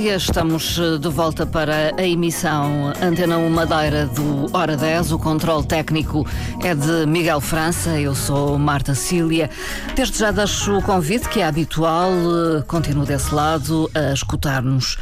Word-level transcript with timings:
dia, 0.00 0.16
estamos 0.16 0.78
eh, 0.78 0.96
de 0.96 1.08
volta 1.10 1.44
para 1.44 1.94
a 1.94 2.02
emissão 2.02 2.90
Antena 3.02 3.36
1 3.36 3.50
Madeira 3.50 4.06
do 4.06 4.46
Hora 4.56 4.74
10. 4.74 5.12
O 5.12 5.18
controle 5.18 5.66
técnico 5.66 6.26
é 6.62 6.74
de 6.74 7.04
Miguel 7.06 7.38
França, 7.38 8.00
eu 8.00 8.14
sou 8.14 8.58
Marta 8.58 8.94
Cília. 8.94 9.50
Desde 9.94 10.18
já 10.18 10.30
deixo 10.30 10.78
o 10.78 10.82
convite, 10.82 11.28
que 11.28 11.40
é 11.40 11.46
habitual, 11.46 12.12
eh, 12.12 12.62
continuo 12.66 13.04
desse 13.04 13.34
lado 13.34 13.90
a 13.94 14.14
escutar-nos. 14.14 14.96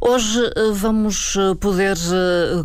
Hoje 0.00 0.40
eh, 0.44 0.70
vamos 0.72 1.36
poder 1.58 1.96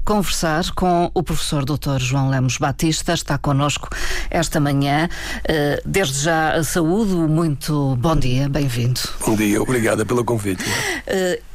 conversar 0.06 0.70
com 0.76 1.10
o 1.12 1.24
professor 1.24 1.66
Dr. 1.66 1.98
João 1.98 2.30
Lemos 2.30 2.58
Batista, 2.58 3.14
está 3.14 3.36
connosco 3.40 3.90
esta 4.30 4.60
manhã. 4.60 5.10
Desde 5.86 6.20
já 6.20 6.54
a 6.54 6.64
saúde, 6.64 7.14
muito 7.14 7.96
bom 7.96 8.16
dia, 8.16 8.48
bem-vindo. 8.48 9.00
Bom 9.26 9.36
dia, 9.36 9.62
obrigada 9.62 10.06
pelo 10.06 10.24
convite. 10.24 10.64
Uh, 11.08 11.49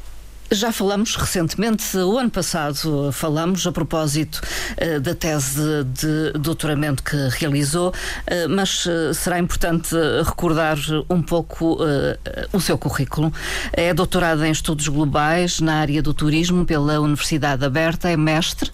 já 0.54 0.72
falamos 0.72 1.16
recentemente, 1.16 1.96
o 1.96 2.18
ano 2.18 2.30
passado 2.30 3.10
falamos 3.12 3.66
a 3.66 3.72
propósito 3.72 4.40
uh, 4.80 5.00
da 5.00 5.14
tese 5.14 5.84
de, 5.84 6.32
de 6.32 6.38
doutoramento 6.38 7.02
que 7.02 7.16
realizou, 7.38 7.88
uh, 7.90 8.48
mas 8.48 8.86
uh, 8.86 9.12
será 9.12 9.38
importante 9.38 9.94
recordar 10.24 10.78
um 11.10 11.20
pouco 11.20 11.78
o 12.52 12.60
seu 12.60 12.78
currículo. 12.78 13.32
É 13.72 13.92
doutorado 13.92 14.44
em 14.44 14.50
estudos 14.50 14.88
globais 14.88 15.60
na 15.60 15.74
área 15.76 16.02
do 16.02 16.14
turismo 16.14 16.64
pela 16.64 17.00
Universidade 17.00 17.64
Aberta, 17.64 18.08
é 18.08 18.16
mestre 18.16 18.70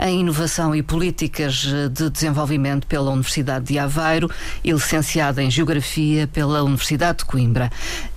em 0.00 0.20
inovação 0.20 0.74
e 0.74 0.82
políticas 0.82 1.66
de 1.92 2.10
desenvolvimento 2.10 2.86
pela 2.86 3.10
Universidade 3.10 3.66
de 3.66 3.78
Aveiro 3.78 4.30
e 4.62 4.72
licenciado 4.72 5.40
em 5.40 5.50
geografia 5.50 6.26
pela 6.26 6.62
Universidade 6.62 7.18
de 7.18 7.24
Coimbra. 7.24 7.70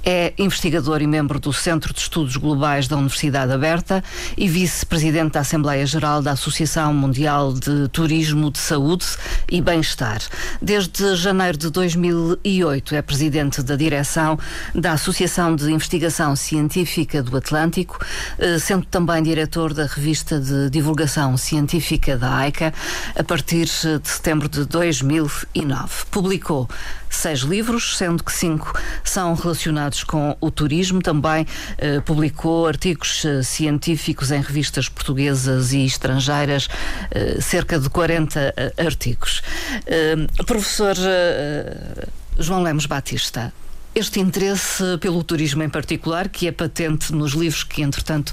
É 0.10 0.34
investigador 0.38 1.02
e 1.02 1.06
membro 1.06 1.38
do 1.38 1.52
Centro 1.52 1.94
de 1.94 2.00
Estudos 2.00 2.38
Globais 2.38 2.88
da 2.88 2.96
Universidade 2.96 3.52
Aberta 3.52 4.02
e 4.38 4.48
vice-presidente 4.48 5.34
da 5.34 5.42
Assembleia 5.42 5.86
Geral 5.86 6.22
da 6.22 6.32
Associação 6.32 6.94
Mundial 6.94 7.52
de 7.52 7.90
Turismo 7.90 8.50
de 8.50 8.58
Saúde 8.58 9.06
e 9.52 9.62
Bem-Estar. 9.62 10.22
Desde 10.62 11.14
janeiro 11.18 11.58
de 11.58 11.70
2008 11.70 12.96
é 12.96 13.02
presidente 13.02 13.62
da 13.62 13.76
direção 13.76 14.40
da 14.74 14.94
Associação 14.94 15.54
de 15.54 15.70
Investigação 15.70 16.38
Científica 16.38 17.22
do 17.22 17.36
Atlântico, 17.36 18.00
eh, 18.40 18.60
sendo 18.60 18.86
também 18.86 19.22
diretor 19.22 19.74
da 19.74 19.88
revista 19.88 20.40
de 20.40 20.70
divulgação 20.70 21.36
científica 21.36 22.16
da 22.16 22.34
AICA 22.34 22.74
a 23.14 23.24
partir 23.26 23.66
de 23.66 24.08
setembro 24.08 24.48
de 24.48 24.64
2009. 24.64 26.06
Publicou 26.10 26.70
seis 27.10 27.40
livros, 27.40 27.98
sendo 27.98 28.24
que 28.24 28.32
cinco 28.32 28.74
são 29.04 29.34
relacionados 29.34 30.04
com 30.04 30.36
o 30.40 30.52
turismo. 30.52 31.02
Também 31.02 31.46
eh, 31.78 32.00
publicou 32.02 32.68
artigos 32.68 33.24
eh, 33.26 33.44
científicos 33.44 34.32
em 34.32 34.42
revistas 34.42 34.90
portuguesas 34.90 35.74
e 35.74 35.86
estrangeiras, 35.86 36.68
eh, 37.12 37.40
cerca 37.42 37.80
de 37.80 37.90
40 37.90 38.54
eh, 38.56 38.74
artigos. 38.78 39.42
Eh, 39.86 40.16
professor 40.46 40.96
eh, 41.00 42.08
João 42.40 42.64
Lemos 42.64 42.86
Batista, 42.86 43.54
este 43.96 44.20
interesse 44.20 44.84
pelo 45.00 45.24
turismo 45.24 45.64
em 45.64 45.70
particular, 45.70 46.30
que 46.30 46.48
é 46.48 46.52
patente 46.52 47.12
nos 47.12 47.32
livros 47.34 47.64
que, 47.64 47.82
entretanto, 47.82 48.32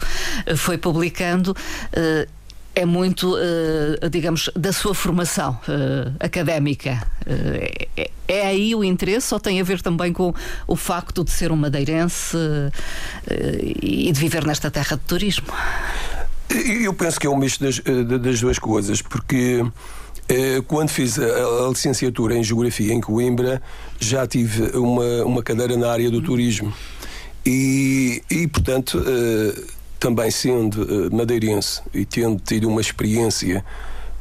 foi 0.57 0.77
publicando, 0.77 1.57
é 2.75 2.85
muito, 2.85 3.37
uh, 3.37 4.11
digamos, 4.11 4.51
da 4.57 4.73
sua 4.73 4.95
formação 4.95 5.59
uh, 5.69 6.13
académica. 6.19 7.07
Uh, 7.25 7.89
é, 7.97 8.11
é, 8.27 8.47
aí 8.47 8.75
o 8.75 8.83
interesse 8.83 9.33
ou 9.33 9.39
tem 9.39 9.61
a 9.61 9.65
ver 9.65 9.81
também 9.81 10.13
com 10.13 10.35
o 10.67 10.77
facto 10.77 11.23
de 11.23 11.31
ser 11.31 11.53
um 11.53 11.57
madeirense 11.57 12.37
e 13.83 14.11
de 14.11 14.19
viver 14.19 14.47
nesta 14.47 14.71
terra 14.71 14.97
de 14.97 15.03
turismo? 15.03 15.47
Eu 16.49 16.95
penso 16.95 17.21
que 17.21 17.27
é 17.27 17.31
um 17.31 17.37
misto 17.37 17.63
das, 17.63 17.81
das 18.21 18.41
duas 18.41 18.59
coisas, 18.59 19.03
porque 19.03 19.63
quando 20.67 20.89
fiz 20.89 21.19
a, 21.19 21.69
licenciatura 21.69 22.35
em 22.35 22.43
Geografia 22.43 22.95
em 22.95 23.01
Coimbra, 23.01 23.61
já 24.01 24.27
tive 24.27 24.77
uma, 24.77 25.25
uma 25.25 25.43
cadeira 25.43 25.77
na 25.77 25.91
área 25.91 26.11
do 26.11 26.23
turismo. 26.23 26.73
E, 27.45 28.23
e 28.31 28.49
portanto 28.49 29.05
também 30.05 30.31
sendo 30.31 30.83
uh, 30.83 31.17
madeirense 31.17 31.81
e 31.95 32.05
tendo 32.05 32.39
tido 32.39 32.69
uma 32.69 32.83
experiência 32.83 33.65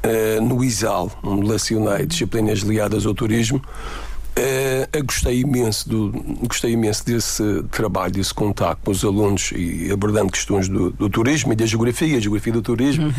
uh, 0.01 0.41
no 0.41 0.63
ISAL, 0.63 1.11
onde 1.21 1.45
lecionei 1.45 2.05
disciplinas 2.05 2.59
ligadas 2.59 3.05
ao 3.05 3.13
turismo, 3.13 3.57
uh, 3.57 5.03
gostei 5.05 5.41
imenso 5.41 5.89
do, 5.89 6.09
gostei 6.47 6.71
imenso 6.71 7.05
desse 7.05 7.43
trabalho, 7.69 8.13
desse 8.13 8.33
contato 8.33 8.79
com 8.81 8.91
os 8.91 9.03
alunos 9.03 9.51
e 9.53 9.91
abordando 9.91 10.31
questões 10.31 10.69
do, 10.69 10.89
do 10.89 11.09
turismo 11.09 11.51
e 11.51 11.55
da 11.57 11.65
geografia, 11.65 12.21
geografia 12.21 12.53
do 12.53 12.61
turismo, 12.61 13.07
uhum. 13.07 13.13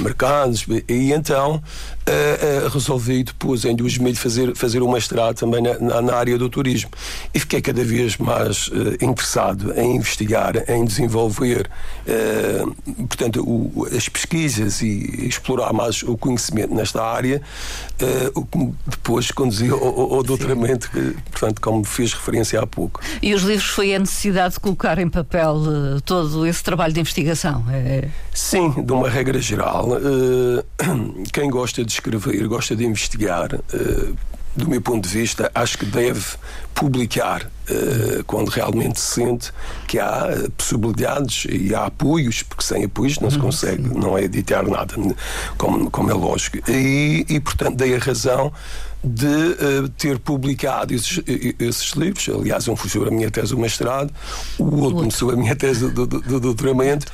mercados, 0.00 0.66
e 0.88 1.12
então 1.12 1.62
uh, 2.08 2.68
resolvi 2.68 3.24
depois, 3.24 3.64
em 3.64 3.74
2000, 3.74 4.14
fazer, 4.16 4.56
fazer 4.56 4.82
um 4.82 4.92
mestrado 4.92 5.36
também 5.36 5.62
na, 5.62 6.02
na 6.02 6.14
área 6.14 6.38
do 6.38 6.48
turismo. 6.48 6.90
E 7.34 7.40
fiquei 7.40 7.60
cada 7.60 7.84
vez 7.84 8.16
mais 8.16 8.68
uh, 8.68 8.94
interessado 9.00 9.72
em 9.78 9.96
investigar, 9.96 10.54
em 10.68 10.84
desenvolver, 10.84 11.68
portanto, 13.08 13.42
o, 13.46 13.86
as 13.94 14.08
pesquisas 14.08 14.80
e 14.80 15.26
explorar 15.28 15.72
mais 15.72 16.02
o 16.02 16.16
conhecimento 16.16 16.74
nesta 16.74 17.02
área, 17.02 17.42
o 18.34 18.44
que 18.44 18.72
depois 18.86 19.30
conduziu 19.30 19.76
ao, 19.76 20.14
ao 20.14 20.22
doutoramento, 20.22 20.90
que, 20.90 21.16
portanto, 21.30 21.60
como 21.60 21.84
fiz 21.84 22.12
referência 22.12 22.60
há 22.60 22.66
pouco. 22.66 23.00
E 23.22 23.34
os 23.34 23.42
livros 23.42 23.68
foi 23.68 23.94
a 23.94 23.98
necessidade 23.98 24.54
de 24.54 24.60
colocar 24.60 24.98
em 24.98 25.08
papel 25.08 25.56
uh, 25.56 26.00
todo 26.02 26.46
esse 26.46 26.62
trabalho 26.62 26.92
de 26.92 27.00
investigação? 27.00 27.64
É... 27.70 28.08
Sim, 28.32 28.70
de 28.82 28.92
uma 28.92 29.08
regra 29.08 29.40
geral. 29.40 29.88
Uh, 29.88 30.64
quem 31.32 31.50
gosta 31.50 31.84
de 31.84 31.92
escrever, 31.98 32.46
gosta 32.46 32.74
de 32.74 32.84
investigar, 32.84 33.54
uh, 33.54 34.16
do 34.56 34.68
meu 34.68 34.80
ponto 34.80 35.08
de 35.08 35.16
vista, 35.16 35.50
acho 35.54 35.78
que 35.78 35.86
deve 35.86 36.24
publicar 36.74 37.44
uh, 37.44 38.24
quando 38.24 38.48
realmente 38.48 38.98
se 38.98 39.14
sente 39.14 39.52
que 39.86 39.98
há 39.98 40.26
possibilidades 40.56 41.46
e 41.48 41.74
há 41.74 41.86
apoios, 41.86 42.42
porque 42.42 42.64
sem 42.64 42.84
apoios 42.84 43.18
não 43.20 43.30
se 43.30 43.36
uhum, 43.36 43.42
consegue, 43.42 43.82
não 43.82 44.18
é 44.18 44.24
editar 44.24 44.66
nada, 44.68 44.94
como, 45.56 45.90
como 45.90 46.10
é 46.10 46.14
lógico. 46.14 46.58
E, 46.70 47.24
e 47.28 47.40
portanto, 47.40 47.76
dei 47.76 47.94
a 47.94 47.98
razão 47.98 48.52
de 49.02 49.26
uh, 49.26 49.88
ter 49.96 50.18
publicado 50.18 50.92
esses, 50.92 51.20
esses, 51.58 51.92
livros. 51.92 52.28
Aliás, 52.28 52.66
um 52.66 52.74
foi 52.74 52.90
sobre 52.90 53.08
a 53.08 53.12
minha 53.12 53.30
tese 53.30 53.54
do 53.54 53.58
mestrado, 53.58 54.12
o 54.58 54.80
outro 54.80 55.10
sobre 55.12 55.36
a 55.36 55.38
minha 55.38 55.54
tese 55.54 55.88
do, 55.88 56.04
do, 56.04 56.20
do 56.20 56.40
doutoramento, 56.40 57.06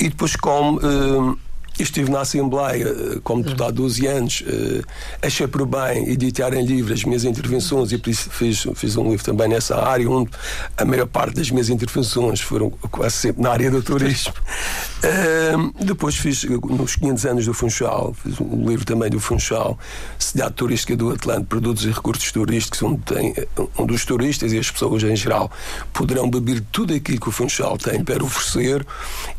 e 0.00 0.08
depois 0.08 0.34
como. 0.34 0.78
Uh, 0.78 1.45
estive 1.78 2.10
na 2.10 2.20
Assembleia 2.20 2.88
eh, 2.88 3.18
como 3.22 3.42
deputado 3.42 3.68
há 3.68 3.70
12 3.70 4.06
anos, 4.06 4.40
uh, 4.42 4.84
achei 5.20 5.46
por 5.46 5.66
bem 5.66 6.08
editar 6.08 6.54
em 6.54 6.64
livro 6.64 6.94
as 6.94 7.04
minhas 7.04 7.24
intervenções 7.24 7.92
e 7.92 7.98
por 7.98 8.10
isso 8.10 8.30
fiz, 8.30 8.66
fiz 8.74 8.96
um 8.96 9.10
livro 9.10 9.24
também 9.24 9.48
nessa 9.48 9.76
área, 9.76 10.08
onde 10.08 10.30
a 10.76 10.84
maior 10.84 11.06
parte 11.06 11.34
das 11.34 11.50
minhas 11.50 11.68
intervenções 11.68 12.40
foram 12.40 12.70
quase 12.70 13.16
sempre 13.16 13.42
na 13.42 13.50
área 13.50 13.70
do 13.70 13.82
turismo. 13.82 14.32
Depois 15.84 16.16
fiz, 16.16 16.44
nos 16.44 16.96
500 16.96 17.26
anos 17.26 17.46
do 17.46 17.54
Funchal, 17.54 18.14
fiz 18.22 18.40
um 18.40 18.68
livro 18.68 18.84
também 18.84 19.10
do 19.10 19.20
Funchal, 19.20 19.78
Cidade 20.18 20.54
Turística 20.54 20.96
do 20.96 21.10
Atlântico, 21.10 21.46
Produtos 21.46 21.84
e 21.84 21.90
Recursos 21.90 22.30
Turísticos, 22.32 22.82
onde, 22.82 23.02
tem, 23.02 23.34
onde 23.76 23.94
os 23.94 24.04
turistas 24.04 24.52
e 24.52 24.58
as 24.58 24.70
pessoas 24.70 25.02
em 25.02 25.16
geral 25.16 25.50
poderão 25.92 26.28
beber 26.30 26.62
tudo 26.72 26.94
aquilo 26.94 27.20
que 27.20 27.28
o 27.28 27.32
Funchal 27.32 27.76
tem 27.76 28.02
para 28.02 28.24
oferecer 28.24 28.86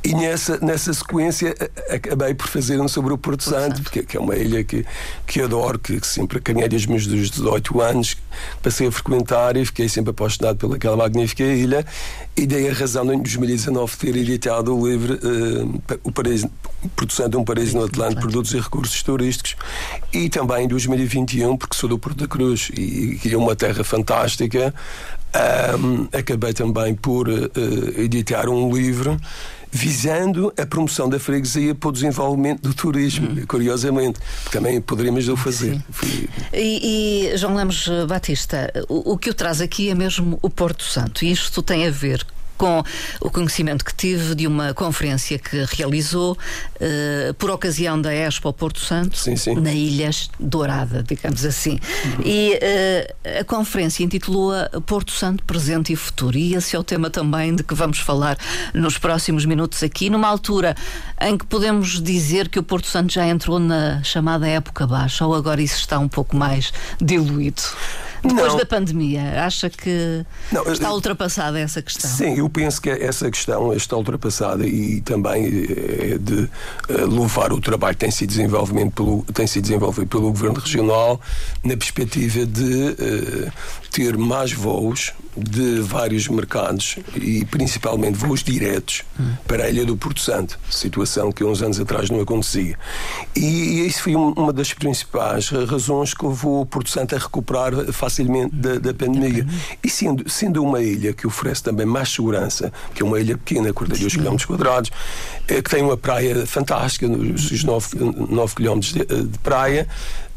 e 0.04 0.14
nessa, 0.14 0.58
nessa 0.60 0.94
sequência 0.94 1.56
acabei 1.90 2.27
por 2.34 2.48
fazer 2.48 2.80
um 2.80 2.88
sobre 2.88 3.14
o 3.14 3.18
Porto 3.18 3.44
Santo, 3.44 3.82
porque, 3.82 4.04
que 4.04 4.18
é 4.18 4.20
uma 4.20 4.36
ilha 4.36 4.64
que, 4.64 4.86
que 5.26 5.42
adoro, 5.42 5.80
que, 5.80 6.00
que 6.00 6.08
sempre 6.08 6.40
caminhei 6.40 6.70
desde 6.70 6.88
os 6.88 7.08
meus 7.08 7.32
18 7.32 7.82
anos, 7.82 8.18
passei 8.62 8.88
a 8.88 8.92
frequentar 8.92 9.58
e 9.58 9.66
fiquei 9.66 9.90
sempre 9.90 10.12
apaixonado 10.12 10.58
pelaquela 10.58 10.98
magnífica 10.98 11.44
ilha 11.44 11.86
e 12.36 12.46
dei 12.46 12.70
a 12.70 12.74
razão 12.74 13.12
em 13.12 13.18
2019 13.18 13.98
ter 13.98 14.16
editado 14.16 14.78
o 14.78 14.88
livro 14.88 15.16
uh, 15.16 16.00
O 16.04 16.12
Paraíso, 16.12 16.50
Porto 16.96 17.14
Santo, 17.14 17.40
um 17.40 17.44
Paraíso 17.44 17.78
no 17.78 17.86
Atlântico, 17.86 18.22
Produtos 18.22 18.54
e 18.54 18.60
Recursos 18.60 19.02
Turísticos 19.02 19.56
e 20.14 20.30
também 20.30 20.66
em 20.66 20.68
2021, 20.68 21.58
porque 21.58 21.76
sou 21.76 21.90
do 21.90 21.98
Porto 21.98 22.18
da 22.18 22.28
Cruz 22.28 22.70
e, 22.76 23.20
e 23.24 23.34
é 23.34 23.38
uma 23.38 23.56
terra 23.56 23.84
fantástica. 23.84 24.74
Um, 25.78 26.08
acabei 26.18 26.54
também 26.54 26.96
por 26.96 27.28
uh, 27.28 27.52
editar 27.98 28.48
um 28.50 28.74
livro 28.74 29.20
visando 29.78 30.52
a 30.58 30.66
promoção 30.66 31.08
da 31.08 31.20
freguesia 31.20 31.76
para 31.76 31.90
o 31.90 31.92
desenvolvimento 31.92 32.62
do 32.62 32.74
turismo, 32.74 33.30
hum. 33.30 33.46
curiosamente. 33.48 34.20
Também 34.52 34.82
poderíamos 34.82 35.28
o 35.30 35.38
fazer. 35.38 35.80
E, 36.52 37.30
e, 37.32 37.38
João 37.38 37.56
Lemos 37.56 37.88
Batista, 38.08 38.72
o, 38.90 39.14
o, 39.14 39.18
que 39.18 39.30
o 39.30 39.34
traz 39.34 39.62
aqui 39.62 39.90
é 39.90 39.96
mesmo 39.96 40.40
o 40.42 40.50
Porto 40.50 40.84
Santo. 40.84 41.24
E 41.24 41.32
isto 41.32 41.62
tem 41.62 41.86
a 41.86 41.92
ver 41.92 42.26
com 42.58 42.84
o 43.22 43.30
conhecimento 43.30 43.86
que 43.86 43.94
tive 43.94 44.36
de 44.36 44.48
uma 44.48 44.74
conferência 44.74 45.38
que 45.38 45.66
realizou 45.76 46.34
uh, 46.34 47.34
por 47.36 47.52
ocasião 47.52 48.00
da 48.02 48.14
Expo 48.14 48.52
Porto 48.52 48.80
Santo, 48.80 49.18
sim, 49.18 49.36
sim. 49.36 49.56
na 49.56 49.72
Ilhas 49.72 50.30
Dourada, 50.40 51.04
digamos 51.04 51.46
assim. 51.46 51.80
Uhum. 52.06 52.24
E 52.26 52.54
uh, 52.56 53.40
a 53.40 53.44
conferência 53.44 54.04
intitulou-a 54.04 54.70
Porto 54.82 55.12
Santo 55.12 55.44
Presente 55.44 55.94
e 55.94 55.96
Futuro. 55.96 56.38
E 56.38 56.56
esse 56.56 56.76
é 56.76 56.80
o 56.80 56.84
tema 56.84 57.10
também 57.10 57.56
de 57.56 57.64
que 57.64 57.76
vamos 57.76 58.00
falar 58.00 58.38
nos 58.74 58.98
próximos 58.98 59.46
minutos 59.46 59.84
aqui, 59.84 60.10
numa 60.10 60.28
altura 60.28 60.76
em 61.22 61.38
que 61.38 61.46
podemos 61.46 62.02
dizer 62.02 62.50
que 62.50 62.60
o 62.60 62.64
Porto 62.64 62.88
Santo 62.88 63.14
já 63.14 63.28
entrou 63.28 63.60
na 63.60 64.02
chamada 64.04 64.48
época 64.48 64.88
baixa, 64.88 65.26
ou 65.26 65.36
agora 65.36 65.62
isso 65.62 65.78
está 65.78 66.00
um 66.00 66.08
pouco 66.08 66.36
mais 66.36 66.74
diluído? 67.00 67.62
Depois 68.28 68.54
não. 68.54 68.58
da 68.58 68.66
pandemia, 68.66 69.46
acha 69.46 69.70
que 69.70 70.26
não, 70.52 70.64
está 70.72 70.92
ultrapassada 70.92 71.60
essa 71.60 71.82
questão? 71.82 72.10
Sim, 72.10 72.38
eu 72.38 72.50
penso 72.50 72.82
que 72.82 72.90
essa 72.90 73.30
questão 73.30 73.74
está 73.74 73.96
ultrapassada 73.96 74.66
e 74.66 75.02
também 75.02 75.46
é 75.46 76.18
de 76.18 76.50
eh, 76.90 77.06
louvar 77.06 77.52
o 77.54 77.60
trabalho 77.60 77.96
que 77.96 78.02
tem 78.02 78.12
sido, 78.12 78.30
desenvolvimento 78.30 78.94
pelo, 78.94 79.24
tem 79.34 79.48
sido 79.48 79.64
desenvolvido 79.64 80.08
pelo 80.08 80.32
Governo 80.32 80.60
Regional 80.60 81.20
na 81.64 81.76
perspectiva 81.78 82.46
de 82.46 82.64
uh, 82.64 83.52
ter 83.92 84.18
mais 84.18 84.52
voos 84.52 85.14
de 85.38 85.80
vários 85.82 86.28
mercados 86.28 86.98
e 87.16 87.46
principalmente 87.46 88.16
voos 88.16 88.44
diretos 88.44 89.04
para 89.48 89.66
a 89.66 89.70
Ilha 89.70 89.86
do 89.86 89.96
Porto 89.96 90.20
Santo, 90.20 90.60
situação 90.70 91.32
que 91.32 91.44
uns 91.44 91.62
anos 91.62 91.80
atrás 91.80 92.10
não 92.10 92.20
acontecia. 92.20 92.78
E, 93.36 93.86
isso 93.86 94.04
foi 94.04 94.16
uma 94.16 94.52
das 94.52 94.74
principais 94.74 95.50
razões 95.50 96.14
que 96.14 96.26
levou 96.26 96.62
o 96.62 96.66
Porto 96.66 96.90
Santo 96.90 97.16
a 97.16 97.20
recuperar 97.20 97.74
facilmente 97.94 98.56
da, 98.56 98.80
da 98.80 98.94
pandemia. 98.94 99.46
E 99.84 99.90
sendo, 99.90 100.30
sendo 100.30 100.64
uma 100.64 100.82
ilha 100.82 101.14
que 101.14 101.28
oferece 101.28 101.64
também 101.64 101.86
mais 101.86 102.10
segurança, 102.10 102.72
que 102.94 103.04
é 103.04 103.06
uma 103.06 103.20
ilha 103.20 103.38
pequena, 103.38 103.72
42 103.72 104.16
km 104.16 104.36
quadrados, 104.46 104.92
é, 105.48 105.62
que 105.62 105.70
tem 105.70 105.84
uma 105.84 105.98
praia 105.98 106.46
fantástica, 106.46 107.08
nos 107.08 107.64
9, 107.64 107.88
9 108.30 108.56
km 108.56 108.80
de, 108.80 109.06
de 109.06 109.40
praia, 109.40 109.88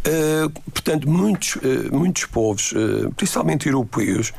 Uh, 0.00 0.48
portanto, 0.70 1.06
muitos, 1.06 1.56
uh, 1.56 1.94
muitos 1.94 2.24
povos, 2.24 2.72
uh, 2.72 3.12
principalmente 3.16 3.68
europeus, 3.68 4.32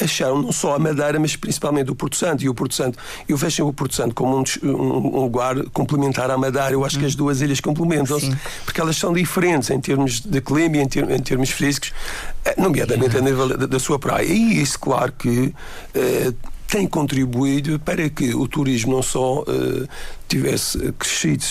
acharam 0.00 0.42
não 0.42 0.52
só 0.52 0.74
a 0.74 0.78
Madeira, 0.78 1.18
mas 1.18 1.36
principalmente 1.36 1.90
o 1.90 1.94
Porto 1.94 2.16
Santo. 2.16 2.44
E 2.44 2.48
o 2.48 2.54
Porto 2.54 2.74
Santo, 2.74 2.98
eu 3.28 3.36
vejo 3.36 3.66
o 3.66 3.72
Porto 3.72 3.94
Santo 3.94 4.14
como 4.14 4.38
um, 4.38 4.44
um, 4.62 5.20
lugar 5.22 5.62
complementar 5.72 6.30
à 6.30 6.38
Madeira. 6.38 6.72
Eu 6.72 6.84
acho 6.84 6.96
hum. 6.96 7.00
que 7.00 7.06
as 7.06 7.14
duas 7.14 7.40
ilhas 7.40 7.60
complementam-se, 7.60 8.30
porque 8.64 8.80
elas 8.80 8.96
são 8.96 9.12
diferentes 9.12 9.70
em 9.70 9.80
termos 9.80 10.20
de 10.20 10.40
clima 10.40 10.76
e 10.76 10.80
em, 10.80 10.88
ter, 10.88 11.10
em 11.10 11.20
termos 11.20 11.50
físicos, 11.50 11.92
nomeadamente 12.56 13.16
a 13.16 13.20
nível 13.20 13.48
da, 13.48 13.66
da, 13.66 13.78
sua 13.78 13.98
praia. 13.98 14.26
E 14.26 14.60
isso, 14.60 14.78
claro 14.78 15.12
que 15.12 15.54
tem 16.68 16.86
contribuído 16.86 17.78
para 17.80 18.08
que 18.08 18.34
o 18.34 18.48
turismo 18.48 18.92
não 18.92 19.02
só 19.02 19.44
tivesse 20.28 20.92
crescido 20.98 21.44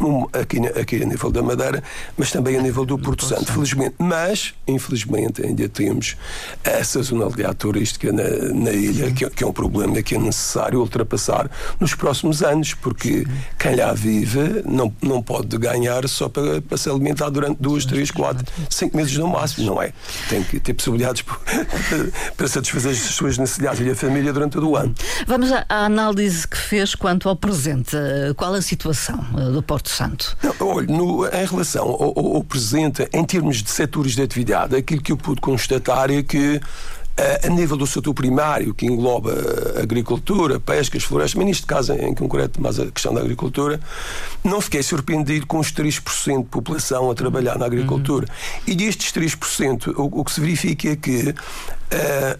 um, 0.00 0.26
aqui, 0.32 0.58
aqui 0.80 1.02
a 1.02 1.06
nível 1.06 1.30
da 1.30 1.42
Madeira, 1.42 1.82
mas 2.16 2.30
também 2.30 2.56
a 2.56 2.62
nível 2.62 2.84
do 2.84 2.98
Porto 2.98 3.24
Santo, 3.24 3.52
felizmente. 3.52 3.94
Mas, 3.98 4.54
infelizmente, 4.66 5.44
ainda 5.44 5.68
temos 5.68 6.16
a 6.64 6.82
sazonalidade 6.82 7.56
turística 7.56 8.12
na, 8.12 8.22
na 8.54 8.70
ilha, 8.72 9.10
que, 9.12 9.28
que, 9.30 9.44
é 9.44 9.46
um 9.46 9.52
problema 9.52 10.02
que 10.02 10.14
é 10.14 10.18
necessário 10.18 10.80
ultrapassar 10.80 11.50
nos 11.78 11.94
próximos 11.94 12.42
anos, 12.42 12.74
porque 12.74 13.26
quem 13.58 13.76
lá 13.76 13.92
vive 13.92 14.62
não, 14.64 14.92
não 15.02 15.22
pode 15.22 15.56
ganhar 15.58 16.08
só 16.08 16.28
para, 16.28 16.60
para 16.60 16.76
se 16.76 16.88
alimentar 16.88 17.30
durante 17.30 17.60
duas, 17.60 17.84
três, 17.84 18.10
quatro, 18.10 18.44
cinco 18.68 18.96
meses 18.96 19.16
no 19.16 19.28
máximo, 19.28 19.66
não 19.66 19.82
é? 19.82 19.92
Tem 20.28 20.42
que 20.42 20.58
ter 20.58 20.74
possibilidades 20.74 21.22
para 22.36 22.48
satisfazer 22.48 22.92
as 22.92 22.98
suas 22.98 23.38
necessidades 23.38 23.80
e 23.80 23.90
a 23.90 23.94
família 23.94 24.32
durante 24.32 24.52
todo 24.52 24.68
o 24.68 24.76
ano. 24.76 24.94
Vamos 25.26 25.50
à 25.52 25.64
análise 25.68 26.46
que 26.46 26.56
fez 26.56 26.94
quanto 26.94 27.28
ao 27.28 27.36
presente. 27.36 27.96
Qual 28.36 28.54
a 28.54 28.62
situação 28.62 29.18
do 29.52 29.62
Porto 29.62 29.83
Porto 29.84 29.90
Santo? 29.90 30.36
Olha, 30.60 30.86
no, 30.86 31.26
em 31.26 31.46
relação 31.46 31.84
ao, 31.84 32.18
ao, 32.18 32.36
ao 32.36 32.44
presente, 32.44 33.06
em 33.12 33.24
termos 33.24 33.62
de 33.62 33.70
setores 33.70 34.14
de 34.14 34.22
atividade, 34.22 34.74
aquilo 34.74 35.02
que 35.02 35.12
eu 35.12 35.16
pude 35.16 35.40
constatar 35.40 36.10
é 36.10 36.22
que 36.22 36.60
a 37.44 37.48
nível 37.48 37.76
do 37.76 37.86
setor 37.86 38.12
primário, 38.12 38.74
que 38.74 38.86
engloba 38.86 39.32
agricultura, 39.80 40.58
pescas, 40.58 41.04
florestas, 41.04 41.36
mas 41.36 41.46
neste 41.46 41.66
caso 41.66 41.92
em 41.92 42.12
concreto 42.12 42.60
mais 42.60 42.80
a 42.80 42.86
questão 42.86 43.14
da 43.14 43.20
agricultura, 43.20 43.78
não 44.42 44.60
fiquei 44.60 44.82
surpreendido 44.82 45.46
com 45.46 45.60
os 45.60 45.72
3% 45.72 46.38
de 46.38 46.44
população 46.46 47.08
a 47.08 47.14
trabalhar 47.14 47.56
na 47.56 47.66
agricultura. 47.66 48.26
Uhum. 48.26 48.62
E 48.66 48.74
destes 48.74 49.12
3%, 49.12 49.94
o, 49.96 50.20
o 50.20 50.24
que 50.24 50.32
se 50.32 50.40
verifica 50.40 50.88
é 50.88 50.96
que 50.96 51.32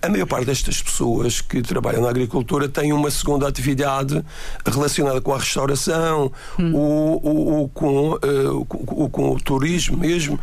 a 0.03 0.09
maior 0.09 0.27
parte 0.27 0.47
destas 0.47 0.83
pessoas 0.83 1.41
que 1.41 1.63
trabalham 1.63 2.03
na 2.03 2.11
agricultura 2.11 2.69
têm 2.69 2.93
uma 2.93 3.11
segunda 3.11 3.47
atividade 3.47 4.25
relacionada 4.65 5.21
com 5.21 5.33
a 5.33 5.39
restauração 5.39 6.33
hum. 6.59 6.75
ou, 6.75 7.21
ou, 7.23 7.47
ou, 7.59 7.69
com, 7.69 8.13
uh, 8.13 8.67
ou, 8.71 9.09
com 9.09 9.31
o 9.33 9.41
turismo 9.41 9.97
mesmo, 9.97 10.35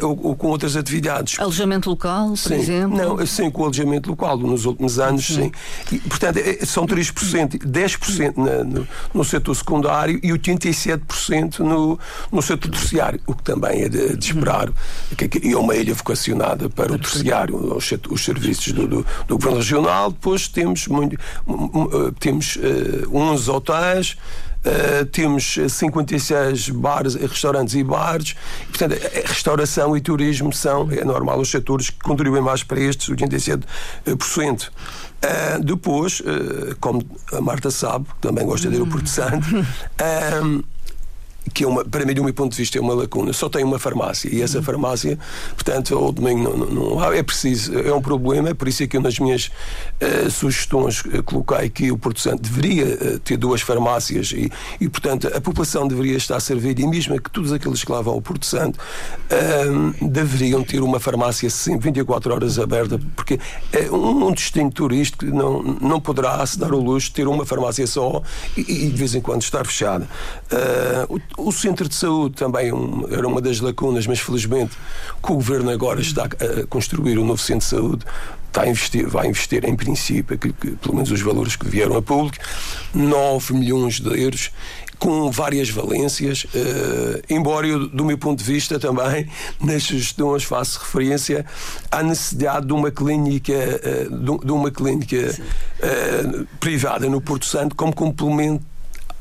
uh, 0.00 0.06
ou, 0.06 0.36
com 0.36 0.48
outras 0.48 0.76
atividades. 0.76 1.38
Alojamento 1.38 1.90
local, 1.90 2.28
por 2.30 2.36
sim. 2.36 2.54
exemplo? 2.54 2.96
Não, 2.96 3.26
sim, 3.26 3.50
com 3.50 3.62
o 3.62 3.64
alojamento 3.64 4.10
local. 4.10 4.36
Nos 4.38 4.64
últimos 4.64 4.98
anos, 4.98 5.26
sim. 5.26 5.52
sim. 5.88 5.96
E, 5.96 5.98
portanto, 6.00 6.38
são 6.66 6.86
3%, 6.86 7.58
10% 7.58 8.36
na, 8.36 8.64
no, 8.64 8.88
no 9.12 9.24
setor 9.24 9.54
secundário 9.54 10.18
e 10.22 10.28
87% 10.28 11.60
no, 11.60 11.98
no 12.30 12.42
setor 12.42 12.70
terciário, 12.70 13.20
o 13.26 13.34
que 13.34 13.42
também 13.42 13.82
é 13.82 13.88
de, 13.88 14.16
de 14.16 14.26
esperar. 14.26 14.68
Hum. 14.68 14.72
Que, 15.16 15.52
é 15.52 15.56
uma 15.56 15.74
ilha 15.74 15.94
vocacionada 15.94 16.68
para 16.68 16.92
o 16.92 16.98
terciário, 16.98 17.76
os, 17.76 17.92
os 18.10 18.24
serviços 18.34 18.72
do, 18.72 18.86
do, 18.86 19.06
do 19.26 19.36
Governo 19.36 19.58
Regional, 19.58 20.10
depois 20.10 20.48
temos, 20.48 20.86
muito, 20.86 21.16
temos 22.18 22.56
uh, 22.56 23.16
11 23.16 23.50
hotéis. 23.50 24.16
Uh, 24.64 25.04
temos 25.04 25.58
56 25.68 26.70
bares, 26.70 27.14
restaurantes 27.16 27.74
e 27.74 27.84
bares. 27.84 28.34
Portanto, 28.68 28.98
restauração 29.26 29.94
e 29.94 30.00
turismo 30.00 30.54
são, 30.54 30.90
é 30.90 31.04
normal, 31.04 31.38
os 31.38 31.50
setores 31.50 31.90
que 31.90 31.98
contribuem 31.98 32.42
mais 32.42 32.62
para 32.62 32.80
estes 32.80 33.10
87%. 33.10 34.68
Uh, 34.68 35.62
depois, 35.62 36.20
uh, 36.20 36.74
como 36.80 37.04
a 37.32 37.42
Marta 37.42 37.70
sabe, 37.70 38.06
também 38.22 38.46
gosta 38.46 38.70
de 38.70 38.76
ir 38.76 38.80
ao 38.80 38.86
Porto 38.86 39.08
Santo, 39.08 39.46
que 41.52 41.64
é 41.64 41.66
uma, 41.66 41.84
para 41.84 42.04
mim, 42.06 42.14
do 42.14 42.24
meu 42.24 42.32
ponto 42.32 42.52
de 42.52 42.58
vista, 42.58 42.78
é 42.78 42.80
uma 42.80 42.94
lacuna. 42.94 43.32
Só 43.32 43.48
tem 43.48 43.62
uma 43.64 43.78
farmácia 43.78 44.28
e 44.32 44.40
essa 44.40 44.62
farmácia, 44.62 45.18
portanto, 45.54 45.94
ao 45.96 46.12
domingo 46.12 46.42
não, 46.42 46.66
não, 46.66 46.96
não 46.96 47.12
é 47.12 47.22
preciso, 47.22 47.78
é 47.78 47.92
um 47.92 48.00
problema. 48.00 48.50
É 48.50 48.54
por 48.54 48.68
isso 48.68 48.82
é 48.82 48.86
que 48.86 48.96
eu, 48.96 49.00
nas 49.00 49.18
minhas 49.18 49.50
uh, 50.00 50.30
sugestões, 50.30 51.00
uh, 51.00 51.22
coloquei 51.22 51.68
que 51.68 51.92
o 51.92 51.98
Porto 51.98 52.20
Santo 52.20 52.42
deveria 52.42 52.86
uh, 52.86 53.18
ter 53.18 53.36
duas 53.36 53.60
farmácias 53.60 54.32
e, 54.32 54.50
e, 54.80 54.88
portanto, 54.88 55.28
a 55.34 55.40
população 55.40 55.86
deveria 55.86 56.16
estar 56.16 56.40
servida 56.40 56.80
e 56.80 56.86
mesmo 56.86 57.20
que 57.20 57.30
todos 57.30 57.52
aqueles 57.52 57.84
que 57.84 57.92
lá 57.92 58.00
vão 58.00 58.14
ao 58.14 58.22
Porto 58.22 58.46
Santo 58.46 58.78
deveriam 60.00 60.62
ter 60.62 60.82
uma 60.82 60.98
farmácia 60.98 61.48
sempre 61.50 61.90
24 61.90 62.34
horas 62.34 62.58
aberta, 62.58 62.98
porque 63.14 63.38
um, 63.90 64.26
um 64.26 64.32
destino 64.32 64.70
turístico 64.70 65.24
não, 65.26 65.62
não 65.62 66.00
poderá 66.00 66.44
se 66.46 66.58
dar 66.58 66.72
o 66.72 66.80
luxo 66.80 67.08
de 67.08 67.14
ter 67.14 67.28
uma 67.28 67.44
farmácia 67.44 67.86
só 67.86 68.22
e, 68.56 68.60
e 68.60 68.90
de 68.90 68.96
vez 68.96 69.14
em 69.14 69.20
quando 69.20 69.42
estar 69.42 69.64
fechada. 69.66 70.08
O 71.36 71.50
centro 71.50 71.88
de 71.88 71.94
saúde 71.94 72.36
também 72.36 72.72
um, 72.72 73.06
era 73.10 73.26
uma 73.26 73.40
das 73.40 73.60
lacunas, 73.60 74.06
mas 74.06 74.20
felizmente 74.20 74.76
que 75.22 75.32
o 75.32 75.34
governo 75.34 75.70
agora 75.70 76.00
está 76.00 76.24
a 76.24 76.66
construir 76.68 77.18
um 77.18 77.24
novo 77.24 77.40
centro 77.40 77.60
de 77.60 77.70
saúde 77.70 78.04
está 78.54 78.62
a 78.62 78.68
investir, 78.68 79.08
vai 79.08 79.26
investir 79.26 79.64
em 79.64 79.74
princípio, 79.74 80.38
que, 80.38 80.52
que, 80.52 80.70
pelo 80.76 80.94
menos 80.94 81.10
os 81.10 81.20
valores 81.20 81.56
que 81.56 81.68
vieram 81.68 81.96
a 81.96 82.02
público, 82.02 82.38
9 82.94 83.52
milhões 83.52 83.98
de 83.98 84.22
euros 84.22 84.52
com 84.96 85.28
várias 85.30 85.68
valências, 85.68 86.44
uh, 86.44 87.22
embora 87.28 87.66
eu, 87.66 87.88
do 87.88 88.04
meu 88.04 88.16
ponto 88.16 88.38
de 88.38 88.44
vista 88.44 88.78
também, 88.78 89.28
nas 89.60 89.82
sugestões 89.82 90.44
faço 90.44 90.78
referência 90.78 91.44
à 91.90 92.02
necessidade 92.02 92.66
de 92.66 92.72
uma 92.72 92.92
clínica, 92.92 93.52
uh, 93.52 94.16
de, 94.16 94.46
de, 94.46 94.52
uma 94.52 94.70
clínica 94.70 95.16
uh, 95.18 96.46
privada 96.60 97.08
no 97.08 97.20
Porto 97.20 97.44
Santo 97.44 97.74
como 97.74 97.92
complemento 97.92 98.64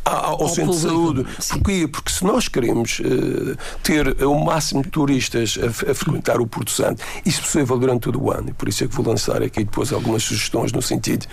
ao, 0.03 0.43
ao 0.43 0.49
centro 0.49 0.73
público. 0.73 0.73
de 0.73 0.79
saúde. 0.81 1.25
Sim. 1.39 1.53
Porquê? 1.53 1.87
Porque 1.87 2.11
se 2.11 2.23
nós 2.23 2.47
queremos 2.47 2.99
uh, 2.99 3.57
ter 3.81 4.23
o 4.23 4.43
máximo 4.43 4.83
de 4.83 4.89
turistas 4.89 5.57
a, 5.61 5.91
a, 5.91 5.95
frequentar 5.95 6.41
o 6.41 6.47
Porto 6.47 6.71
Santo, 6.71 7.03
isso 7.25 7.39
é 7.39 7.43
possível 7.43 7.77
durante 7.77 8.01
todo 8.01 8.21
o 8.21 8.31
ano, 8.31 8.49
e 8.49 8.53
por 8.53 8.67
isso 8.67 8.83
é 8.83 8.87
que 8.87 8.95
vou 8.95 9.05
lançar 9.05 9.41
aqui 9.41 9.63
depois 9.63 9.91
algumas 9.93 10.23
sugestões 10.23 10.71
no 10.71 10.81
sentido 10.81 11.25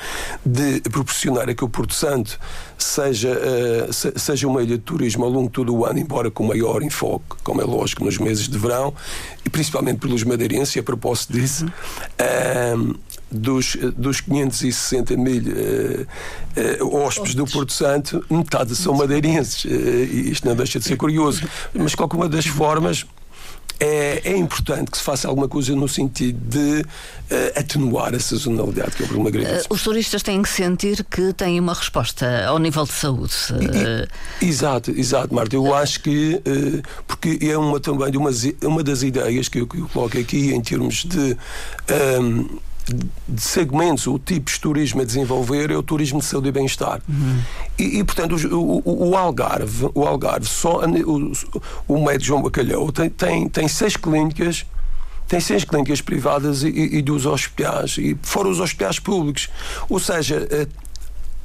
de 0.45 0.81
proporcionar 0.83 1.49
a 1.49 1.55
que 1.55 1.65
o 1.65 1.69
Porto 1.69 1.95
Santo 1.95 2.39
seja, 2.79 3.31
uh, 3.31 3.93
se, 3.93 4.13
seja 4.17 4.47
uma 4.47 4.63
ilha 4.63 4.77
de 4.77 4.85
turismo 4.85 5.25
ao 5.25 5.31
longo 5.31 5.47
de 5.47 5.53
todo 5.53 5.75
o 5.75 5.85
ano, 5.85 5.99
embora 5.99 6.31
com 6.31 6.45
maior 6.45 6.83
enfoque, 6.83 7.37
como 7.43 7.61
é 7.61 7.65
lógico, 7.65 8.05
nos 8.05 8.19
meses 8.19 8.49
de 8.49 8.59
verão, 8.59 8.95
e 9.45 9.51
principalmente 9.51 9.99
pelos 9.99 10.23
madeirenses, 10.23 10.77
e 10.77 10.79
a 10.79 10.83
propósito 10.83 11.33
disso. 11.33 11.65
Uhum. 11.65 12.91
Uh, 12.93 13.01
dos, 13.31 13.77
dos 13.97 14.21
560 14.21 15.17
mil 15.17 15.43
uh, 15.43 16.85
uh, 16.85 16.97
hóspedes 16.97 17.35
do 17.35 17.47
Porto 17.47 17.73
Santo, 17.73 18.25
metade 18.29 18.75
são 18.75 18.95
madeirenses. 18.95 19.65
Uh, 19.65 19.69
e 19.69 20.31
isto 20.33 20.47
não 20.47 20.57
deixa 20.57 20.79
de 20.79 20.85
ser 20.85 20.97
curioso. 20.97 21.43
Mas, 21.73 21.93
de 21.93 21.97
qualquer 21.97 22.17
uma 22.17 22.29
das 22.29 22.47
formas, 22.47 23.07
é, 23.81 24.21
é 24.25 24.37
importante 24.37 24.91
que 24.91 24.99
se 24.99 25.03
faça 25.03 25.27
alguma 25.27 25.49
coisa 25.49 25.75
no 25.75 25.89
sentido 25.89 26.39
de 26.39 26.83
uh, 26.83 27.59
atenuar 27.59 28.15
a 28.15 28.21
sazonalidade, 28.21 28.91
que 28.95 29.03
é 29.03 29.07
um 29.07 29.09
problema 29.09 29.31
grave. 29.31 29.63
Uh, 29.63 29.65
os 29.71 29.83
turistas 29.83 30.23
têm 30.23 30.43
que 30.43 30.51
sentir 30.51 31.03
que 31.05 31.33
têm 31.33 31.59
uma 31.59 31.73
resposta 31.73 32.45
ao 32.47 32.59
nível 32.59 32.85
de 32.85 32.93
saúde. 32.93 33.35
E, 34.41 34.47
exato, 34.47 34.91
exato, 34.91 35.35
Marta. 35.35 35.57
Eu 35.57 35.75
acho 35.75 36.01
que, 36.03 36.35
uh, 36.35 36.83
porque 37.07 37.39
é 37.41 37.57
uma 37.57 37.81
também 37.81 38.11
de 38.11 38.19
uma, 38.19 38.31
uma 38.65 38.83
das 38.83 39.03
ideias 39.03 39.49
que 39.49 39.61
eu, 39.61 39.67
que 39.67 39.79
eu 39.79 39.89
coloco 39.89 40.19
aqui 40.19 40.53
em 40.53 40.61
termos 40.61 41.05
de. 41.05 41.37
Um, 42.21 42.59
de 43.29 43.43
segmentos 43.43 44.07
ou 44.07 44.19
tipos 44.19 44.55
de 44.55 44.61
turismo 44.61 45.01
a 45.01 45.05
desenvolver 45.05 45.71
é 45.71 45.77
o 45.77 45.83
turismo 45.83 46.19
de 46.19 46.25
saúde 46.25 46.49
e 46.49 46.53
bem-estar. 46.53 47.01
Uhum. 47.09 47.41
E, 47.79 47.99
e, 47.99 48.05
portanto, 48.05 48.37
o, 48.55 48.83
o, 48.85 49.11
o, 49.11 49.17
Algarve, 49.17 49.91
o 49.95 50.07
Algarve, 50.07 50.47
só 50.47 50.81
o, 50.85 51.33
o 51.89 52.05
médico 52.05 52.25
João 52.25 52.43
Bacalhau 52.43 52.91
tem, 52.93 53.09
tem, 53.09 53.49
tem 53.49 53.69
seis 53.69 53.97
clínicas 53.97 54.67
tem 55.27 55.39
seis 55.39 55.63
clínicas 55.63 56.01
privadas 56.01 56.65
e, 56.65 56.69
e 56.69 57.01
dos 57.01 57.25
hospitais, 57.25 57.97
e 57.99 58.19
fora 58.21 58.49
os 58.49 58.59
hospitais 58.59 58.99
públicos. 58.99 59.49
Ou 59.89 60.01
seja, 60.01 60.45
eh, 60.51 60.67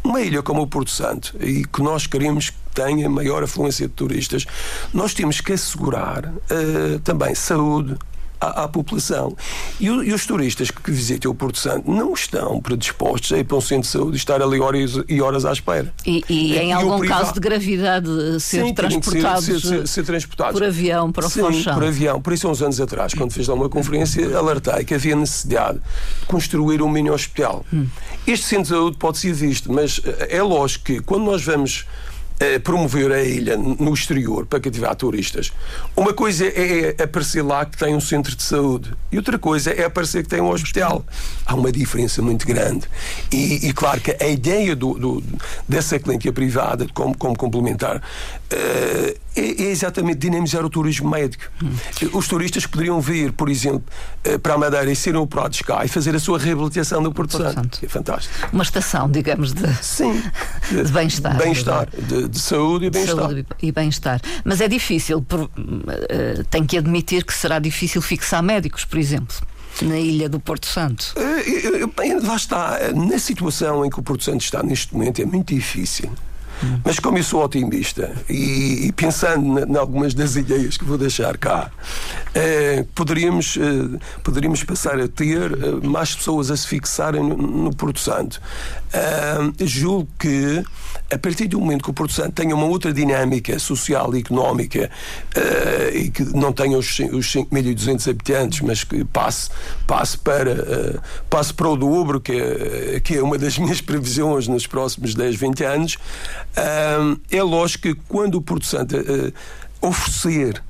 uma 0.03 0.21
ilha 0.21 0.41
como 0.41 0.63
o 0.63 0.67
Porto 0.67 0.89
Santo, 0.89 1.35
e 1.39 1.63
que 1.65 1.83
nós 1.83 2.07
queremos 2.07 2.49
que 2.49 2.57
tenha 2.73 3.07
maior 3.07 3.43
afluência 3.43 3.87
de 3.87 3.93
turistas, 3.93 4.45
nós 4.93 5.13
temos 5.13 5.39
que 5.39 5.53
assegurar 5.53 6.25
uh, 6.25 6.99
também 7.03 7.33
saúde, 7.35 7.95
à, 8.39 8.63
à 8.63 8.67
população. 8.67 9.35
E, 9.79 9.85
e, 9.85 10.13
os 10.13 10.25
turistas 10.25 10.71
que 10.71 10.91
visitam 10.91 11.31
o 11.31 11.35
Porto 11.35 11.57
Santo 11.59 11.89
não 11.89 12.13
estão 12.13 12.59
predispostos 12.61 13.31
a 13.31 13.39
ir 13.39 13.43
para 13.43 13.57
um 13.57 13.61
centro 13.61 13.83
de 13.83 13.87
saúde 13.87 14.13
e 14.13 14.17
estar 14.17 14.41
ali 14.41 14.59
horas 14.59 14.99
e 15.07 15.21
horas 15.21 15.45
à 15.45 15.51
espera. 15.51 15.93
E, 16.05 16.23
e 16.29 16.57
em 16.57 16.69
e 16.69 16.71
algum 16.71 17.05
caso 17.05 17.33
de 17.33 17.39
gravidade 17.39 18.09
ser 18.39 18.65
Sim, 18.65 18.73
transportados 18.73 19.45
ser, 19.45 19.59
ser, 19.59 19.87
ser, 19.87 20.03
transportados 20.03 20.53
por 20.53 20.63
avião 20.63 21.11
para 21.11 21.25
o 21.25 21.29
Sim, 21.29 21.41
Funchal. 21.41 21.73
por 21.73 21.83
avião. 21.83 22.21
Por 22.21 22.33
isso, 22.33 22.49
uns 22.49 22.61
anos 22.61 22.79
atrás, 22.79 23.13
quando 23.13 23.31
fiz 23.31 23.47
lá 23.47 23.55
uma 23.55 23.69
conferência, 23.69 24.37
alertei 24.37 24.83
que 24.83 24.93
havia 24.93 25.15
necessidade 25.15 25.79
de 25.79 26.25
construir 26.27 26.81
um 26.81 26.89
mini 26.89 27.09
hospital. 27.09 27.65
Hum. 27.73 27.87
Este 28.25 28.45
centro 28.45 28.63
de 28.63 28.69
saúde 28.69 28.97
pode 28.97 29.17
ser 29.17 29.33
visto, 29.33 29.71
mas 29.71 30.01
é 30.29 30.41
lógico 30.41 30.85
que 30.85 30.99
quando 31.01 31.25
nós 31.25 31.43
vamos 31.43 31.85
promover 32.63 33.11
a 33.11 33.23
ilha 33.23 33.55
no 33.57 33.93
exterior 33.93 34.45
para 34.45 34.59
cativar 34.59 34.95
turistas. 34.95 35.51
Uma 35.95 36.13
coisa 36.13 36.45
é 36.45 36.95
aparecer 37.01 37.41
lá 37.41 37.65
que 37.65 37.77
tem 37.77 37.95
um 37.95 38.01
centro 38.01 38.35
de 38.35 38.43
saúde 38.43 38.93
e 39.11 39.17
outra 39.17 39.39
coisa 39.39 39.71
é 39.71 39.85
aparecer 39.85 40.23
que 40.23 40.29
tem 40.29 40.41
um 40.41 40.49
hospital. 40.49 41.05
Há 41.45 41.55
uma 41.55 41.71
diferença 41.71 42.21
muito 42.21 42.45
grande. 42.45 42.87
E, 43.31 43.67
e 43.67 43.73
claro 43.73 44.01
que 44.01 44.15
a 44.21 44.27
ideia 44.27 44.75
do, 44.75 44.93
do, 44.93 45.23
dessa 45.67 45.97
clínica 45.97 46.31
privada 46.31 46.85
como, 46.93 47.17
como 47.17 47.37
complementar 47.37 47.97
uh, 47.97 49.19
é, 49.35 49.63
é, 49.63 49.63
exatamente 49.63 50.19
dinamizar 50.19 50.65
o 50.65 50.69
turismo 50.69 51.09
médico. 51.09 51.43
Hum. 51.61 51.73
Os 52.13 52.27
turistas 52.27 52.65
poderiam 52.65 53.01
vir, 53.01 53.31
por 53.33 53.49
exemplo, 53.49 53.83
uh, 54.27 54.39
para 54.39 54.53
a 54.53 54.57
Madeira 54.57 54.91
e 54.91 54.95
serem 54.95 55.19
operados 55.19 55.61
cá 55.61 55.83
e 55.83 55.87
fazer 55.87 56.15
a 56.15 56.19
sua 56.19 56.39
reabilitação 56.39 57.01
no 57.01 57.13
Porto, 57.13 57.37
Porto 57.37 57.43
Santo. 57.43 57.55
Santo. 57.55 57.79
É 57.85 57.87
fantástico. 57.87 58.33
Uma 58.53 58.63
estação, 58.63 59.09
digamos, 59.09 59.53
de, 59.53 59.73
Sim, 59.83 60.21
de, 60.69 60.83
de 60.83 60.91
bem-estar. 60.91 61.37
Bem-estar, 61.37 61.87
de, 61.89 62.24
de, 62.27 62.39
saúde 62.39 62.85
e 62.85 62.89
bem-estar. 62.89 63.15
Saúde 63.15 63.45
e 63.61 63.71
bem-estar. 63.71 64.21
Mas 64.43 64.61
é 64.61 64.67
difícil, 64.67 65.21
por, 65.21 65.41
uh, 65.41 65.49
tem 66.49 66.65
que 66.65 66.77
admitir 66.77 67.23
que 67.23 67.33
será 67.33 67.59
difícil 67.59 68.01
fixar 68.01 68.41
médicos, 68.43 68.85
por 68.85 68.97
exemplo 68.97 69.35
na 69.81 69.99
ilha 69.99 70.29
do 70.29 70.39
Porto 70.39 70.67
Santo? 70.67 71.13
Uh, 71.17 72.25
lá 72.25 72.35
está. 72.37 72.79
Na 72.95 73.19
situação 73.19 73.85
em 73.85 73.89
que 73.89 73.99
o 73.99 74.03
Porto 74.03 74.23
Santo 74.23 74.39
está 74.39 74.63
neste 74.63 74.93
momento, 74.93 75.21
é 75.21 75.25
muito 75.25 75.53
difícil. 75.53 76.09
Mas 76.83 76.99
como 76.99 77.17
eu 77.17 77.23
sou 77.23 77.43
otimista 77.43 78.13
e, 78.29 78.87
e 78.87 78.91
pensando 78.91 79.59
em 79.59 79.77
algumas 79.77 80.13
das 80.13 80.35
ideias 80.35 80.77
que 80.77 80.85
vou 80.85 80.97
deixar 80.97 81.37
cá, 81.37 81.69
eh, 82.33 82.85
poderíamos, 82.95 83.57
eh, 83.57 83.99
poderíamos 84.23 84.63
passar 84.63 84.99
a 84.99 85.07
ter 85.07 85.51
eh, 85.51 85.85
mais 85.85 86.15
pessoas 86.15 86.49
a 86.49 86.57
se 86.57 86.67
fixarem 86.67 87.21
no, 87.21 87.35
no 87.35 87.75
Porto 87.75 87.99
Santo. 87.99 88.41
julgo 89.59 90.07
que 90.17 90.63
a 91.11 91.17
partir 91.17 91.47
do 91.47 91.59
momento 91.59 91.83
que 91.83 91.89
o 91.89 91.93
Porto 91.93 92.13
Santo 92.13 92.31
tenha 92.31 92.55
uma 92.55 92.65
outra 92.65 92.91
dinâmica 92.91 93.57
social 93.59 94.15
e 94.15 94.19
económica 94.19 94.89
e 95.93 96.09
que 96.09 96.23
não 96.35 96.51
tenha 96.51 96.77
os, 96.77 96.99
os 96.99 97.33
5.200 97.33 98.09
habitantes, 98.09 98.61
mas 98.61 98.83
que 98.83 99.03
passe, 99.05 99.49
passe, 99.85 100.17
para, 100.17 101.01
passe 101.29 101.53
para 101.53 101.69
o 101.69 101.75
dobro, 101.75 102.19
que 102.19 102.31
é, 102.31 102.99
que 102.99 103.15
é 103.15 103.21
uma 103.21 103.37
das 103.37 103.57
minhas 103.59 103.81
previsões 103.81 104.47
nos 104.47 104.65
próximos 104.65 105.13
10, 105.13 105.35
20 105.35 105.63
anos, 105.63 105.97
é 107.31 107.43
lógico 107.43 107.83
que 107.83 107.95
quando 108.07 108.35
o 108.35 108.41
Porto 108.41 108.65
Santo 108.65 108.95
uh, 108.97 109.33
oferecer 109.81 110.61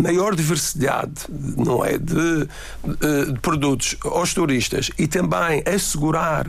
maior 0.00 0.34
diversidade 0.36 1.26
não 1.28 1.84
é, 1.84 1.98
de, 1.98 2.44
de, 2.44 3.32
de, 3.32 3.40
produtos 3.40 3.96
aos 4.04 4.32
turistas 4.32 4.90
e 4.96 5.08
também 5.08 5.62
assegurar 5.66 6.46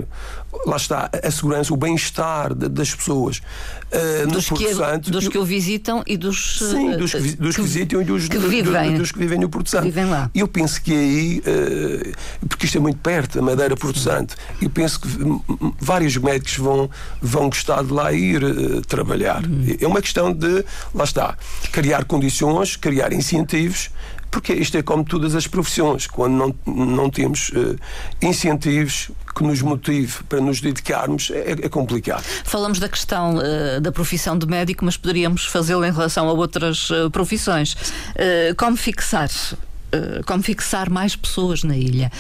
lá 0.65 0.77
está, 0.77 1.10
a 1.24 1.32
segurança, 1.32 1.74
o 1.74 1.77
bem-estar 1.77 2.53
das 2.53 2.94
pessoas 2.94 3.38
uh, 3.38 4.27
dos, 4.27 4.50
que, 4.50 4.74
Santo, 4.74 5.12
dos 5.12 5.27
que 5.27 5.38
o 5.38 5.46
visitam 5.46 6.03
e 6.06 6.18
dos, 6.18 6.60
sim, 6.60 6.98
dos, 6.98 7.12
que, 7.12 7.36
dos 7.36 7.56
que, 7.56 7.62
que 7.62 7.68
visitam 7.68 8.01
e 8.01 8.06
dos 8.06 8.27
que 8.27 8.38
vivem, 8.38 8.98
dos, 8.98 9.12
que 9.12 9.20
vivem 9.20 9.39
no 9.39 9.50
Porto 9.50 9.70
Santo. 9.70 9.84
Vivem 9.84 10.06
lá. 10.06 10.29
Eu 10.34 10.48
penso 10.48 10.82
que 10.82 10.94
aí, 10.94 11.39
uh, 11.39 12.48
porque 12.48 12.65
isto 12.65 12.77
é 12.77 12.82
muito 12.82 13.00
perto, 13.00 13.39
a 13.39 13.41
Madeira 13.41 13.75
Porto 13.75 14.00
Santo, 14.00 14.36
eu 14.62 14.70
penso 14.70 15.00
que 15.00 15.08
vários 15.79 16.18
médicos 16.18 16.58
vão, 16.58 16.89
vão 17.22 17.50
gostar 17.50 17.84
de 17.84 17.94
lá 17.94 18.12
ir 18.12 18.44
uh, 18.44 18.82
trabalhar. 18.82 19.46
Hum. 19.46 19.65
É 19.79 19.88
uma 19.88 20.01
questão 20.01 20.34
de, 20.34 20.65
lá 20.94 21.03
está, 21.03 21.38
criar 21.72 22.06
condições, 22.06 22.75
criar 22.75 23.13
incentivos 23.13 23.89
porque 24.31 24.53
isto 24.53 24.77
é 24.77 24.81
como 24.81 25.03
todas 25.03 25.36
as 25.36 25.48
profissões, 25.48 26.07
quando 26.07 26.33
não, 26.33 26.55
não 26.65 27.09
temos 27.09 27.50
uh, 27.50 27.77
incentivos 28.21 29.12
que 29.36 29.43
nos 29.43 29.62
motive 29.62 30.24
para 30.24 30.39
nos 30.39 30.62
dedicarmos, 30.62 31.31
é, 31.31 31.51
é 31.51 31.69
complicado. 31.69 32.24
Falamos 32.43 32.79
da 32.79 32.88
questão 32.88 33.36
uh, 33.38 33.81
da 33.81 33.91
profissão 33.91 34.38
de 34.38 34.45
médico, 34.45 34.86
mas 34.86 34.98
poderíamos 34.98 35.45
fazê-lo 35.45 35.83
em 35.86 35.91
relação 35.91 36.29
a 36.29 36.33
outras 36.33 36.89
uh, 36.89 37.09
profissões. 37.12 37.75
como 38.57 38.77
fixar 38.77 39.29
como 40.27 40.43
fixar 40.43 40.88
mais 40.88 41.15
pessoas 41.15 41.63
na 41.63 41.75
ilha. 41.75 42.12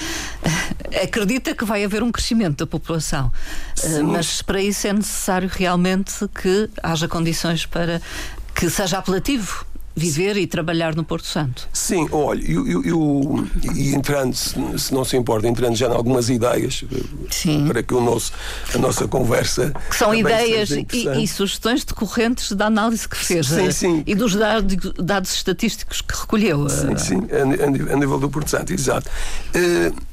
acredita 1.03 1.53
que 1.53 1.63
vai 1.63 1.83
haver 1.83 2.01
um 2.01 2.11
crescimento 2.11 2.57
da 2.57 2.67
população, 2.67 3.31
mas 4.05 4.41
para 4.41 4.59
isso 4.59 4.87
é 4.87 4.93
necessário 4.93 5.47
realmente 5.51 6.13
que 6.41 6.67
haja 6.81 7.07
condições 7.07 7.67
para 7.67 8.01
que 8.55 8.69
seja 8.71 8.97
apelativo 8.97 9.65
viver 9.95 10.37
e 10.37 10.47
trabalhar 10.47 10.95
no 10.95 11.03
Porto 11.03 11.25
Santo. 11.25 11.67
Sim, 11.73 12.07
olha, 12.11 12.41
eu, 12.49 12.67
eu, 12.67 12.83
eu 12.83 13.47
e 13.75 13.93
entrando, 13.93 14.33
se, 14.33 14.55
se, 14.77 14.93
não 14.93 15.03
se 15.03 15.17
importa, 15.17 15.47
entrando 15.47 15.75
já 15.75 15.87
em 15.87 15.91
algumas 15.91 16.29
ideias 16.29 16.83
Sim. 17.29 17.67
para 17.67 17.83
que 17.83 17.93
o 17.93 18.01
nosso, 18.01 18.31
a 18.73 18.77
nossa 18.77 19.07
conversa. 19.07 19.73
Que 19.89 19.95
são 19.95 20.13
ideias 20.13 20.71
e, 20.71 20.85
e, 20.93 21.27
sugestões 21.27 21.83
decorrentes 21.83 22.51
da 22.53 22.67
análise 22.67 23.07
que 23.07 23.17
fez 23.17 23.47
sim, 23.47 23.67
eh, 23.67 23.71
sim. 23.71 24.03
e 24.05 24.15
dos 24.15 24.35
dados, 24.35 24.93
dados 24.97 25.33
estatísticos 25.33 26.01
que 26.01 26.15
recolheu. 26.15 26.65
Eh. 26.67 26.69
Sim, 26.69 26.97
sim, 26.97 27.27
a, 27.31 27.93
a 27.93 27.97
nível 27.97 28.19
do 28.19 28.29
Porto 28.29 28.49
Santo, 28.49 28.73
exato. 28.73 29.09
Uh, 29.55 30.09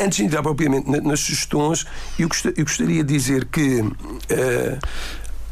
Antes 0.00 0.18
de 0.18 0.24
entrar 0.24 0.42
propriamente 0.42 0.88
nas 0.88 1.18
sugestões, 1.20 1.84
eu 2.16 2.28
gostaria 2.28 3.02
de 3.02 3.12
dizer 3.12 3.46
que 3.46 3.80
uh, 3.80 4.78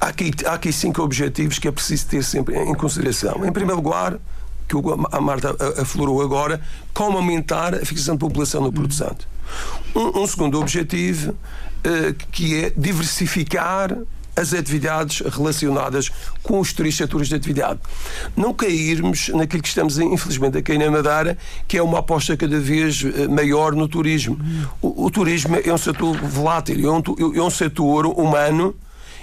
há 0.02 0.08
aqui, 0.08 0.32
há 0.44 0.54
aqui 0.54 0.72
cinco 0.72 1.00
objetivos 1.02 1.58
que 1.58 1.68
é 1.68 1.72
preciso 1.72 2.06
ter 2.08 2.24
sempre 2.24 2.56
em 2.56 2.74
consideração. 2.74 3.46
Em 3.46 3.52
primeiro 3.52 3.80
lugar, 3.80 4.18
que 4.68 4.76
a 5.12 5.20
Marta 5.20 5.54
aflorou 5.80 6.20
agora, 6.22 6.60
como 6.92 7.18
aumentar 7.18 7.74
a 7.74 7.84
fixação 7.84 8.16
de 8.16 8.20
população 8.20 8.62
no 8.62 8.72
Porto 8.72 8.94
Santo. 8.94 9.28
Um, 9.94 10.22
um 10.22 10.26
segundo 10.26 10.58
objetivo, 10.58 11.32
uh, 11.32 12.14
que 12.32 12.64
é 12.64 12.72
diversificar 12.76 13.96
as 14.34 14.54
atividades 14.54 15.20
relacionadas 15.20 16.10
com 16.42 16.58
os 16.58 16.72
três 16.72 16.96
setores 16.96 17.28
de 17.28 17.34
atividade. 17.34 17.78
Não 18.34 18.54
cairmos 18.54 19.28
naquilo 19.28 19.62
que 19.62 19.68
estamos, 19.68 19.98
infelizmente, 19.98 20.56
a 20.56 20.62
cair 20.62 20.78
na 20.78 20.90
Madeira, 20.90 21.36
que 21.68 21.76
é 21.76 21.82
uma 21.82 21.98
aposta 21.98 22.34
cada 22.34 22.58
vez 22.58 23.04
eh, 23.04 23.28
maior 23.28 23.74
no 23.74 23.86
turismo. 23.86 24.38
O, 24.80 25.04
o 25.04 25.10
turismo 25.10 25.58
é 25.62 25.70
um 25.70 25.76
setor 25.76 26.16
volátil, 26.16 26.76
é 26.88 26.90
um, 26.90 27.36
é 27.36 27.42
um 27.42 27.50
setor 27.50 28.06
humano 28.06 28.74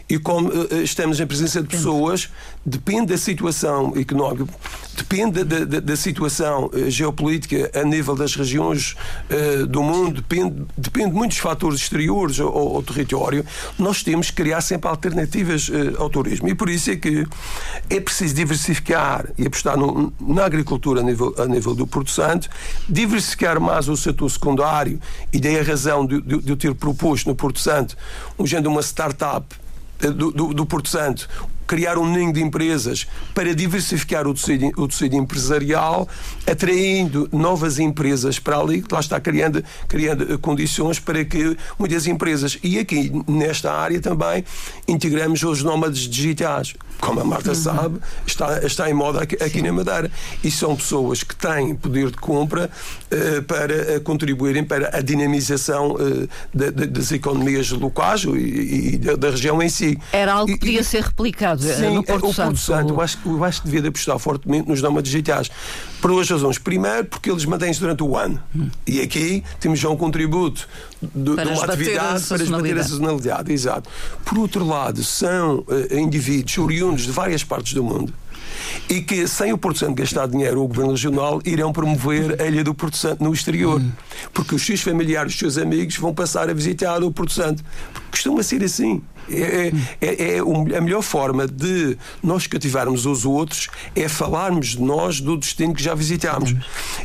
e 0.09 0.17
como 0.17 0.49
uh, 0.49 0.81
estamos 0.81 1.19
em 1.19 1.27
presença 1.27 1.61
de 1.61 1.67
pessoas, 1.67 2.29
depende 2.65 3.07
da 3.07 3.17
situação 3.17 3.93
económica, 3.95 4.51
depende 4.97 5.43
da, 5.43 5.63
da, 5.63 5.79
da 5.79 5.95
situação 5.95 6.65
uh, 6.73 6.89
geopolítica 6.89 7.69
a 7.79 7.83
nível 7.83 8.15
das 8.15 8.35
regiões 8.35 8.95
uh, 9.29 9.67
do 9.67 9.83
mundo, 9.83 10.21
depende, 10.21 10.65
depende 10.75 11.11
de 11.11 11.15
muitos 11.15 11.37
fatores 11.37 11.81
exteriores 11.81 12.39
ao, 12.39 12.75
ao, 12.75 12.81
território. 12.81 13.45
Nós 13.77 14.01
temos 14.01 14.31
que 14.31 14.37
criar 14.37 14.61
sempre 14.61 14.89
alternativas 14.89 15.69
ao 15.97 16.09
turismo. 16.09 16.47
E 16.47 16.55
por 16.55 16.69
isso 16.69 16.89
é 16.89 16.95
que 16.95 17.27
é 17.89 17.99
preciso 17.99 18.33
diversificar 18.33 19.29
e 19.37 19.45
apostar 19.45 19.77
no, 19.77 20.11
na 20.19 20.45
agricultura 20.45 21.01
a 21.01 21.03
nível, 21.03 21.35
a 21.37 21.45
nível 21.45 21.75
do 21.75 21.85
Porto 21.85 22.09
Santo, 22.09 22.49
diversificar 22.87 23.59
mais 23.59 23.87
o 23.87 23.95
setor 23.95 24.29
secundário, 24.29 24.99
e 25.31 25.39
daí 25.39 25.59
a 25.59 25.63
razão 25.63 26.05
de, 26.05 26.19
de, 26.21 26.37
de 26.39 26.51
eu 26.51 26.57
ter 26.57 26.73
proposto 26.73 27.27
no 27.27 27.35
Porto 27.35 27.59
Santo, 27.59 27.95
um 28.37 28.47
género 28.47 28.69
de 28.69 28.75
uma 28.75 28.81
startup 28.81 29.45
do, 29.99 30.31
do, 30.31 30.53
do 30.53 30.65
Porto 30.65 30.89
Santo 30.89 31.27
criar 31.69 31.99
um 31.99 32.11
ninho 32.11 32.33
de 32.33 32.41
empresas 32.41 33.05
para 33.35 33.53
diversificar 33.53 34.25
o 34.25 34.33
tecido, 34.33 34.71
o 34.75 34.87
tecido 34.87 35.15
empresarial, 35.15 36.09
atraindo 36.47 37.29
novas 37.31 37.77
empresas 37.77 38.39
para 38.39 38.57
ali, 38.57 38.83
lá 38.91 38.99
está 38.99 39.19
criando, 39.19 39.63
criando 39.87 40.39
condições 40.39 40.97
para 40.97 41.23
que 41.23 41.55
muitas 41.77 42.07
empresas, 42.07 42.57
e 42.63 42.79
aqui 42.79 43.11
nesta 43.27 43.71
área 43.71 44.01
também, 44.01 44.43
integramos 44.87 45.43
os 45.43 45.61
nómadas 45.61 45.99
digitais. 45.99 46.73
Como 46.99 47.21
a 47.21 47.23
Marta 47.23 47.49
uhum. 47.49 47.55
sabe, 47.55 47.99
está, 48.25 48.65
está 48.65 48.89
em 48.89 48.93
moda 48.93 49.21
aqui, 49.21 49.35
aqui 49.41 49.61
na 49.61 49.71
Madeira. 49.71 50.11
E 50.43 50.51
são 50.51 50.75
pessoas 50.75 51.23
que 51.23 51.35
têm 51.35 51.75
poder 51.75 52.09
de 52.11 52.17
compra 52.17 52.69
para 53.47 53.97
uh, 53.97 54.01
contribuírem 54.01 54.63
para 54.63 54.95
a 54.95 55.01
dinamização 55.01 55.91
uh, 55.91 56.29
de, 56.53 56.71
das 56.71 57.11
economias 57.11 57.71
locais 57.71 58.23
e, 58.23 58.97
da, 58.97 59.31
região 59.31 59.61
em 59.61 59.69
si. 59.69 59.97
Era 60.11 60.33
algo 60.33 60.53
que 60.53 60.59
podia 60.59 60.81
e, 60.81 60.83
ser 60.83 61.03
replicado 61.03 61.61
sim, 61.61 61.93
no 61.93 62.03
Porto 62.03 62.27
o 62.27 62.33
Santo. 62.33 62.47
Porto 62.47 62.59
Santo, 62.59 62.93
eu 62.93 63.01
acho, 63.01 63.17
eu 63.25 63.43
acho 63.43 63.61
que 63.61 63.69
devia 63.69 63.89
apostar 63.89 64.19
fortemente 64.19 64.67
nos 64.67 64.81
nómadas 64.81 65.09
digitais. 65.09 65.49
Por 66.01 66.11
duas 66.11 66.29
razões. 66.29 66.57
Primeiro, 66.57 67.05
porque 67.05 67.29
eles 67.29 67.45
mantêm-se 67.45 67.79
durante 67.79 68.03
o 68.03 68.15
ano. 68.15 68.41
Hum. 68.55 68.69
E 68.85 69.01
aqui 69.01 69.43
temos 69.59 69.79
já 69.79 69.89
um 69.89 69.97
contributo 69.97 70.67
de, 71.01 71.35
de 71.35 71.41
uma 71.41 71.65
atividade 71.65 72.23
para 72.23 72.43
esbater 72.43 72.77
a 72.77 72.83
sazonalidade. 72.83 73.51
Exato. 73.51 73.89
Por 74.23 74.37
outro 74.37 74.65
lado, 74.65 75.03
são 75.03 75.65
indivíduos 75.91 76.57
oriundos 76.57 77.03
de 77.03 77.11
várias 77.11 77.43
partes 77.43 77.73
do 77.73 77.83
mundo 77.83 78.13
e 78.89 79.01
que 79.01 79.27
sem 79.27 79.53
o 79.53 79.57
Porto 79.57 79.79
Santo 79.79 79.95
gastar 79.95 80.27
dinheiro 80.27 80.63
o 80.63 80.67
Governo 80.67 80.91
Regional 80.91 81.41
irão 81.45 81.71
promover 81.71 82.41
a 82.41 82.45
Ilha 82.45 82.63
do 82.63 82.73
Porto 82.73 82.97
Santo 82.97 83.23
no 83.23 83.33
exterior. 83.33 83.81
Porque 84.33 84.55
os 84.55 84.65
seus 84.65 84.81
familiares, 84.81 85.33
os 85.33 85.39
seus 85.39 85.57
amigos 85.57 85.95
vão 85.97 86.13
passar 86.13 86.49
a 86.49 86.53
visitar 86.53 87.03
o 87.03 87.11
Porto 87.11 87.33
Santo. 87.33 87.63
Porque 87.93 88.09
costuma 88.11 88.43
ser 88.43 88.63
assim. 88.63 89.01
É, 89.31 89.71
é, 90.01 90.07
é, 90.07 90.37
é 90.37 90.39
a 90.39 90.81
melhor 90.81 91.03
forma 91.03 91.47
de 91.47 91.95
nós 92.23 92.47
cativarmos 92.47 93.05
os 93.05 93.25
outros 93.25 93.67
é 93.95 94.07
falarmos 94.09 94.69
de 94.69 94.81
nós 94.81 95.21
do 95.21 95.37
destino 95.37 95.73
que 95.73 95.83
já 95.83 95.93
visitámos. 95.93 96.55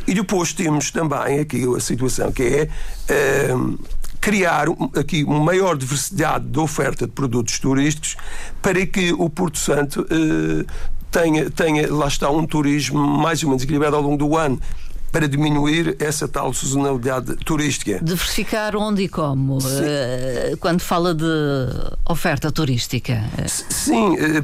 E 0.07 0.13
depois 0.13 0.51
temos 0.51 0.89
também 0.91 1.39
aqui 1.39 1.63
a 1.75 1.79
situação 1.79 2.31
que 2.31 2.43
é. 2.43 3.53
Uh, 3.53 3.77
criar 4.25 4.65
aqui 4.99 5.23
uma 5.23 5.39
maior 5.39 5.77
diversidade 5.77 6.47
de 6.47 6.57
oferta 6.57 7.05
de 7.05 7.11
produtos 7.11 7.59
turísticos 7.59 8.17
para 8.59 8.83
que 8.87 9.13
o 9.13 9.29
Porto 9.29 9.59
Santo 9.59 10.03
tenha, 11.15 11.49
tenha, 11.49 11.93
lá 11.93 12.07
está, 12.07 12.29
um 12.29 12.45
turismo 12.45 12.99
mais 12.99 13.41
ou 13.41 13.49
menos 13.49 13.63
equilibrado 13.63 13.95
ao 13.95 14.01
longo 14.01 14.17
do 14.17 14.35
ano 14.35 14.59
para 15.13 15.29
diminuir 15.29 15.95
essa 15.97 16.27
tal 16.27 16.53
sazonalidade 16.53 17.37
turística. 17.37 17.99
Diversificar 18.03 18.75
onde 18.75 19.03
e 19.03 19.07
como? 19.07 19.61
Sim. 19.61 19.69
Eh, 19.81 20.55
quando 20.59 20.81
fala 20.81 21.15
de 21.15 21.23
oferta 22.05 22.51
turística? 22.51 23.23
Sim, 23.47 24.17
eh, 24.17 24.43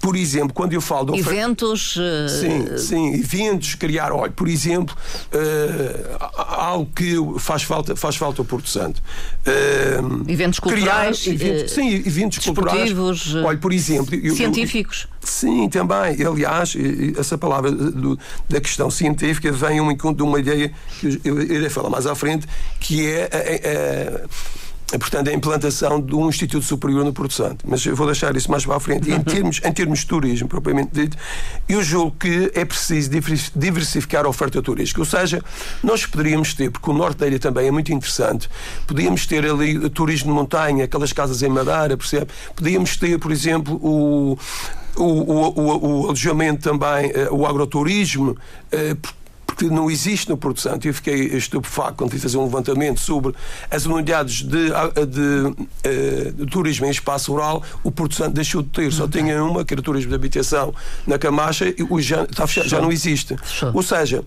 por 0.00 0.16
exemplo, 0.16 0.52
quando 0.52 0.72
eu 0.72 0.80
falo 0.80 1.12
de. 1.12 1.18
Eventos. 1.18 1.96
Uh... 1.96 2.28
Sim, 2.28 2.76
sim, 2.76 3.14
eventos, 3.14 3.74
criar. 3.74 4.12
Olha, 4.12 4.30
por 4.30 4.48
exemplo, 4.48 4.94
uh, 5.32 6.16
algo 6.36 6.90
que 6.94 7.16
faz 7.38 7.62
falta, 7.62 7.96
faz 7.96 8.16
falta 8.16 8.42
ao 8.42 8.44
Porto 8.44 8.68
Santo. 8.68 9.02
Uh, 9.46 10.30
eventos 10.30 10.58
culturais. 10.58 11.22
Criar, 11.22 11.34
eventos, 11.34 11.72
sim, 11.72 11.94
eventos 11.94 12.38
culturais. 12.38 12.92
Olha, 13.44 13.58
por 13.58 13.72
exemplo. 13.72 14.14
Eu, 14.14 14.34
científicos. 14.34 15.08
Eu, 15.10 15.28
sim, 15.28 15.68
também. 15.68 16.24
Aliás, 16.24 16.74
essa 17.18 17.38
palavra 17.38 17.70
do, 17.70 18.18
da 18.48 18.60
questão 18.60 18.90
científica 18.90 19.50
vem 19.52 19.80
um 19.80 19.90
encontro 19.90 20.16
de 20.16 20.22
uma 20.22 20.38
ideia 20.38 20.72
que 21.00 21.20
eu 21.24 21.40
irei 21.42 21.70
falar 21.70 21.90
mais 21.90 22.06
à 22.06 22.14
frente, 22.14 22.46
que 22.80 23.06
é. 23.06 23.30
a 24.22 24.63
portanto, 24.90 25.28
a 25.28 25.32
implantação 25.32 26.00
de 26.00 26.14
um 26.14 26.28
Instituto 26.28 26.64
Superior 26.64 27.04
no 27.04 27.12
Porto 27.12 27.34
Santo. 27.34 27.64
Mas 27.68 27.84
eu 27.84 27.96
vou 27.96 28.06
deixar 28.06 28.36
isso 28.36 28.50
mais 28.50 28.64
para 28.64 28.76
a 28.76 28.80
frente. 28.80 29.08
E 29.08 29.12
em 29.12 29.22
termos, 29.24 29.60
em 29.64 29.72
termos 29.72 30.00
de 30.00 30.06
turismo, 30.06 30.48
propriamente 30.48 30.90
dito, 30.92 31.16
eu 31.68 31.82
julgo 31.82 32.16
que 32.18 32.50
é 32.54 32.64
preciso 32.64 33.10
diversificar 33.54 34.24
a 34.24 34.28
oferta 34.28 34.62
turística. 34.62 35.00
Ou 35.00 35.06
seja, 35.06 35.42
nós 35.82 36.06
poderíamos 36.06 36.54
ter, 36.54 36.70
porque 36.70 36.90
o 36.90 36.92
norte 36.92 37.18
da 37.18 37.26
ilha 37.26 37.38
também 37.38 37.66
é 37.66 37.70
muito 37.70 37.92
interessante, 37.92 38.48
podíamos 38.86 39.26
ter 39.26 39.44
ali 39.44 39.88
turismo 39.90 40.32
de 40.32 40.38
montanha, 40.38 40.84
aquelas 40.84 41.12
casas 41.12 41.42
em 41.42 41.48
Madeira, 41.48 41.96
percebe? 41.96 42.28
Podíamos 42.54 42.96
ter, 42.96 43.18
por 43.18 43.32
exemplo, 43.32 43.74
o, 43.76 44.38
o, 44.96 45.02
o, 45.02 45.60
o, 45.60 46.02
o 46.02 46.04
alojamento 46.04 46.62
também, 46.62 47.10
eh, 47.14 47.28
o 47.30 47.46
agroturismo, 47.46 48.36
eh, 48.70 48.96
porque 49.46 49.66
não 49.66 49.90
existe 49.90 50.28
no 50.28 50.36
Porto 50.36 50.60
Santo. 50.60 50.86
Eu 50.86 50.94
fiquei 50.94 51.26
estupefacto 51.36 51.94
quando 51.94 52.10
fui 52.10 52.18
fazer 52.18 52.36
um 52.36 52.44
levantamento 52.44 53.00
sobre 53.00 53.34
as 53.70 53.86
unidades 53.86 54.42
de, 54.42 54.68
de, 54.68 55.06
de, 55.06 55.68
eh, 55.84 56.32
de 56.34 56.46
turismo 56.46 56.86
em 56.86 56.90
espaço 56.90 57.32
rural. 57.32 57.62
O 57.82 57.90
Porto 57.90 58.14
Santo 58.14 58.34
deixou 58.34 58.62
de 58.62 58.68
ter, 58.70 58.92
só 58.92 59.06
tinha 59.06 59.42
uma, 59.42 59.64
que 59.64 59.74
era 59.74 59.82
turismo 59.82 60.08
de 60.08 60.14
habitação 60.14 60.74
na 61.06 61.18
Camacha, 61.18 61.66
e 61.68 61.82
o 61.88 62.00
já, 62.00 62.26
já 62.64 62.80
não 62.80 62.90
existe. 62.90 63.36
Ou 63.72 63.82
seja, 63.82 64.24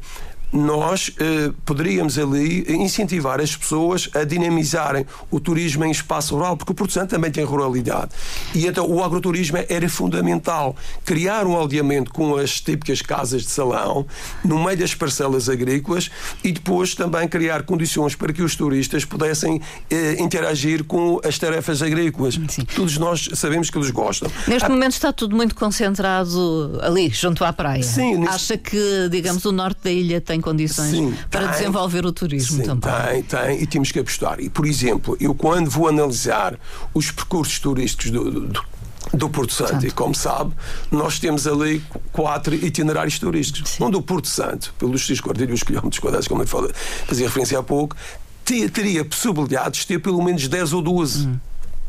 nós 0.52 1.12
eh, 1.20 1.52
poderíamos 1.66 2.18
ali 2.18 2.66
incentivar 2.70 3.42
as 3.42 3.56
pessoas 3.56 4.10
a 4.14 4.24
dinamizarem 4.24 5.06
o 5.30 5.40
turismo 5.40 5.84
em 5.86 5.92
espaço 5.92 6.36
rural, 6.36 6.56
porque 6.56 6.72
o 6.72 6.76
Porto 6.76 6.94
Santo 6.94 7.10
também 7.10 7.32
tem 7.32 7.44
ruralidade. 7.44 8.12
E 8.56 8.66
então 8.66 8.90
o 8.90 9.04
agroturismo 9.04 9.58
era 9.68 9.90
fundamental. 9.90 10.76
Criar 11.04 11.46
um 11.46 11.56
aldeamento 11.56 12.12
com 12.12 12.36
as 12.36 12.62
típicas 12.62 13.02
casas 13.02 13.44
de 13.44 13.50
salão, 13.50 14.06
no 14.44 14.64
meio 14.64 14.78
das 14.78 14.94
parcelas 14.94 15.50
agrícolas, 15.50 16.10
e 16.44 16.52
depois 16.52 16.96
também 16.96 17.28
criar 17.28 17.64
condições 17.64 18.16
para 18.16 18.32
que 18.32 18.42
os 18.42 18.56
turistas 18.56 19.04
pudessem 19.06 19.62
eh, 19.90 20.16
interagir 20.20 20.84
com 20.84 21.20
as 21.24 21.38
tarefas 21.38 21.82
agrícolas. 21.82 22.40
Sim. 22.50 22.64
Todos 22.76 22.98
nós 22.98 23.30
sabemos 23.34 23.70
que 23.70 23.78
eles 23.78 23.92
gostam. 23.92 24.32
Neste 24.48 24.66
ah, 24.66 24.70
momento 24.70 24.94
está 24.94 25.12
tudo 25.12 25.36
muito 25.36 25.56
concentrado 25.56 26.80
ali, 26.82 27.10
junto 27.10 27.44
à 27.44 27.52
praia. 27.52 27.84
Sim, 27.84 28.26
Acha 28.28 28.58
que, 28.58 29.10
digamos, 29.10 29.46
o 29.46 29.52
norte 29.52 29.84
da 29.84 29.92
ilha 29.92 30.22
tem 30.22 30.37
tem 30.38 30.42
condições 30.42 30.92
sim, 30.92 31.18
para 31.30 31.48
tem, 31.48 31.52
desenvolver 31.52 32.06
o 32.06 32.12
turismo 32.12 32.58
sim, 32.58 32.64
também. 32.64 33.24
Tem, 33.24 33.24
tem, 33.24 33.62
e 33.62 33.68
temos 33.68 33.92
que 33.92 34.00
apostar. 34.00 34.40
E, 34.40 34.50
por 34.50 34.66
exemplo, 34.66 35.18
eu 35.20 35.34
quando 35.34 35.70
vou 35.70 35.88
analisar 35.88 36.58
os 36.94 37.12
percursos 37.12 37.60
turísticos 37.60 38.12
do, 38.12 38.32
do 38.32 38.78
do 39.14 39.30
Porto 39.30 39.54
Santo. 39.54 39.72
Santo. 39.72 39.88
E 39.88 39.92
como 39.92 40.14
sabe, 40.14 40.54
nós 40.92 41.18
temos 41.18 41.48
ali 41.48 41.82
quatro 42.12 42.54
itinerários 42.54 43.18
turísticos. 43.18 43.72
Sim. 43.72 43.86
Um 43.86 43.90
do 43.90 44.02
Porto 44.02 44.28
Santo, 44.28 44.74
pelos 44.78 45.00
X 45.00 45.22
quilómetros 45.22 46.00
quadrados, 46.00 46.28
como 46.28 46.44
eu 46.44 46.48
falei, 46.48 46.74
fazia 47.06 47.26
referência 47.26 47.58
há 47.58 47.64
pouco, 47.64 47.96
teria 48.44 49.06
possibilidades 49.06 49.82
de 49.82 49.88
ter 49.88 50.00
pelo 50.00 50.22
menos 50.22 50.46
10 50.46 50.74
ou 50.74 50.82
12 50.82 51.26
hum. 51.26 51.40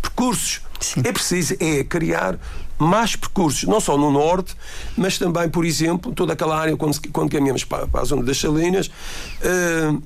percursos. 0.01 0.61
Sim. 0.79 1.03
É 1.05 1.13
preciso 1.13 1.57
é 1.59 1.83
criar 1.83 2.39
mais 2.79 3.17
percursos, 3.17 3.65
não 3.65 3.81
só 3.81 3.97
no 3.97 4.11
norte, 4.11 4.57
mas 4.97 5.19
também, 5.19 5.49
por 5.49 5.65
exemplo, 5.65 6.13
toda 6.13 6.33
aquela 6.33 6.59
área, 6.59 6.77
quando, 6.77 6.99
quando 7.13 7.31
caminhamos 7.31 7.65
para, 7.65 7.87
para 7.87 8.01
a 8.03 8.05
zona 8.05 8.23
das 8.23 8.39
Salinas, 8.39 8.87
uh, 8.87 10.03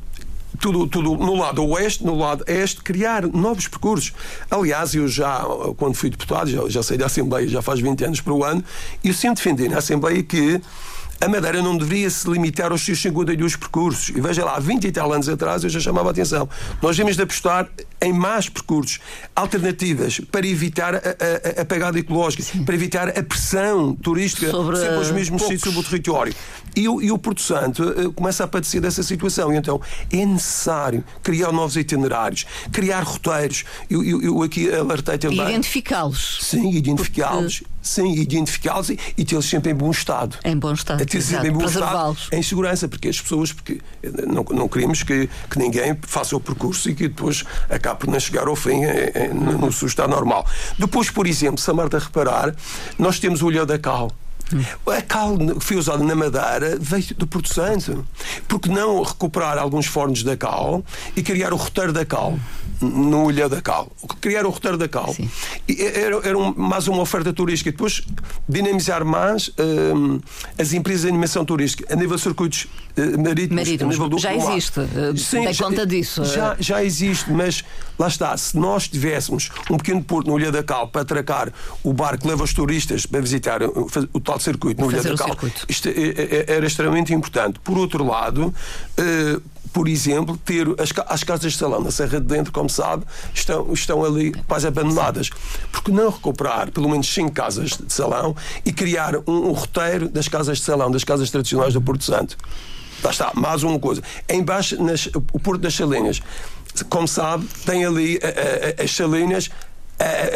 tudo, 0.61 0.87
tudo 0.87 1.17
no 1.17 1.35
lado 1.35 1.65
oeste, 1.67 2.05
no 2.05 2.17
lado 2.17 2.45
este, 2.47 2.83
criar 2.83 3.27
novos 3.27 3.69
percursos. 3.69 4.13
Aliás, 4.51 4.95
eu 4.95 5.09
já, 5.09 5.45
quando 5.77 5.95
fui 5.95 6.11
deputado, 6.11 6.49
já, 6.49 6.69
já 6.69 6.83
saí 6.83 6.99
da 6.99 7.07
Assembleia, 7.07 7.49
já 7.49 7.63
faz 7.63 7.81
20 7.81 8.05
anos 8.05 8.21
para 8.21 8.33
o 8.33 8.45
ano, 8.45 8.63
e 9.03 9.09
eu 9.09 9.15
sempre 9.15 9.43
defendi 9.43 9.69
na 9.69 9.79
Assembleia 9.79 10.23
que 10.23 10.61
a 11.23 11.29
Madeira 11.29 11.63
não 11.63 11.77
deveria 11.77 12.11
se 12.11 12.29
limitar 12.29 12.73
aos 12.73 12.85
seus 12.85 13.01
52 13.01 13.55
percursos. 13.55 14.09
E 14.09 14.21
veja 14.21 14.45
lá, 14.45 14.57
há 14.57 14.61
20 14.61 14.85
e 14.85 14.93
tal 14.93 15.13
anos 15.13 15.29
atrás 15.29 15.63
eu 15.63 15.71
já 15.71 15.79
chamava 15.79 16.09
a 16.09 16.11
atenção. 16.11 16.49
Nós 16.83 16.97
temos 16.97 17.15
de 17.15 17.23
apostar 17.23 17.69
em 18.01 18.13
mais 18.13 18.49
percursos, 18.49 18.99
alternativas, 19.37 20.21
para 20.33 20.45
evitar 20.45 20.97
a, 20.97 20.99
a, 20.99 21.63
a 21.63 21.65
pegada 21.65 21.97
ecológica, 21.97 22.43
Sim. 22.43 22.65
para 22.65 22.75
evitar 22.75 23.09
a 23.11 23.23
pressão 23.23 23.95
turística 23.95 24.51
sobre 24.51 24.77
sempre 24.77 24.97
os 24.97 25.11
mesmos 25.13 25.43
sítios 25.43 25.61
sobre 25.61 25.79
o 25.79 25.83
território. 25.85 26.35
E, 26.75 26.83
e, 26.83 27.13
o 27.13 27.19
Porto 27.19 27.41
Santo 27.41 27.85
uh, 27.85 28.13
começa 28.13 28.43
a 28.43 28.49
padecer 28.49 28.81
dessa 28.81 29.03
situação. 29.03 29.53
E 29.53 29.57
então 29.57 29.81
é 30.11 30.27
necessário 30.27 31.05
criar 31.23 31.53
novos 31.53 31.77
itinerários, 31.77 32.47
criar 32.73 33.03
roteiros. 33.03 33.65
Eu, 33.89 34.03
eu, 34.03 34.23
eu 34.23 34.43
aqui 34.43 34.73
alertei 34.73 35.19
também. 35.19 35.49
Identificá-los. 35.49 36.39
Sim, 36.41 36.71
identificá-los. 36.71 37.61
Porque... 37.61 37.73
Sim, 37.83 38.13
identificá-los 38.15 38.91
e, 38.91 38.99
e 39.19 39.25
tê-los 39.25 39.49
sempre 39.49 39.73
em 39.73 39.75
bom 39.75 39.91
estado. 39.91 40.39
Em 40.45 40.57
bom 40.57 40.73
estado. 40.73 41.03
Ter 41.13 41.23
sempre 41.23 41.49
em 41.49 41.53
bom 41.53 41.65
estado. 41.65 42.17
Em 42.33 42.43
segurança, 42.43 42.89
porque 42.89 43.09
as 43.09 43.21
pessoas, 43.21 43.53
porque 43.53 43.81
não, 44.27 44.45
não 44.51 44.69
queremos 44.69 45.03
que, 45.03 45.29
que 45.51 45.59
ninguém 45.59 45.97
faça 46.03 46.37
o 46.37 46.41
percurso 46.41 46.89
e 46.91 46.95
que 46.95 47.09
depois 47.09 47.45
acabe 47.69 48.01
por 48.01 48.09
não 48.09 48.19
chegar 48.19 48.49
ao 48.49 48.57
fim 48.57 48.81
no 49.61 49.73
seu 49.73 49.89
estado 49.89 50.11
normal. 50.11 50.47
Depois, 50.79 51.11
por 51.11 51.27
exemplo, 51.27 51.59
se 51.59 51.71
a 51.71 51.75
Marta 51.75 51.99
reparar, 51.99 52.55
nós 52.99 53.19
temos 53.19 53.43
o 53.43 53.47
Olho 53.47 53.67
da 53.67 53.79
Cal 53.79 54.11
A 54.87 55.03
cal 55.03 55.39
que 55.39 55.65
foi 55.65 55.77
usada 55.77 56.05
na 56.05 56.15
Madeira 56.15 56.77
veio 56.79 57.15
do 57.17 57.27
Porto 57.27 57.53
Santo. 57.53 58.07
Porque 58.47 58.69
não 58.69 59.03
recuperar 59.03 59.59
alguns 59.59 59.87
fornos 59.87 60.23
da 60.23 60.37
cal 60.37 60.85
e 61.17 61.23
criar 61.23 61.53
o 61.53 61.57
roteiro 61.57 61.93
da 61.93 62.05
cal 62.05 62.39
no 62.83 63.31
Ilha 63.31 63.49
da 63.49 63.61
Cal. 63.61 63.91
Criar 64.21 64.45
o 64.45 64.51
roteiro 64.51 64.77
da 64.77 64.89
Cal. 64.89 65.13
Sim. 65.15 65.31
E 65.69 65.81
era, 65.83 66.17
era 66.29 66.39
um, 66.39 66.53
mais 66.57 66.89
uma 66.89 67.01
oferta 67.01 67.33
turística. 67.33 67.69
E 67.69 67.73
depois 67.73 68.03
dinamizar 68.49 69.05
mais 69.05 69.51
um, 69.95 70.21
as 70.59 70.73
empresas 70.73 71.03
de 71.03 71.09
animação 71.09 71.45
turística 71.45 71.93
a 71.93 71.97
nível 71.97 72.17
de 72.17 72.23
circuitos 72.23 72.65
uh, 72.65 73.23
marítimos. 73.23 73.65
marítimos. 73.65 73.95
nível 73.95 74.09
do 74.09 74.19
já 74.19 74.35
existe. 74.35 74.81
Uh, 74.81 75.17
Sim, 75.17 75.45
tem 75.45 75.53
já, 75.53 75.65
conta 75.65 75.87
disso. 75.87 76.25
Já, 76.25 76.57
já 76.59 76.85
existe, 76.85 77.31
mas 77.31 77.65
lá 77.99 78.09
está. 78.09 78.37
Se 78.37 78.57
nós 78.57 78.89
tivéssemos 78.89 79.51
um 79.71 79.77
pequeno 79.77 80.03
porto 80.03 80.29
no 80.29 80.39
Ilha 80.39 80.51
da 80.51 80.63
Cal 80.63 80.89
para 80.89 81.03
atracar 81.03 81.53
o 81.83 81.93
barco 81.93 82.23
que 82.23 82.29
leva 82.29 82.43
os 82.43 82.53
turistas 82.53 83.07
para 83.07 83.21
visitar 83.21 83.63
o, 83.63 83.89
o 84.13 84.21
tal 84.21 84.41
circuito 84.41 84.83
no 84.83 84.91
Ilha 84.91 85.03
da 85.03 85.15
Cal, 85.15 85.37
isto 85.69 85.89
é, 85.89 85.93
é, 85.93 86.45
era 86.49 86.67
extremamente 86.67 87.13
importante. 87.15 87.59
Por 87.61 87.79
outro 87.79 88.05
lado, 88.05 88.53
uh, 88.99 89.43
por 89.73 89.89
exemplo, 89.89 90.37
ter 90.37 90.67
as, 90.79 90.93
as 91.09 91.25
casas 91.25 91.53
de 91.53 91.59
salão 91.59 91.81
na 91.81 91.91
Serra 91.91 92.21
de 92.21 92.27
Dentro, 92.27 92.53
como 92.53 92.69
sabe, 92.69 93.05
estão, 93.35 93.73
estão 93.73 94.05
ali 94.05 94.33
quase 94.47 94.67
abandonadas. 94.67 95.31
Porque 95.71 95.91
não 95.91 96.11
recuperar 96.11 96.71
pelo 96.71 96.89
menos 96.89 97.13
cinco 97.13 97.33
casas 97.33 97.71
de 97.71 97.93
salão 97.93 98.37
e 98.65 98.73
criar 98.73 99.17
um, 99.27 99.49
um 99.49 99.53
roteiro 99.53 100.09
das 100.09 100.29
casas 100.29 100.59
de 100.59 100.65
salão, 100.65 100.91
das 100.91 101.05
casas 101.05 101.31
tradicionais 101.31 101.75
do 101.75 101.81
Porto 101.81 102.05
Santo? 102.05 102.37
Lá 103.03 103.11
está, 103.11 103.33
mais 103.35 103.63
uma 103.63 103.79
coisa. 103.79 104.03
Embaixo, 104.29 104.81
nas, 104.83 105.07
o 105.07 105.41
Porto 105.41 105.61
das 105.61 105.75
Salinas, 105.75 106.21
como 106.89 107.09
sabe, 107.09 107.47
tem 107.67 107.85
ali 107.85 108.21
a, 108.23 108.81
a, 108.81 108.85
as 108.85 108.95
salinas 108.95 109.51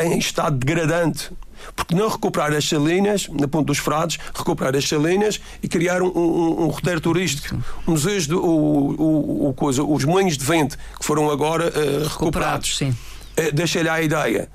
em 0.05 0.19
estado 0.19 0.57
degradante 0.57 1.31
porque 1.77 1.95
não 1.95 2.09
recuperar 2.09 2.53
as 2.55 2.67
salinas, 2.67 3.29
na 3.29 3.47
ponta 3.47 3.67
dos 3.67 3.79
Frades, 3.79 4.19
recuperar 4.35 4.75
as 4.75 4.89
salinas 4.89 5.39
e 5.63 5.69
criar 5.69 6.03
um, 6.03 6.09
um, 6.09 6.63
um 6.65 6.67
roteiro 6.69 7.01
turístico. 7.01 7.57
Museus, 7.87 8.27
do, 8.27 8.43
o, 8.43 9.01
o, 9.01 9.49
o, 9.51 9.55
coisa, 9.55 9.85
os 9.85 10.05
moinhos 10.05 10.39
de 10.39 10.45
vento 10.45 10.77
que 10.99 11.05
foram 11.05 11.31
agora 11.31 11.69
uh, 11.69 12.09
recuperados. 12.09 12.79
Sim. 12.79 12.91
Uh, 12.91 13.53
Deixei-lhe 13.53 13.89
a 13.89 14.03
ideia. 14.03 14.49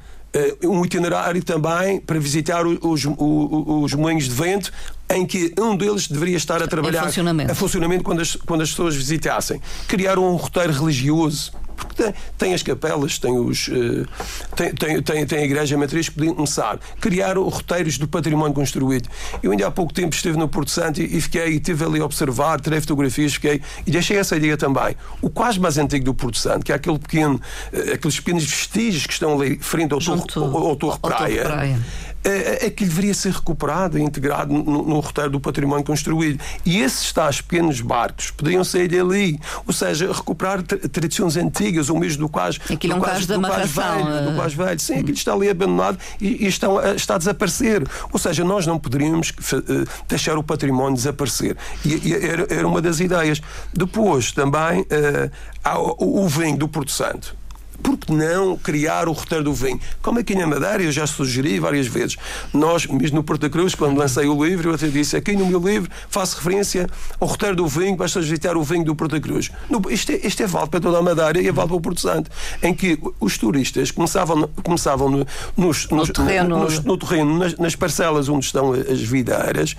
Uh, 0.64 0.72
um 0.72 0.84
itinerário 0.84 1.44
também 1.44 2.00
para 2.00 2.20
visitar 2.20 2.66
os, 2.66 2.78
os, 2.82 3.06
os 3.06 3.94
moinhos 3.94 4.26
de 4.26 4.32
vento 4.34 4.72
em 5.10 5.26
que 5.26 5.54
um 5.60 5.76
deles 5.76 6.08
deveria 6.08 6.38
estar 6.38 6.64
a 6.64 6.68
trabalhar 6.68 7.02
em 7.02 7.06
funcionamento, 7.06 7.52
a 7.52 7.56
funcionamento 7.56 8.04
quando, 8.04 8.22
as, 8.22 8.36
quando 8.36 8.62
as 8.62 8.70
pessoas 8.70 8.96
visitassem. 8.96 9.62
Criar 9.88 10.18
um 10.18 10.36
roteiro 10.36 10.72
religioso 10.72 11.52
porque 11.76 12.04
tem, 12.04 12.14
tem 12.38 12.54
as 12.54 12.64
capelas, 12.64 13.18
tem, 13.18 13.32
os, 13.32 13.68
uh, 13.68 14.08
tem, 14.56 14.74
tem, 14.74 15.02
tem, 15.02 15.26
tem, 15.26 15.40
a 15.40 15.44
igreja 15.44 15.78
matriz 15.78 16.10
que 16.10 16.16
podiam 16.16 16.36
começar. 16.36 16.80
Criar 17.00 17.38
roteiros 17.38 17.98
do 17.98 18.08
património 18.08 18.54
construído. 18.54 19.10
Eu 19.42 19.52
ainda 19.52 19.68
há 19.68 19.72
pouco 19.72 19.94
tempo 19.94 20.16
estive 20.16 20.38
no 20.38 20.48
Porto 20.48 20.72
Santo 20.72 21.02
e, 21.02 21.22
fiquei, 21.22 21.50
e 21.50 21.56
estive 21.56 21.84
ali 21.86 22.00
a 22.00 22.06
observar, 22.06 22.60
tirei 22.60 22.80
fotografias, 22.82 23.34
fiquei 23.34 23.62
e 23.86 23.92
deixei 23.92 24.18
essa 24.18 24.36
ideia 24.36 24.58
também. 24.58 24.96
O 25.22 25.30
quase 25.30 25.60
mais 25.60 25.78
antigo 25.78 26.06
do 26.06 26.14
Porto 26.14 26.38
Santo, 26.38 26.66
que 26.66 26.72
é 26.72 26.76
aquele 26.76 27.00
pequeno, 27.00 27.36
uh, 27.74 27.94
aqueles 27.94 28.20
pequenos 28.20 28.44
vestígios 28.44 29.06
que 29.06 29.14
estão 29.14 29.40
ali 29.40 29.58
frente 29.60 29.94
ao, 29.94 30.02
Junto, 30.02 30.26
torre, 30.34 30.56
ao, 30.56 30.68
ao 30.68 30.76
Torre 30.76 31.00
Praia. 31.00 31.44
Torre 31.44 31.54
Praia 31.54 31.82
é, 32.24 32.68
é 32.68 32.70
que 32.70 32.86
deveria 32.86 33.14
ser 33.14 33.32
recuperado 33.34 33.98
e 33.98 34.02
integrado 34.02 34.54
no, 34.54 34.84
no 34.84 35.00
roteiro 35.00 35.32
do 35.32 35.40
património 35.40 35.84
construído. 35.84 36.40
E 36.66 36.80
esses 36.80 37.12
tais 37.12 37.42
pequenos 37.42 37.82
barcos 37.82 38.32
poderiam 38.32 38.64
sair 38.64 38.88
dali, 38.88 39.40
ou 39.66 39.74
seja, 39.74 40.12
recuperar 40.12 40.62
tradições 40.64 41.38
antigas, 41.38 41.90
ou 41.90 42.00
mesmo 42.00 42.22
do 42.22 42.30
quase. 42.30 42.60
Aquilo 42.70 42.94
é 42.94 42.96
um 42.98 43.02
caso 43.02 43.28
da 43.28 43.36
amarração. 43.36 44.06
Velho, 44.06 44.30
do 44.30 44.36
quase 44.36 44.56
velho. 44.56 44.80
Sim, 44.80 44.94
aquilo 44.96 45.14
está 45.14 45.34
ali 45.34 45.50
abandonado 45.50 45.98
e, 46.20 46.46
e 46.46 46.48
estão, 46.48 46.80
está 46.94 47.16
a 47.16 47.18
desaparecer. 47.18 47.88
Ou 48.12 48.20
seja, 48.20 48.44
nós 48.44 48.66
não 48.66 48.80
poderíamos 48.80 49.30
uh, 49.30 49.88
deixar 50.08 50.38
o 50.38 50.44
património 50.44 50.96
desaparecer. 50.96 51.58
E, 51.84 52.10
e 52.10 52.14
era, 52.14 52.48
era, 52.50 52.68
uma 52.68 52.82
das 52.82 53.00
ideias. 53.00 53.42
Depois, 53.74 54.32
também, 54.32 54.82
uh, 54.82 55.32
há 55.64 55.80
o, 55.80 56.24
o 56.24 56.28
vinho 56.28 56.58
do 56.58 56.68
Porto 56.68 56.92
Santo 56.92 57.41
por 57.82 57.98
que 57.98 58.12
não 58.12 58.58
criar 58.58 59.08
o 59.08 59.12
roteiro 59.12 59.44
do 59.44 59.54
vinho? 59.54 59.80
Como 60.02 60.20
aqui 60.20 60.36
na 60.36 60.48
Madeira, 60.48 60.84
eu 60.84 60.92
já 60.92 61.06
sugeri 61.08 61.60
várias 61.60 61.88
vezes. 61.88 62.18
Nós, 62.54 62.86
mesmo 62.86 63.18
no 63.18 63.24
Porto 63.24 63.42
da 63.42 63.50
Cruz, 63.50 63.76
quando 63.76 63.98
lancei 63.98 64.28
o 64.28 64.44
livro, 64.44 64.70
eu 64.70 64.76
até 64.76 64.88
disse 64.88 65.16
aqui 65.16 65.36
no 65.36 65.46
meu 65.46 65.60
livro 65.60 65.90
faço 66.10 66.38
referência 66.38 66.88
ao 67.20 67.28
roteiro 67.28 67.56
do 67.56 67.68
vinho, 67.68 67.96
basta 67.96 68.20
visitar 68.20 68.56
o 68.58 68.64
vinho 68.64 68.84
do 68.84 68.96
Porto 68.96 69.12
da 69.12 69.20
Cruz. 69.20 69.52
No, 69.70 69.82
isto, 69.90 70.12
é, 70.12 70.28
isto 70.28 70.44
é 70.44 70.48
válido 70.48 70.72
para 70.72 70.80
toda 70.80 70.98
a 70.98 71.02
Madeira 71.02 71.42
e 71.42 71.48
é 71.48 71.52
válido 71.52 71.70
para 71.70 71.78
o 71.78 71.82
Porto 71.82 72.02
Santo, 72.02 72.30
em 72.62 72.74
que 72.74 73.00
os 73.20 73.38
turistas 73.38 73.92
começavam, 73.92 74.48
começavam 74.64 75.10
no, 75.10 75.28
nos, 75.58 75.90
no, 75.90 76.08
terreno, 76.08 76.60
no, 76.60 76.70
no, 76.70 76.82
no 76.82 76.98
terreno 76.98 77.38
nas, 77.38 77.58
nas, 77.58 77.76
parcelas 77.76 78.30
onde 78.30 78.46
estão 78.46 78.74
as 78.74 79.02
videiras, 79.02 79.76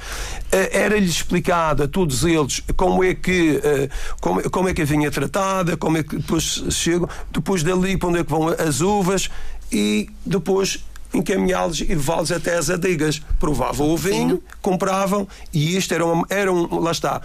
eh, 0.50 0.70
era-lhes 0.84 1.10
explicado 1.10 1.82
a 1.82 1.88
todos 1.88 2.24
eles 2.24 2.62
como 2.76 3.04
é 3.04 3.14
que 3.14 3.60
eh, 3.62 3.88
como, 4.20 4.50
como 4.50 4.68
é 4.68 4.74
que 4.74 4.82
a 4.82 4.84
vinha 4.84 5.10
tratada, 5.10 5.76
como 5.76 5.98
é 5.98 6.02
que 6.02 6.16
depois 6.16 6.64
chegam, 6.70 7.08
depois 7.30 7.62
dali 7.62 7.91
para 7.96 8.08
onde 8.08 8.18
é 8.18 8.24
que 8.24 8.30
vão 8.30 8.48
as 8.48 8.80
uvas 8.80 9.30
e 9.70 10.08
depois 10.24 10.84
encaminhá-los 11.14 11.80
e 11.80 11.86
levá-los 11.86 12.32
até 12.32 12.56
as 12.56 12.70
adigas. 12.70 13.20
Provavam 13.38 13.90
o 13.90 13.96
vinho, 13.96 14.42
compravam 14.60 15.26
e 15.52 15.76
isto 15.76 15.92
era, 15.94 16.04
uma, 16.04 16.26
era 16.28 16.52
um, 16.52 16.80
lá 16.80 16.90
está, 16.90 17.20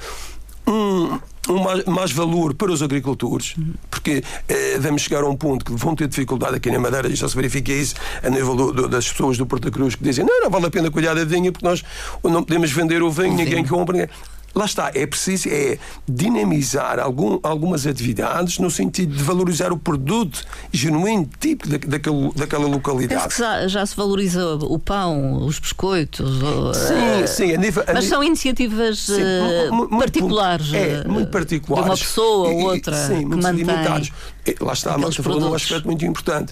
um, 0.68 1.20
um 1.50 1.64
mais, 1.64 1.86
mais, 1.86 2.12
valor 2.12 2.54
para 2.54 2.72
os 2.72 2.84
agricultores, 2.84 3.56
porque 3.90 4.22
eh, 4.50 4.78
vamos 4.80 5.04
chegar 5.04 5.24
a 5.24 5.28
um 5.28 5.36
ponto 5.36 5.64
que 5.64 5.72
vão 5.72 5.96
ter 5.96 6.08
dificuldade 6.08 6.56
aqui 6.58 6.70
na 6.70 6.80
Madeira, 6.80 7.08
e 7.08 7.16
já 7.16 7.28
se 7.28 7.36
verifica 7.36 7.72
isso 7.72 7.96
a 8.22 8.30
nível 8.30 8.56
do, 8.56 8.74
do, 8.74 8.88
das 8.90 9.10
pessoas 9.10 9.38
do 9.38 9.46
Porto 9.46 9.72
Cruz 9.72 9.96
que 9.96 10.04
dizem 10.04 10.26
não, 10.26 10.42
não 10.42 10.50
vale 10.50 10.66
a 10.66 10.70
pena 10.70 10.92
cuidar 10.92 11.14
da 11.14 11.24
vinha 11.24 11.52
porque 11.52 11.66
nós 11.66 11.84
não 12.22 12.44
podemos 12.44 12.70
vender 12.72 13.02
o 13.02 13.10
vinho, 13.10 13.34
ninguém 13.34 13.66
compra. 13.66 14.10
Lá 14.58 14.66
está, 14.66 14.92
é 14.96 15.06
preciso 15.06 15.50
é 15.50 15.78
dinamizar 16.10 16.98
algum, 16.98 17.40
algumas 17.44 17.86
atividades 17.86 18.58
no 18.58 18.72
sentido 18.72 19.16
de 19.16 19.22
valorizar 19.22 19.72
o 19.72 19.78
produto 19.78 20.44
genuíno, 20.72 21.30
tipo 21.40 21.70
da, 21.70 21.78
daquele, 21.78 22.32
daquela 22.36 22.68
localidade. 22.68 23.22
Penso 23.22 23.36
que 23.36 23.40
já, 23.40 23.68
já, 23.68 23.86
se 23.86 23.96
valoriza 23.96 24.56
o 24.56 24.80
pão, 24.80 25.46
os 25.46 25.60
biscoitos. 25.60 26.28
Sim, 26.76 27.24
uh, 27.24 27.28
sim. 27.28 27.54
A 27.54 27.58
nível, 27.58 27.84
a 27.84 27.94
mas 27.94 28.06
nível, 28.06 28.18
são 28.18 28.24
iniciativas 28.24 28.98
sim, 28.98 29.22
uh, 29.22 29.76
muito, 29.76 29.98
particulares. 30.00 30.74
É, 30.74 31.04
muito 31.08 31.30
particulares. 31.30 31.86
De 31.86 31.92
uma 31.92 31.98
pessoa 31.98 32.50
ou 32.50 32.62
outra. 32.62 32.96
sim, 32.96 33.26
muito 33.26 33.44
mantém 33.44 33.64
limitados. 33.64 34.12
Lá 34.60 34.74
está, 34.74 34.96
a 34.96 34.98
Marta 34.98 35.22
falou 35.22 35.40
num 35.40 35.54
aspecto 35.54 35.86
muito 35.86 36.04
importante. 36.04 36.52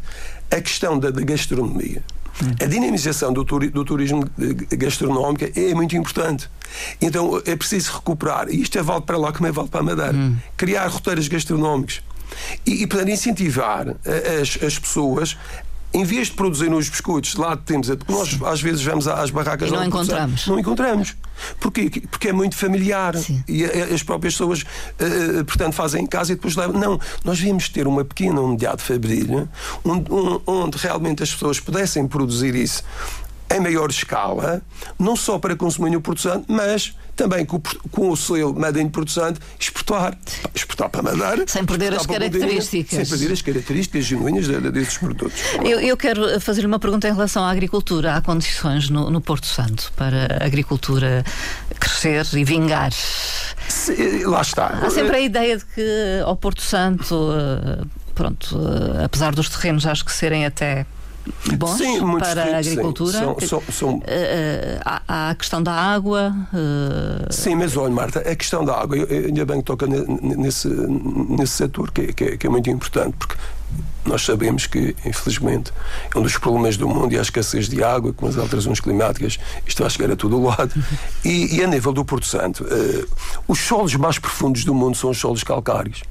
A 0.52 0.62
questão 0.62 1.00
da, 1.00 1.10
da 1.10 1.22
gastronomia. 1.22 2.04
A 2.62 2.66
dinamização 2.66 3.32
do, 3.32 3.46
turi 3.46 3.70
do, 3.70 3.86
turismo 3.86 4.26
gastronómico 4.72 5.46
é 5.58 5.74
muito 5.74 5.96
importante. 5.96 6.50
Então 7.02 7.42
é 7.46 7.56
preciso 7.56 7.94
recuperar, 7.94 8.50
e 8.50 8.62
isto 8.62 8.78
é 8.78 8.84
vale 8.84 9.02
para 9.02 9.18
lá 9.18 9.32
como 9.32 9.48
é 9.48 9.52
vale 9.52 9.70
para 9.70 9.80
a 9.80 9.84
Madeira, 9.84 10.14
hum. 10.14 10.36
criar 10.58 10.88
roteiros 10.88 11.28
gastronómicos 11.28 12.02
e, 12.66 12.84
e 12.84 12.88
poder 12.88 13.08
incentivar 13.10 13.96
as, 14.42 14.64
as 14.64 14.80
pessoas 14.80 15.38
em 15.96 16.04
vez 16.04 16.28
de 16.28 16.34
produzir 16.34 16.70
nos 16.70 16.90
biscoitos, 16.90 17.36
lá 17.36 17.56
temos. 17.56 17.88
Porque 17.88 18.12
nós 18.12 18.38
às 18.44 18.62
vezes 18.62 18.84
vamos 18.84 19.08
às 19.08 19.30
barracas 19.30 19.70
e 19.70 19.72
não 19.72 19.86
encontramos. 19.86 20.46
Não 20.46 20.60
encontramos. 20.60 21.16
Porquê? 21.60 21.90
Porque 22.12 22.30
é 22.30 22.34
muito 22.34 22.56
familiar. 22.58 23.16
Sim. 23.16 23.42
E 23.48 23.64
as 23.64 24.04
próprias 24.04 24.34
pessoas, 24.34 24.62
uh, 24.62 25.46
portanto, 25.46 25.74
fazem 25.74 26.04
em 26.04 26.08
casa 26.08 26.34
e 26.34 26.36
depois 26.36 26.56
levam. 26.58 26.78
Não, 26.78 27.00
nós 27.24 27.38
devíamos 27.38 27.70
ter 27.70 27.88
uma 27.88 28.04
pequena 28.04 28.42
unidade 28.42 28.82
fabril 28.82 29.48
onde, 29.86 30.12
onde 30.46 30.78
realmente 30.78 31.24
as 31.24 31.32
pessoas 31.32 31.60
pudessem 31.60 32.06
produzir 32.08 32.56
isso 32.56 32.84
em 33.50 33.60
maior 33.60 33.90
escala, 33.90 34.62
não 34.98 35.16
só 35.16 35.38
para 35.38 35.56
consumir 35.56 35.92
no 35.92 36.02
Porto 36.02 36.22
Santo, 36.22 36.46
mas 36.48 36.96
também 37.16 37.46
com, 37.46 37.62
com 37.92 38.10
o 38.10 38.18
selo 38.18 38.54
Made 38.54 38.80
in 38.80 38.90
Porto 38.90 39.12
Santo, 39.12 39.40
exportar, 39.60 40.18
exportar 40.54 40.90
para 40.90 41.02
Madeira. 41.02 41.46
Sem 41.48 41.66
perder 41.66 41.94
as 41.94 42.06
características. 42.06 42.90
sem 42.90 43.06
perder 43.06 43.34
as 43.34 43.42
características 43.42 44.06
genuínas 44.06 44.48
desses 44.48 44.98
produtos. 44.98 45.40
Eu, 45.64 45.80
eu 45.80 45.96
quero 45.96 46.40
fazer 46.42 46.66
uma 46.66 46.80
pergunta 46.80 47.08
em 47.08 47.12
relação 47.12 47.44
à 47.44 47.52
agricultura. 47.52 48.16
Há 48.16 48.22
condições 48.22 48.90
no, 48.90 49.10
no 49.10 49.22
Porto 49.22 49.46
Santo 49.46 49.92
para 49.96 50.40
a 50.42 50.46
agricultura 50.46 51.24
crescer 51.80 52.26
e 52.34 52.44
vingar? 52.44 52.92
Se, 52.92 54.26
lá 54.26 54.42
está. 54.42 54.68
Há 54.68 54.90
sempre 54.90 55.16
a 55.16 55.20
ideia 55.20 55.58
de 55.58 55.66
que 55.66 56.22
ao 56.26 56.36
Porto 56.36 56.62
Santo, 56.62 57.30
eh, 57.32 57.86
pronto, 58.14 58.60
eh, 58.60 59.06
apesar 59.06 59.34
dos 59.34 59.50
terrenos 59.50 59.86
acho 59.86 60.04
que 60.04 60.12
serem 60.12 60.46
até 60.46 60.86
bons 61.58 61.78
sim, 61.78 62.00
para 62.20 62.44
a 62.44 62.58
agricultura. 62.58 63.18
São, 63.18 63.38
são, 63.40 63.64
são... 63.72 63.96
Uh, 63.98 64.02
há, 64.86 65.02
há, 65.08 65.30
a 65.32 65.36
questão 65.36 65.62
da 65.62 65.74
água. 65.74 66.36
Uh... 66.54 67.34
Sim, 67.34 67.56
mas 67.56 67.76
olha, 67.76 67.94
Marta, 67.94 68.20
a 68.20 68.36
questão 68.36 68.64
da 68.64 68.80
água, 68.80 68.98
eu, 68.98 69.26
ainda 69.26 69.46
bem 69.46 69.58
que 69.58 69.64
toca 69.64 69.88
nesse, 69.88 70.68
nesse 70.68 71.54
setor 71.54 71.92
que, 71.92 72.14
que, 72.14 72.38
que 72.38 72.48
é 72.48 72.50
muito 72.50 72.70
importante, 72.70 73.16
porque 73.18 73.36
nós 74.06 74.24
sabemos 74.24 74.68
que, 74.68 74.96
infelizmente, 75.06 75.72
é 76.14 76.18
um 76.18 76.22
dos 76.22 76.38
problemas 76.38 76.78
do 76.78 76.88
mundo 76.88 77.14
e 77.14 77.18
a 77.18 77.22
escassez 77.22 77.68
de 77.68 77.84
água, 77.84 78.14
com 78.14 78.28
as 78.28 78.38
alterações 78.38 78.80
climáticas, 78.80 79.40
isto 79.66 79.82
vai 79.82 79.90
chegar 79.90 80.12
a 80.12 80.16
todo 80.16 80.38
o 80.38 80.44
lado. 80.44 80.72
E, 81.24 81.58
e 81.58 81.64
a 81.64 81.68
nível 81.68 81.92
do 81.92 82.06
Porto 82.06 82.26
Santo, 82.26 82.64
uh, 82.64 83.08
os 83.48 83.60
solos 83.60 83.96
mais 83.96 84.20
profundos 84.20 84.64
do 84.64 84.74
mundo 84.74 84.96
são 84.96 85.10
os 85.10 85.18
solos 85.18 85.44
calcários. 85.44 86.04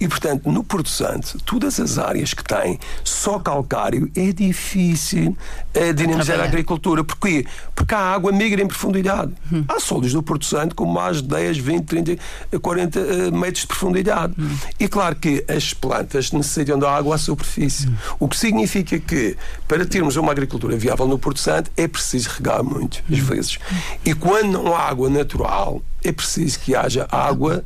E, 0.00 0.08
portanto, 0.08 0.50
no 0.50 0.62
Porto 0.64 0.88
Santo, 0.88 1.38
todas 1.44 1.78
as 1.78 1.98
áreas 1.98 2.34
que 2.34 2.42
têm 2.42 2.78
só 3.04 3.38
calcário, 3.38 4.10
é 4.16 4.32
difícil 4.32 5.36
uh, 5.76 5.94
dinamizar 5.94 6.40
a 6.40 6.44
agricultura. 6.44 7.04
Porquê? 7.04 7.46
Porque 7.74 7.94
a 7.94 7.98
água 7.98 8.32
migra 8.32 8.62
em 8.62 8.66
profundidade. 8.66 9.32
Hum. 9.52 9.64
Há 9.68 9.78
solos 9.80 10.12
do 10.12 10.22
Porto 10.22 10.44
Santo 10.44 10.74
com 10.74 10.86
mais 10.86 11.22
de 11.22 11.28
10, 11.28 11.58
20, 11.58 11.84
30, 11.84 12.18
40 12.60 13.00
uh, 13.00 13.36
metros 13.36 13.62
de 13.62 13.66
profundidade. 13.66 14.34
Hum. 14.38 14.56
E 14.78 14.88
claro 14.88 15.16
que 15.16 15.44
as 15.48 15.72
plantas 15.74 16.32
necessitam 16.32 16.78
da 16.78 16.90
água 16.90 17.14
à 17.14 17.18
superfície. 17.40 17.88
Hum. 17.88 17.94
O 18.20 18.28
que 18.28 18.36
significa 18.36 18.98
que, 18.98 19.36
para 19.66 19.84
termos 19.84 20.16
uma 20.16 20.32
agricultura 20.32 20.76
viável 20.76 21.06
no 21.06 21.18
Porto 21.18 21.40
Santo, 21.40 21.70
é 21.76 21.88
preciso 21.88 22.28
regar 22.30 22.62
muito, 22.62 23.02
às 23.10 23.18
vezes. 23.18 23.58
E 24.04 24.14
quando 24.14 24.52
não 24.52 24.74
há 24.74 24.80
água 24.80 25.08
natural, 25.08 25.82
é 26.04 26.12
preciso 26.12 26.60
que 26.60 26.74
haja 26.74 27.06
água 27.10 27.64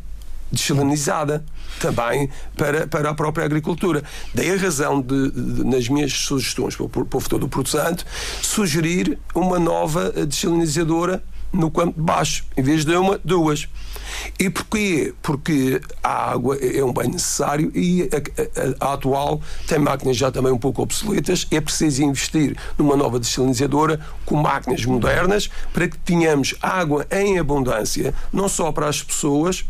desalinizada 0.51 1.45
também 1.81 2.31
para, 2.57 2.87
para 2.87 3.11
a 3.11 3.15
própria 3.15 3.45
agricultura. 3.45 4.03
Daí 4.33 4.53
a 4.53 4.57
razão 4.57 5.01
de, 5.01 5.31
de 5.31 5.65
nas 5.65 5.89
minhas 5.89 6.13
sugestões 6.13 6.77
para 6.77 6.85
o 6.85 6.89
povo 6.89 7.29
todo 7.29 7.41
do 7.41 7.49
Porto 7.49 7.71
Santo, 7.71 8.07
sugerir 8.41 9.19
uma 9.35 9.59
nova 9.59 10.11
desalinizadora 10.11 11.23
no 11.55 11.71
campo 11.71 11.99
de 11.99 12.05
baixo, 12.05 12.45
em 12.57 12.63
vez 12.63 12.85
de 12.85 12.95
uma, 12.97 13.19
duas. 13.25 13.69
E 14.39 14.51
porquê? 14.51 15.15
Porque 15.23 15.81
a 16.03 16.33
água 16.33 16.57
é 16.57 16.85
um 16.85 16.93
bem 16.93 17.09
necessário 17.09 17.71
e 17.75 18.03
a, 18.03 18.85
a, 18.85 18.91
a, 18.91 18.95
atual 18.95 19.41
tem 19.67 19.79
máquinas 19.79 20.17
já 20.17 20.31
também 20.31 20.53
um 20.53 20.59
pouco 20.59 20.83
obsoletas. 20.83 21.47
É 21.51 21.61
preciso 21.61 22.03
investir 22.03 22.57
numa 22.79 22.97
nova 22.97 23.19
desalinizadora 23.19 24.01
com 24.25 24.37
máquinas 24.37 24.85
modernas 24.85 25.49
para 25.73 25.89
que 25.89 25.99
tenhamos 25.99 26.55
água 26.61 27.07
em 27.11 27.39
abundância, 27.39 28.15
não 28.33 28.49
só 28.49 28.73
para 28.73 28.89
as 28.89 29.03
pessoas, 29.03 29.65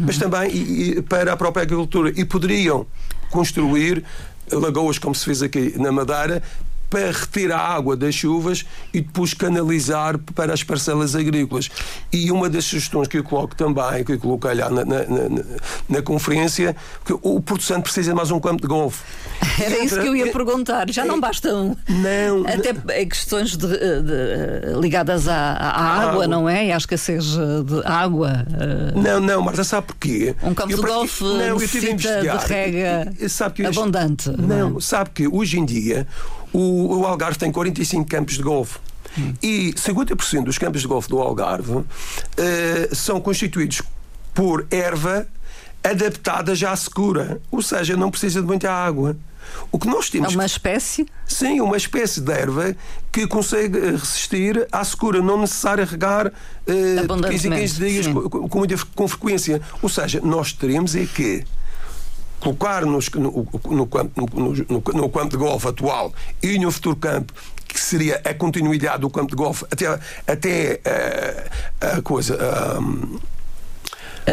mas 0.00 0.18
também 0.18 0.50
e, 0.50 0.90
e 0.98 1.02
para 1.02 1.32
a 1.32 1.36
própria 1.36 1.62
agricultura. 1.62 2.12
E 2.14 2.24
poderiam 2.24 2.86
construir 3.30 4.04
lagoas, 4.52 4.98
como 4.98 5.14
se 5.14 5.24
fez 5.24 5.42
aqui 5.42 5.74
na 5.76 5.92
Madeira, 5.92 6.42
para 6.90 7.12
reter 7.12 7.52
a 7.52 7.58
água 7.58 7.96
das 7.96 8.14
chuvas 8.14 8.66
e 8.92 9.00
depois 9.00 9.32
canalizar 9.32 10.18
para 10.34 10.52
as 10.52 10.62
parcelas 10.64 11.14
agrícolas. 11.14 11.70
E 12.12 12.30
uma 12.32 12.50
das 12.50 12.64
sugestões 12.64 13.06
que 13.06 13.18
eu 13.18 13.24
coloco 13.24 13.54
também, 13.54 14.04
que 14.04 14.12
eu 14.12 14.18
coloquei 14.18 14.54
lá 14.54 14.68
na, 14.68 14.84
na, 14.84 15.04
na, 15.04 15.44
na 15.88 16.02
conferência, 16.02 16.74
que 17.04 17.12
o 17.12 17.40
Porto 17.40 17.62
Santo 17.62 17.84
precisa 17.84 18.10
de 18.10 18.16
mais 18.16 18.30
um 18.30 18.40
campo 18.40 18.60
de 18.60 18.68
golfe. 18.68 19.02
Era 19.62 19.84
isso 19.84 20.00
que 20.00 20.06
eu 20.06 20.16
ia 20.16 20.26
é- 20.28 20.32
perguntar. 20.32 20.90
Já 20.90 21.04
não 21.04 21.16
é- 21.16 21.20
basta 21.20 21.54
um. 21.54 21.76
Não. 21.88 22.44
Até 22.46 23.06
questões 23.06 23.56
de, 23.56 23.68
de, 23.68 24.80
ligadas 24.80 25.28
à, 25.28 25.34
à 25.34 25.80
água, 25.80 26.10
água, 26.10 26.26
não 26.26 26.48
é? 26.48 26.66
E 26.66 26.72
à 26.72 26.76
escassez 26.76 27.24
de 27.24 27.82
água. 27.84 28.44
Não, 28.94 29.20
não, 29.20 29.42
Marta, 29.42 29.62
sabe 29.62 29.86
porquê? 29.86 30.34
Um 30.42 30.54
campo 30.54 30.72
eu, 30.72 30.76
de 30.78 30.82
golfe 30.82 31.22
não, 31.22 31.58
necessita 31.58 32.20
de 32.20 32.46
rega 32.46 33.12
sabe 33.28 33.54
que 33.54 33.66
abundante. 33.66 34.30
Não, 34.30 34.70
não, 34.70 34.80
sabe 34.80 35.10
que 35.10 35.28
hoje 35.28 35.58
em 35.58 35.64
dia 35.64 36.06
o, 36.52 36.98
o 36.98 37.06
Algarve 37.06 37.38
tem 37.38 37.50
45 37.50 38.08
campos 38.08 38.36
de 38.36 38.42
golfe. 38.42 38.78
Hum. 39.18 39.34
E 39.42 39.72
50% 39.76 40.44
dos 40.44 40.58
campos 40.58 40.82
de 40.82 40.86
golfe 40.86 41.08
do 41.08 41.18
Algarve 41.18 41.72
uh, 41.72 41.84
são 42.92 43.20
constituídos 43.20 43.82
por 44.34 44.66
erva 44.70 45.26
adaptada 45.82 46.54
já 46.54 46.72
à 46.72 46.76
secura, 46.76 47.40
ou 47.50 47.62
seja, 47.62 47.96
não 47.96 48.10
precisa 48.10 48.40
de 48.40 48.46
muita 48.46 48.70
água. 48.70 49.16
O 49.72 49.78
que 49.78 49.88
nós 49.88 50.10
temos. 50.10 50.32
É 50.32 50.36
uma 50.36 50.44
espécie? 50.44 51.06
Sim, 51.26 51.60
uma 51.60 51.76
espécie 51.76 52.20
de 52.20 52.30
erva 52.30 52.76
que 53.10 53.26
consegue 53.26 53.78
eh, 53.78 53.90
resistir 53.92 54.68
à 54.70 54.84
secura, 54.84 55.20
não 55.20 55.40
necessário 55.40 55.84
regar 55.84 56.28
uh, 56.28 57.16
de 57.16 57.28
15 57.28 57.48
em 57.48 57.50
15 57.50 57.78
dias 57.78 58.06
com, 58.06 58.48
com, 58.48 58.58
muita, 58.58 58.76
com 58.94 59.08
frequência. 59.08 59.60
Ou 59.82 59.88
seja, 59.88 60.20
nós 60.22 60.52
teremos 60.52 60.94
é 60.94 61.06
que 61.06 61.44
colocar-nos 62.40 63.10
no, 63.10 63.46
no, 63.64 63.88
no, 63.88 64.82
no, 64.94 65.08
campo 65.10 65.28
de 65.28 65.36
golfe 65.36 65.68
atual 65.68 66.12
e 66.42 66.58
no 66.58 66.70
futuro 66.72 66.96
campo 66.96 67.32
que 67.68 67.78
seria 67.78 68.20
a 68.24 68.34
continuidade 68.34 69.02
do 69.02 69.10
campo 69.10 69.30
de 69.30 69.36
golfe 69.36 69.64
até, 69.70 69.86
até 70.26 70.80
uh, 71.82 71.98
a 71.98 72.02
coisa. 72.02 72.36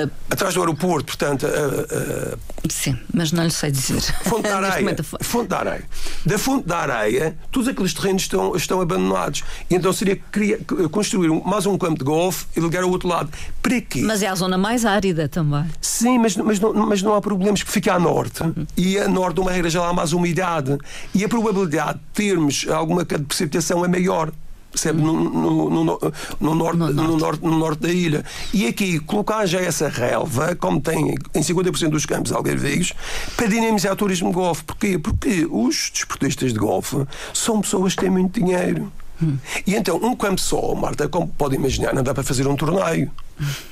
Uh, 0.06 0.12
Atrás 0.30 0.54
do 0.54 0.60
aeroporto, 0.62 1.06
portanto. 1.06 1.46
Uh, 1.46 2.36
uh, 2.36 2.72
sim, 2.72 2.98
mas 3.14 3.32
não 3.32 3.44
lhe 3.44 3.52
sei 3.52 3.72
dizer. 3.72 4.02
Fonte 4.24 4.44
da 4.44 4.58
Areia. 4.58 4.96
fonte 5.22 5.48
da 5.48 5.60
Areia. 5.60 5.84
Da 6.26 6.38
Fonte 6.38 6.68
da 6.68 6.78
Areia, 6.78 7.38
todos 7.52 7.68
aqueles 7.68 7.94
terrenos 7.94 8.24
estão, 8.24 8.56
estão 8.56 8.82
abandonados. 8.82 9.44
E 9.70 9.76
então 9.76 9.92
seria 9.94 10.16
criar, 10.32 10.60
construir 10.92 11.30
mais 11.46 11.66
um 11.66 11.78
campo 11.78 12.00
de 12.00 12.06
golfe 12.06 12.46
e 12.56 12.60
ligar 12.60 12.84
ao 12.84 12.90
outro 12.90 13.08
lado. 13.08 13.30
Para 13.62 13.82
quê? 13.82 14.02
Mas 14.02 14.22
é 14.22 14.28
a 14.28 14.36
zona 14.36 14.58
mais 14.58 14.86
árida 14.86 15.28
também. 15.28 15.66
Sim, 15.82 16.20
mas, 16.20 16.36
mas, 16.36 16.60
não, 16.60 16.74
mas 16.74 17.02
não 17.02 17.16
há 17.16 17.22
problemas, 17.22 17.62
porque 17.62 17.74
fica 17.74 17.94
a 17.94 18.00
norte. 18.00 18.44
Uhum. 18.44 18.68
E 18.76 18.98
a 19.00 19.08
norte, 19.08 19.36
de 19.36 19.42
uma 19.42 19.52
regra, 19.52 19.70
já 19.70 19.88
há 19.88 19.94
mais 19.94 20.14
umidade. 20.14 20.78
E 21.14 21.24
a 21.24 21.30
probabilidade 21.30 22.00
de 22.00 22.06
termos 22.14 22.66
alguma 22.70 23.06
precipitação 23.06 23.84
é 23.84 23.88
maior 23.88 24.32
percebe? 24.78 25.02
No, 25.02 25.14
no, 25.14 25.70
no, 25.70 26.00
no, 26.40 26.56
norte, 26.56 26.78
no, 26.78 26.94
norte. 26.94 27.22
norte, 27.22 27.44
no 27.44 27.58
norte 27.58 27.82
da 27.82 27.90
ilha. 27.90 28.24
E 28.54 28.68
aqui, 28.68 29.00
colocar 29.00 29.46
já 29.46 29.60
essa 29.60 29.90
relva, 29.90 30.56
como 30.56 30.80
tem 30.80 31.16
em 31.34 31.42
50% 31.42 31.90
dos 31.90 32.06
campos 32.06 32.32
algarvios, 32.32 32.94
para 33.36 33.48
dinamizar 33.48 33.94
o 33.94 33.96
turismo 33.96 34.30
de 34.30 34.36
golfe. 34.36 34.64
Porquê? 34.64 34.98
Porque 34.98 35.48
os 35.50 35.92
desportistas 35.94 36.54
de 36.54 36.60
golfe 36.60 36.98
são 37.34 37.62
pessoas 37.62 37.96
que 37.96 38.02
têm 38.02 38.10
muito 38.10 38.40
dinheiro. 38.40 38.92
Hum. 39.22 39.38
E 39.66 39.76
então, 39.76 39.98
um 39.98 40.16
campo 40.16 40.40
só, 40.40 40.74
Marta, 40.76 41.08
como 41.08 41.28
pode 41.28 41.56
imaginar, 41.56 41.94
não 41.94 42.04
dá 42.04 42.14
para 42.14 42.24
fazer 42.24 42.48
um 42.48 42.56
torneio. 42.56 43.12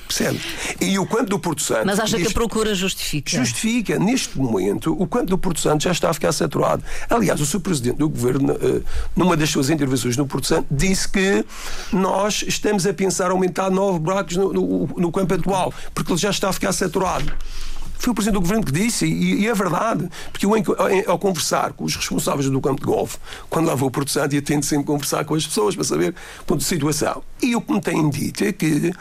Percebe? 0.07 0.39
E 0.79 0.99
o 0.99 1.05
campo 1.07 1.25
do 1.25 1.39
Porto 1.39 1.61
Santo. 1.61 1.85
Mas 1.85 1.99
acha 1.99 2.17
que 2.17 2.27
a 2.27 2.31
procura 2.31 2.75
justifica? 2.75 3.31
Justifica. 3.31 3.97
Neste 3.97 4.37
momento, 4.37 4.93
o 4.93 5.07
campo 5.07 5.25
do 5.25 5.37
Porto 5.37 5.59
Santo 5.59 5.83
já 5.83 5.91
está 5.91 6.11
a 6.11 6.13
ficar 6.13 6.31
saturado. 6.31 6.83
Aliás, 7.09 7.41
o 7.41 7.45
Sr. 7.45 7.59
Presidente 7.59 7.97
do 7.97 8.07
Governo, 8.07 8.53
eh, 8.53 8.81
numa 9.15 9.35
das 9.35 9.49
suas 9.49 9.71
intervenções 9.71 10.15
no 10.15 10.27
Porto 10.27 10.45
Santo, 10.45 10.67
disse 10.69 11.09
que 11.09 11.43
nós 11.91 12.43
estamos 12.47 12.85
a 12.85 12.93
pensar 12.93 13.31
aumentar 13.31 13.71
nove 13.71 13.97
buracos 13.97 14.37
no, 14.37 14.53
no, 14.53 14.87
no 14.97 15.11
campo 15.11 15.33
atual, 15.33 15.73
porque 15.93 16.11
ele 16.11 16.19
já 16.19 16.29
está 16.29 16.49
a 16.49 16.53
ficar 16.53 16.71
saturado. 16.71 17.33
Foi 18.05 18.11
o 18.11 18.13
Presidente 18.13 18.35
do 18.35 18.41
Governo 18.41 18.63
que 18.63 18.71
disse, 18.71 19.03
e, 19.07 19.41
e 19.41 19.47
é 19.47 19.53
verdade, 19.55 20.07
porque 20.31 20.45
eu, 20.45 20.51
ao 21.07 21.17
conversar 21.17 21.73
com 21.73 21.85
os 21.85 21.95
responsáveis 21.95 22.47
do 22.47 22.61
campo 22.61 22.79
de 22.79 22.85
golfe, 22.85 23.17
quando 23.49 23.65
lá 23.65 23.73
vou 23.73 23.91
Santo, 24.07 24.35
eu 24.35 24.43
tento 24.43 24.63
sempre 24.63 24.85
conversar 24.85 25.25
com 25.25 25.33
as 25.33 25.47
pessoas 25.47 25.73
para 25.73 25.83
saber 25.83 26.13
ponto 26.45 26.59
de 26.59 26.65
situação. 26.65 27.23
E 27.41 27.55
o 27.55 27.61
que 27.61 27.73
me 27.73 27.81
têm 27.81 28.07
dito 28.07 28.43
é 28.43 28.51
que 28.51 28.93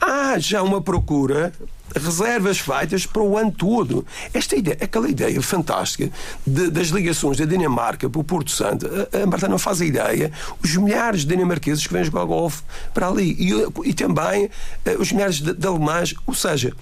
há 0.00 0.38
já 0.38 0.62
uma 0.62 0.80
procura 0.80 1.52
reservas 1.94 2.58
feitas 2.58 3.04
para 3.04 3.20
o 3.20 3.36
ano 3.36 3.52
todo. 3.52 4.06
Esta 4.32 4.56
ideia, 4.56 4.78
aquela 4.80 5.10
ideia 5.10 5.42
fantástica 5.42 6.10
de, 6.46 6.70
das 6.70 6.88
ligações 6.88 7.36
da 7.36 7.44
Dinamarca 7.44 8.08
para 8.08 8.20
o 8.22 8.24
Porto 8.24 8.50
Santo, 8.50 8.86
a, 8.86 9.22
a 9.22 9.26
Marta 9.26 9.48
não 9.48 9.58
faz 9.58 9.82
a 9.82 9.84
ideia, 9.84 10.32
os 10.64 10.74
milhares 10.76 11.26
de 11.26 11.26
dinamarqueses 11.26 11.86
que 11.86 11.92
vêm 11.92 12.04
jogar 12.04 12.24
golfe 12.24 12.62
para 12.94 13.06
ali 13.06 13.36
e, 13.38 13.90
e 13.90 13.92
também 13.92 14.46
uh, 14.46 14.50
os 14.98 15.12
milhares 15.12 15.42
de, 15.42 15.52
de 15.52 15.66
alemães, 15.66 16.14
ou 16.26 16.32
seja, 16.32 16.72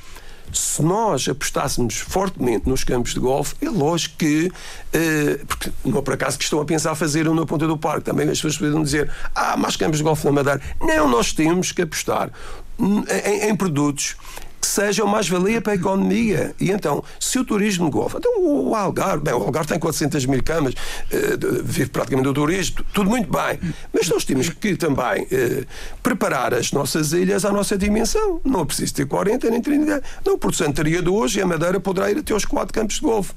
se 0.52 0.82
nós 0.82 1.28
apostássemos 1.28 1.98
fortemente 1.98 2.68
nos 2.68 2.84
campos 2.84 3.14
de 3.14 3.20
golfe, 3.20 3.54
é 3.60 3.68
lógico 3.68 4.16
que, 4.18 4.46
uh, 4.48 5.46
porque 5.46 5.70
não 5.84 5.98
é 5.98 6.02
por 6.02 6.14
acaso 6.14 6.38
que 6.38 6.44
estão 6.44 6.60
a 6.60 6.64
pensar 6.64 6.94
fazer 6.94 7.28
um 7.28 7.34
na 7.34 7.46
ponta 7.46 7.66
do 7.66 7.76
parque, 7.76 8.04
também 8.04 8.28
as 8.28 8.38
pessoas 8.38 8.58
podem 8.58 8.82
dizer, 8.82 9.10
ah, 9.34 9.56
mais 9.56 9.76
campos 9.76 9.98
de 9.98 10.04
golfe 10.04 10.24
na 10.24 10.32
Madeira. 10.32 10.60
Não, 10.80 11.08
nós 11.08 11.32
temos 11.32 11.72
que 11.72 11.82
apostar 11.82 12.30
em, 12.78 13.48
em 13.48 13.56
produtos 13.56 14.16
que 14.60 14.66
sejam 14.66 15.06
mais-valia 15.06 15.60
para 15.60 15.72
a 15.72 15.76
economia. 15.76 16.54
E 16.60 16.70
então, 16.70 17.02
se 17.18 17.38
o 17.38 17.44
turismo 17.44 17.90
golfe, 17.90 18.16
então 18.18 18.32
o 18.42 18.74
Algarve, 18.74 19.24
bem, 19.24 19.34
o 19.34 19.42
Algarve 19.42 19.68
tem 19.68 19.78
400 19.78 20.26
mil 20.26 20.42
camas, 20.42 20.74
uh, 20.74 21.62
vive 21.64 21.90
praticamente 21.90 22.26
do 22.26 22.34
turismo, 22.34 22.84
tudo 22.92 23.08
muito 23.08 23.30
bem. 23.30 23.58
Mas 23.92 24.08
nós 24.08 24.24
temos 24.24 24.48
que 24.48 24.76
também 24.76 25.22
uh, 25.22 25.66
preparar 26.02 26.54
as 26.54 26.72
nossas 26.72 27.12
ilhas 27.12 27.44
à 27.44 27.52
nossa 27.52 27.76
dimensão. 27.76 28.40
Não 28.44 28.60
é 28.60 28.64
preciso 28.64 28.94
ter 28.94 29.06
40 29.06 29.50
nem 29.50 29.60
30. 29.60 30.02
Não, 30.24 30.34
o 30.34 30.38
Porto 30.38 30.56
Santo 30.56 30.74
teria 30.74 31.02
de 31.02 31.08
hoje 31.08 31.38
e 31.38 31.42
a 31.42 31.46
Madeira 31.46 31.80
poderá 31.80 32.10
ir 32.10 32.18
até 32.18 32.32
aos 32.32 32.44
quatro 32.44 32.74
campos 32.74 32.96
de 32.96 33.02
golfe 33.02 33.32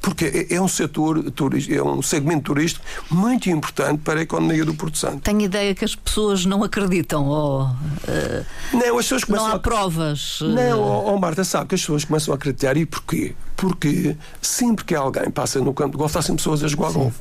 porque 0.00 0.46
é, 0.50 0.54
é 0.54 0.60
um 0.60 0.68
setor, 0.68 1.24
é 1.68 1.82
um 1.82 2.02
segmento 2.02 2.44
turístico 2.44 2.84
muito 3.10 3.50
importante 3.50 4.00
para 4.02 4.20
a 4.20 4.22
economia 4.22 4.64
do 4.64 4.74
Porto 4.74 4.98
Santo. 4.98 5.20
Tenho 5.20 5.42
ideia 5.42 5.74
que 5.74 5.84
as 5.84 5.94
pessoas 5.94 6.44
não 6.46 6.64
acreditam 6.64 7.26
ou 7.26 7.64
uh, 7.64 8.46
não, 8.72 8.98
as 8.98 9.04
pessoas 9.04 9.26
não 9.26 9.46
há 9.46 9.54
a... 9.54 9.58
provas. 9.58 10.40
Uh... 10.40 10.54
Não, 10.68 10.82
oh, 10.82 11.14
oh, 11.14 11.18
Marta, 11.18 11.44
sabe 11.44 11.68
que 11.68 11.74
as 11.74 11.80
pessoas 11.80 12.04
começam 12.04 12.32
a 12.32 12.36
acreditar 12.36 12.76
e 12.76 12.84
porquê? 12.84 13.34
Porque 13.56 14.16
sempre 14.40 14.84
que 14.84 14.94
alguém 14.94 15.30
passa 15.30 15.60
no 15.60 15.72
campo 15.72 15.92
de 15.92 15.98
golfe, 15.98 16.18
há 16.18 16.22
sempre 16.22 16.38
pessoas 16.38 16.62
a 16.62 16.68
jogar 16.68 16.92
golfe. 16.92 17.20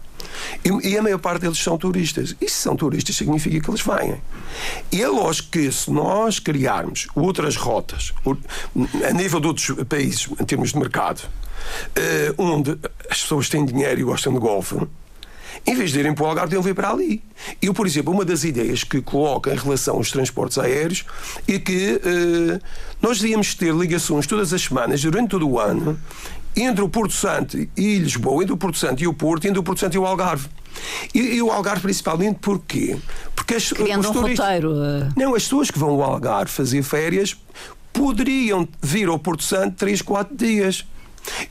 E, 0.63 0.89
e, 0.89 0.97
a 0.97 1.01
maior 1.01 1.19
parte 1.19 1.41
deles 1.41 1.57
são 1.57 1.77
turistas. 1.77 2.35
E 2.39 2.49
se 2.49 2.55
são 2.55 2.75
turistas, 2.75 3.15
significa 3.15 3.59
que 3.59 3.69
eles 3.69 3.81
vêm. 3.81 4.21
E 4.91 5.01
é 5.01 5.07
lógico 5.07 5.49
que 5.51 5.71
se 5.71 5.91
nós 5.91 6.39
criarmos 6.39 7.07
outras 7.15 7.55
rotas, 7.55 8.13
a 9.07 9.13
nível 9.13 9.39
de 9.39 9.47
outros 9.47 9.71
países, 9.87 10.29
em 10.39 10.45
termos 10.45 10.71
de 10.71 10.77
mercado, 10.77 11.21
uh, 11.21 12.33
onde 12.37 12.77
as 13.09 13.21
pessoas 13.21 13.49
têm 13.49 13.65
dinheiro 13.65 13.99
e 13.99 14.03
gostam 14.03 14.33
de 14.33 14.39
golfe, 14.39 14.75
em 15.65 15.75
vez 15.75 15.91
de 15.91 15.99
irem 15.99 16.13
para 16.13 16.23
o 16.23 16.27
Algarve, 16.27 16.49
deviam 16.49 16.63
vir 16.63 16.75
para 16.75 16.89
ali. 16.89 17.21
Eu, 17.61 17.73
por 17.73 17.85
exemplo, 17.85 18.13
uma 18.13 18.25
das 18.25 18.43
ideias 18.43 18.83
que 18.83 19.01
coloco 19.01 19.49
em 19.49 19.55
relação 19.55 19.95
aos 19.95 20.11
transportes 20.11 20.57
aéreos 20.57 21.05
é 21.47 21.59
que 21.59 21.93
uh, 21.95 22.61
nós 23.01 23.19
devíamos 23.19 23.53
ter 23.53 23.73
ligações 23.73 24.27
todas 24.27 24.53
as 24.53 24.61
semanas, 24.61 25.01
durante 25.01 25.29
todo 25.29 25.47
o 25.47 25.59
ano, 25.59 25.99
entre 26.55 26.83
o 26.83 26.89
Porto 26.89 27.13
Santo 27.13 27.57
e 27.57 27.97
Lisboa, 27.97 28.41
entre 28.43 28.53
o 28.53 28.57
Porto 28.57 28.77
Santo 28.77 29.03
e 29.03 29.07
o 29.07 29.13
Porto, 29.13 29.45
entre 29.45 29.59
o 29.59 29.63
Porto 29.63 29.79
Santo 29.79 29.95
e 29.95 29.97
o 29.97 30.05
Algarve. 30.05 30.47
E, 31.13 31.19
e 31.19 31.41
o 31.41 31.51
Algarve 31.51 31.81
principalmente 31.81 32.39
porquê? 32.39 32.97
Porque 33.35 33.55
as, 33.55 33.71
Criando 33.71 34.01
os 34.01 34.09
um 34.09 34.13
turistas, 34.13 34.45
roteiro. 34.45 34.73
Eh. 34.83 35.09
Não, 35.15 35.35
as 35.35 35.43
pessoas 35.43 35.71
que 35.71 35.79
vão 35.79 35.89
ao 35.89 36.03
Algarve 36.03 36.51
fazer 36.51 36.83
férias 36.83 37.37
poderiam 37.93 38.67
vir 38.81 39.07
ao 39.07 39.19
Porto 39.19 39.43
Santo 39.43 39.75
3, 39.77 40.01
4 40.01 40.35
dias. 40.35 40.85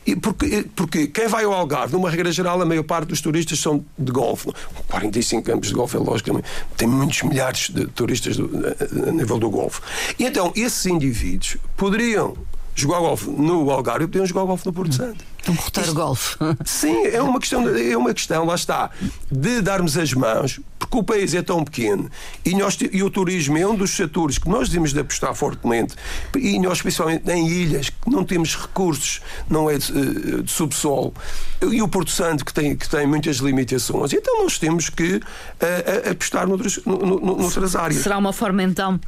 E 0.05 0.15
porque, 0.15 0.65
porque 0.75 1.07
quem 1.07 1.27
vai 1.27 1.43
ao 1.43 1.53
Algarve, 1.53 1.93
numa 1.93 2.09
regra 2.09 2.31
geral, 2.31 2.61
a 2.61 2.65
maior 2.65 2.83
parte 2.83 3.09
dos 3.09 3.21
turistas 3.21 3.59
são 3.59 3.83
de 3.97 4.11
golfe. 4.11 4.51
45 4.87 5.43
campos 5.43 5.69
de 5.69 5.73
golfe 5.73 5.97
é 5.97 5.99
lógico, 5.99 6.41
tem 6.77 6.87
muitos 6.87 7.21
milhares 7.23 7.69
de 7.69 7.87
turistas 7.87 8.37
do, 8.37 8.49
a, 8.67 9.09
a 9.09 9.11
nível 9.11 9.37
do 9.37 9.49
golfe. 9.49 9.81
E 10.17 10.25
então, 10.25 10.51
esses 10.55 10.85
indivíduos 10.85 11.57
poderiam 11.77 12.35
jogar 12.75 12.99
golfe 12.99 13.29
no 13.29 13.69
Algarve 13.69 14.05
e 14.05 14.07
podiam 14.07 14.25
jogar 14.25 14.45
golfe 14.45 14.65
no 14.65 14.73
Porto 14.73 14.95
Santo. 14.95 15.23
Um 15.47 15.53
roteiro 15.53 15.93
golfe. 15.93 16.37
Sim, 16.65 17.05
é 17.05 17.21
uma 17.21 17.39
questão, 17.39 17.67
é 17.67 17.97
uma 17.97 18.13
questão, 18.13 18.45
lá 18.45 18.55
está, 18.55 18.89
de 19.31 19.61
darmos 19.61 19.97
as 19.97 20.13
mãos, 20.13 20.59
porque 20.89 20.97
o 20.97 21.03
país 21.03 21.33
é 21.33 21.41
tão 21.41 21.63
pequeno 21.63 22.09
e, 22.43 22.55
nós, 22.55 22.77
e 22.91 23.03
o 23.03 23.09
turismo 23.09 23.57
é 23.57 23.67
um 23.67 23.75
dos 23.75 23.91
setores 23.91 24.37
que 24.37 24.49
nós 24.49 24.69
devemos 24.69 24.91
de 24.91 24.99
apostar 24.99 25.33
fortemente, 25.35 25.95
e 26.35 26.59
nós, 26.59 26.81
principalmente 26.81 27.29
em 27.29 27.47
ilhas, 27.47 27.89
que 27.89 28.09
não 28.09 28.23
temos 28.23 28.55
recursos, 28.55 29.21
não 29.49 29.69
é 29.69 29.77
de, 29.77 29.91
eh, 29.91 30.41
de 30.41 30.51
subsolo, 30.51 31.13
e 31.61 31.81
o 31.81 31.87
Porto 31.87 32.11
Santo, 32.11 32.43
que 32.43 32.53
tem, 32.53 32.75
que 32.75 32.89
tem 32.89 33.05
muitas 33.05 33.37
limitações. 33.37 34.13
Então 34.13 34.43
nós 34.43 34.57
temos 34.57 34.89
que 34.89 35.15
uh, 35.15 36.11
apostar 36.11 36.47
noutras, 36.47 36.79
noutras 36.85 37.75
áreas. 37.75 38.01
Será 38.01 38.17
uma 38.17 38.33
forma, 38.33 38.63
então, 38.63 38.99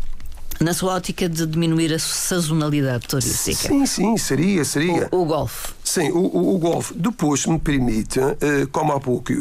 na 0.61 0.73
sua 0.73 0.93
ótica 0.93 1.27
de 1.27 1.45
diminuir 1.45 1.91
a 1.91 1.99
sazonalidade 1.99 3.07
turística. 3.07 3.67
Sim, 3.67 3.85
sim, 3.85 4.15
seria, 4.17 4.63
seria. 4.63 5.09
O, 5.11 5.23
o 5.23 5.25
golfe. 5.25 5.73
Sim, 5.83 6.11
o, 6.11 6.19
o, 6.19 6.55
o 6.55 6.59
golfe. 6.59 6.93
Depois, 6.93 7.45
me 7.47 7.57
permite, 7.57 8.19
uh, 8.19 8.35
como 8.71 8.93
há 8.93 8.99
pouco 8.99 9.33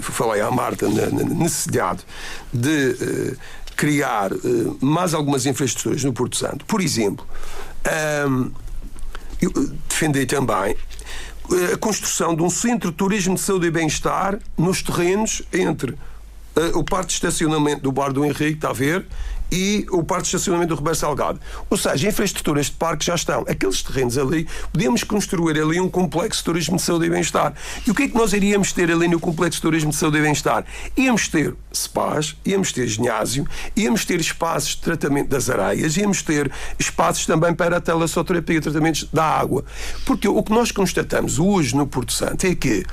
falei 0.00 0.40
à 0.40 0.50
Marta 0.50 0.88
na, 0.88 1.06
na 1.10 1.22
necessidade 1.22 2.00
de 2.52 2.68
uh, 2.68 3.36
criar 3.76 4.30
mais 4.80 5.14
algumas 5.14 5.46
infraestruturas 5.46 6.02
no 6.02 6.12
Porto 6.12 6.36
Santo. 6.36 6.64
Por 6.64 6.80
exemplo, 6.80 7.24
um, 8.26 8.50
eu 9.40 9.52
defendi 9.88 10.26
também 10.26 10.74
a 11.72 11.76
construção 11.76 12.34
de 12.34 12.42
um 12.42 12.50
centro 12.50 12.90
de 12.90 12.96
turismo 12.96 13.36
de 13.36 13.40
saúde 13.40 13.68
e 13.68 13.70
bem-estar 13.70 14.38
nos 14.56 14.82
terrenos 14.82 15.42
entre 15.52 15.96
o 16.74 16.82
parque 16.82 17.06
de 17.06 17.12
estacionamento 17.12 17.82
do 17.82 17.92
Bar 17.92 18.12
do 18.12 18.24
Henrique, 18.24 18.54
está 18.54 18.70
a 18.70 18.72
ver, 18.72 19.06
e 19.50 19.86
o 19.90 20.02
parque 20.02 20.22
de 20.22 20.28
estacionamento 20.28 20.68
do 20.68 20.74
Roberto 20.76 20.98
Salgado. 20.98 21.40
Ou 21.68 21.76
seja, 21.76 22.08
infraestruturas 22.08 22.66
de 22.66 22.72
parque 22.72 23.04
já 23.04 23.14
estão. 23.14 23.44
Aqueles 23.48 23.82
terrenos 23.82 24.18
ali, 24.18 24.46
podemos 24.72 25.04
construir 25.04 25.60
ali 25.60 25.80
um 25.80 25.88
complexo 25.88 26.40
de 26.40 26.44
turismo 26.44 26.76
de 26.76 26.82
saúde 26.82 27.06
e 27.06 27.10
bem-estar. 27.10 27.54
E 27.86 27.90
o 27.90 27.94
que 27.94 28.04
é 28.04 28.08
que 28.08 28.14
nós 28.14 28.32
iríamos 28.32 28.72
ter 28.72 28.90
ali 28.90 29.08
no 29.08 29.20
complexo 29.20 29.58
de 29.58 29.62
turismo 29.62 29.90
de 29.90 29.96
saúde 29.96 30.18
e 30.18 30.20
bem-estar? 30.20 30.64
Íamos 30.96 31.28
ter 31.28 31.54
spas, 31.72 32.36
íamos 32.44 32.72
ter 32.72 32.86
ginásio, 32.86 33.46
íamos 33.76 34.04
ter 34.04 34.20
espaços 34.20 34.70
de 34.70 34.82
tratamento 34.82 35.28
das 35.28 35.48
areias, 35.48 35.96
íamos 35.96 36.22
ter 36.22 36.50
espaços 36.78 37.26
também 37.26 37.54
para 37.54 37.76
a 37.76 37.80
telassoterapia, 37.80 38.60
tratamentos 38.60 39.08
da 39.12 39.24
água. 39.24 39.64
Porque 40.04 40.28
o 40.28 40.42
que 40.42 40.52
nós 40.52 40.70
constatamos 40.70 41.38
hoje 41.38 41.76
no 41.76 41.86
Porto 41.86 42.12
Santo 42.12 42.46
é 42.46 42.54
que 42.54 42.84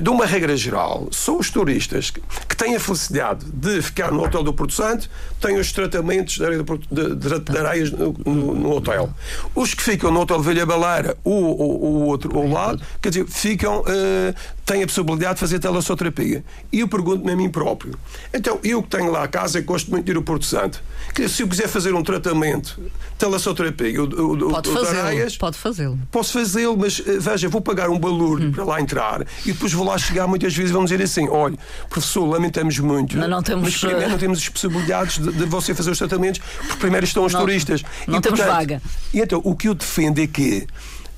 de 0.00 0.08
uma 0.08 0.24
regra 0.24 0.56
geral, 0.56 1.08
são 1.10 1.38
os 1.38 1.50
turistas 1.50 2.10
que 2.10 2.56
têm 2.56 2.76
a 2.76 2.80
felicidade 2.80 3.44
de 3.52 3.82
ficar 3.82 4.12
no 4.12 4.22
Hotel 4.22 4.42
do 4.42 4.52
Porto 4.52 4.72
Santo, 4.72 5.10
têm 5.40 5.58
os 5.58 5.72
tratamentos 5.72 6.38
de, 6.38 6.64
Porto, 6.64 6.86
de, 6.90 7.14
de, 7.14 7.40
de 7.40 7.58
areias 7.58 7.90
no, 7.90 8.14
no, 8.24 8.54
no, 8.54 8.70
hotel. 8.72 9.12
Os 9.54 9.74
que 9.74 9.82
ficam 9.82 10.10
no 10.10 10.20
Hotel 10.20 10.40
Velha 10.40 10.64
Baleira 10.64 11.16
ou 11.24 11.60
o 11.60 12.02
outro 12.04 12.36
ao 12.38 12.46
lado, 12.46 12.82
quer 13.02 13.10
dizer, 13.10 13.26
ficam, 13.26 13.80
uh, 13.80 14.34
têm 14.64 14.82
a 14.82 14.86
possibilidade 14.86 15.34
de 15.34 15.40
fazer 15.40 15.58
telassoterapia. 15.58 16.44
E 16.72 16.80
eu 16.80 16.88
pergunto-me 16.88 17.32
a 17.32 17.36
mim 17.36 17.50
próprio. 17.50 17.98
Então, 18.32 18.58
eu 18.62 18.82
que 18.82 18.88
tenho 18.88 19.10
lá 19.10 19.24
a 19.24 19.28
casa, 19.28 19.60
gosto 19.60 19.90
muito 19.90 20.04
de 20.04 20.12
ir 20.12 20.16
ao 20.16 20.22
Porto 20.22 20.44
Santo. 20.44 20.82
Dizer, 21.14 21.28
se 21.28 21.42
eu 21.42 21.48
quiser 21.48 21.68
fazer 21.68 21.94
um 21.94 22.02
tratamento, 22.02 22.80
telassoterapia, 23.18 24.02
o, 24.02 24.04
o, 24.04 24.50
pode 24.50 24.70
fazê-lo. 24.70 25.38
Pode 25.38 25.58
fazê-lo. 25.58 25.98
Posso 26.10 26.32
fazê-lo, 26.32 26.76
mas 26.76 26.98
uh, 27.00 27.20
veja, 27.20 27.48
vou 27.48 27.60
pagar 27.60 27.90
um 27.90 27.98
balúrdio 27.98 28.48
hum. 28.48 28.52
para 28.52 28.64
lá 28.64 28.80
entrar 28.80 29.26
e 29.44 29.52
depois 29.52 29.63
vou 29.72 29.86
lá 29.86 29.96
chegar 29.98 30.26
muitas 30.26 30.54
vezes 30.54 30.70
e 30.70 30.72
vão 30.72 30.84
dizer 30.84 31.02
assim: 31.02 31.28
olha, 31.28 31.56
professor, 31.88 32.24
lamentamos 32.26 32.78
muito, 32.78 33.16
mas 33.16 33.28
não 33.28 33.42
temos, 33.42 33.64
mas 33.64 33.76
primeiro 33.76 34.10
não 34.10 34.18
temos 34.18 34.38
as 34.38 34.48
possibilidades 34.48 35.18
de, 35.18 35.32
de 35.32 35.44
você 35.46 35.74
fazer 35.74 35.90
os 35.90 35.98
tratamentos, 35.98 36.40
porque 36.58 36.76
primeiro 36.76 37.04
estão 37.04 37.24
os 37.24 37.32
não, 37.32 37.40
turistas. 37.40 37.82
Não 38.06 38.18
e, 38.18 38.20
temos 38.20 38.40
portanto, 38.40 38.56
vaga. 38.56 38.82
E 39.12 39.20
então, 39.20 39.40
o 39.44 39.54
que 39.54 39.68
eu 39.68 39.74
defendo 39.74 40.18
é 40.20 40.26
que 40.26 40.66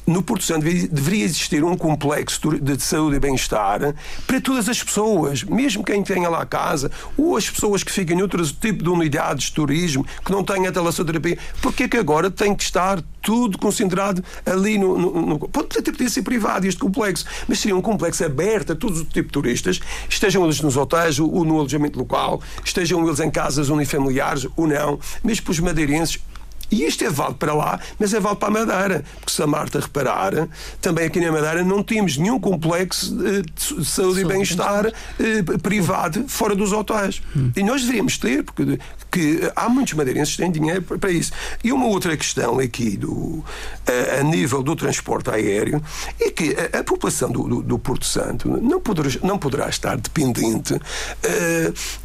no 0.06 0.22
Porto 0.22 0.44
Santo 0.44 0.62
deveria 0.62 1.24
existir 1.24 1.64
um 1.64 1.76
complexo 1.76 2.58
de 2.60 2.80
saúde 2.80 3.16
e 3.16 3.20
bem-estar 3.20 3.94
para 4.26 4.40
todas 4.40 4.68
as 4.68 4.82
pessoas, 4.82 5.42
mesmo 5.42 5.82
quem 5.82 6.02
tenha 6.02 6.28
lá 6.28 6.46
casa, 6.46 6.90
ou 7.16 7.36
as 7.36 7.50
pessoas 7.50 7.82
que 7.82 7.90
ficam 7.90 8.16
em 8.16 8.22
outro 8.22 8.46
tipo 8.46 8.84
de 8.84 8.88
unidades 8.88 9.46
de 9.46 9.52
turismo, 9.52 10.06
que 10.24 10.30
não 10.30 10.44
têm 10.44 10.66
a 10.66 10.72
telassoterapia. 10.72 11.38
Porque 11.60 11.84
é 11.84 11.88
que 11.88 11.96
agora 11.96 12.30
tem 12.30 12.54
que 12.54 12.62
estar 12.62 13.02
tudo 13.20 13.58
concentrado 13.58 14.22
ali 14.44 14.78
no. 14.78 14.96
no, 14.96 15.26
no 15.26 15.38
pode 15.48 15.78
até 15.78 15.90
poder 15.90 16.08
ser 16.08 16.22
privado 16.22 16.66
este 16.66 16.80
complexo, 16.80 17.24
mas 17.48 17.58
seria 17.58 17.76
um 17.76 17.82
complexo 17.82 18.24
aberto 18.24 18.72
a 18.72 18.76
todos 18.76 19.00
os 19.00 19.08
tipos 19.08 19.26
de 19.26 19.32
turistas, 19.32 19.80
estejam 20.08 20.44
eles 20.44 20.60
nos 20.60 20.76
hotéis 20.76 21.18
ou 21.18 21.44
no 21.44 21.58
alojamento 21.58 21.98
local, 21.98 22.40
estejam 22.64 23.04
eles 23.04 23.18
em 23.18 23.30
casas 23.30 23.68
unifamiliares 23.68 24.46
ou 24.56 24.68
não, 24.68 25.00
mesmo 25.24 25.44
para 25.44 25.52
os 25.52 25.58
madeirenses 25.58 26.20
e 26.70 26.84
isto 26.84 27.04
é 27.04 27.10
válido 27.10 27.38
para 27.38 27.54
lá, 27.54 27.80
mas 27.98 28.12
é 28.12 28.20
válido 28.20 28.40
para 28.40 28.48
a 28.48 28.50
Madeira. 28.50 29.04
Porque 29.20 29.32
se 29.32 29.42
a 29.42 29.46
Marta 29.46 29.80
reparar, 29.80 30.48
também 30.80 31.06
aqui 31.06 31.20
na 31.20 31.32
Madeira 31.32 31.62
não 31.62 31.82
temos 31.82 32.16
nenhum 32.16 32.38
complexo 32.40 33.14
de 33.16 33.84
saúde 33.84 34.20
e 34.20 34.24
bem-estar 34.24 34.86
eh, 34.86 35.42
privado 35.62 36.24
fora 36.28 36.54
dos 36.54 36.72
hotéis. 36.72 37.22
Hum. 37.36 37.52
E 37.56 37.62
nós 37.62 37.82
deveríamos 37.82 38.18
ter, 38.18 38.42
porque 38.42 38.78
que 39.16 39.50
há 39.56 39.66
muitos 39.66 39.94
madeirenses 39.94 40.36
que 40.36 40.42
têm 40.42 40.50
dinheiro 40.50 40.82
para 40.82 41.10
isso. 41.10 41.32
E 41.64 41.72
uma 41.72 41.86
outra 41.86 42.14
questão 42.16 42.58
aqui 42.58 42.98
do, 42.98 43.42
a, 43.86 44.20
a 44.20 44.22
nível 44.22 44.62
do 44.62 44.76
transporte 44.76 45.30
aéreo 45.30 45.82
é 46.20 46.30
que 46.30 46.54
a, 46.54 46.80
a 46.80 46.84
população 46.84 47.30
do, 47.30 47.48
do, 47.48 47.62
do, 47.62 47.78
Porto 47.78 48.04
Santo 48.04 48.48
não 48.60 48.78
poderá, 48.78 49.08
não 49.22 49.38
poderá 49.38 49.68
estar 49.68 49.96
dependente 49.96 50.74
uh, 50.74 50.80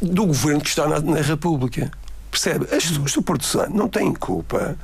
do 0.00 0.26
governo 0.26 0.62
que 0.62 0.68
está 0.68 0.88
na, 0.88 1.00
na 1.00 1.20
República. 1.20 1.90
Percebe? 2.32 2.64
As 2.74 2.86
pessoas 2.86 3.12
do 3.12 3.22
Porto 3.22 3.44
Santo 3.44 3.76
não 3.76 3.86
têm 3.86 4.14
culpa. 4.14 4.74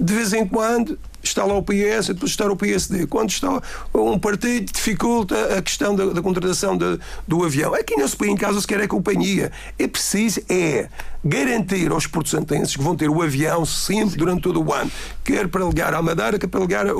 De 0.00 0.14
vez 0.14 0.32
em 0.32 0.48
quando 0.48 0.98
está 1.22 1.44
lá 1.44 1.52
o 1.52 1.62
PS, 1.62 2.08
depois 2.08 2.30
está 2.30 2.50
o 2.50 2.56
PSD. 2.56 3.06
Quando 3.06 3.28
está 3.28 3.60
um 3.92 4.18
partido, 4.18 4.72
dificulta 4.72 5.58
a 5.58 5.60
questão 5.60 5.94
da, 5.94 6.06
da 6.06 6.22
contratação 6.22 6.78
de, 6.78 6.98
do 7.28 7.44
avião. 7.44 7.74
Aqui 7.74 7.94
não 7.94 8.08
se 8.08 8.16
põe 8.16 8.30
em 8.30 8.36
casa 8.36 8.58
sequer 8.58 8.80
a 8.80 8.88
companhia. 8.88 9.52
É 9.78 9.86
preciso 9.86 10.40
é 10.48 10.88
garantir 11.24 11.90
aos 11.90 12.06
porto-santenses 12.06 12.76
que 12.76 12.82
vão 12.82 12.94
ter 12.94 13.08
o 13.08 13.22
avião 13.22 13.64
sempre 13.64 14.16
durante 14.16 14.42
todo 14.42 14.62
o 14.62 14.72
ano, 14.72 14.90
quer 15.24 15.48
para 15.48 15.64
ligar 15.64 15.94
à 15.94 16.02
Madeira, 16.02 16.38
quer 16.38 16.46
para 16.46 16.60
ligar 16.60 16.86
a, 16.86 16.90
a, 16.90 16.92
a 16.92 16.96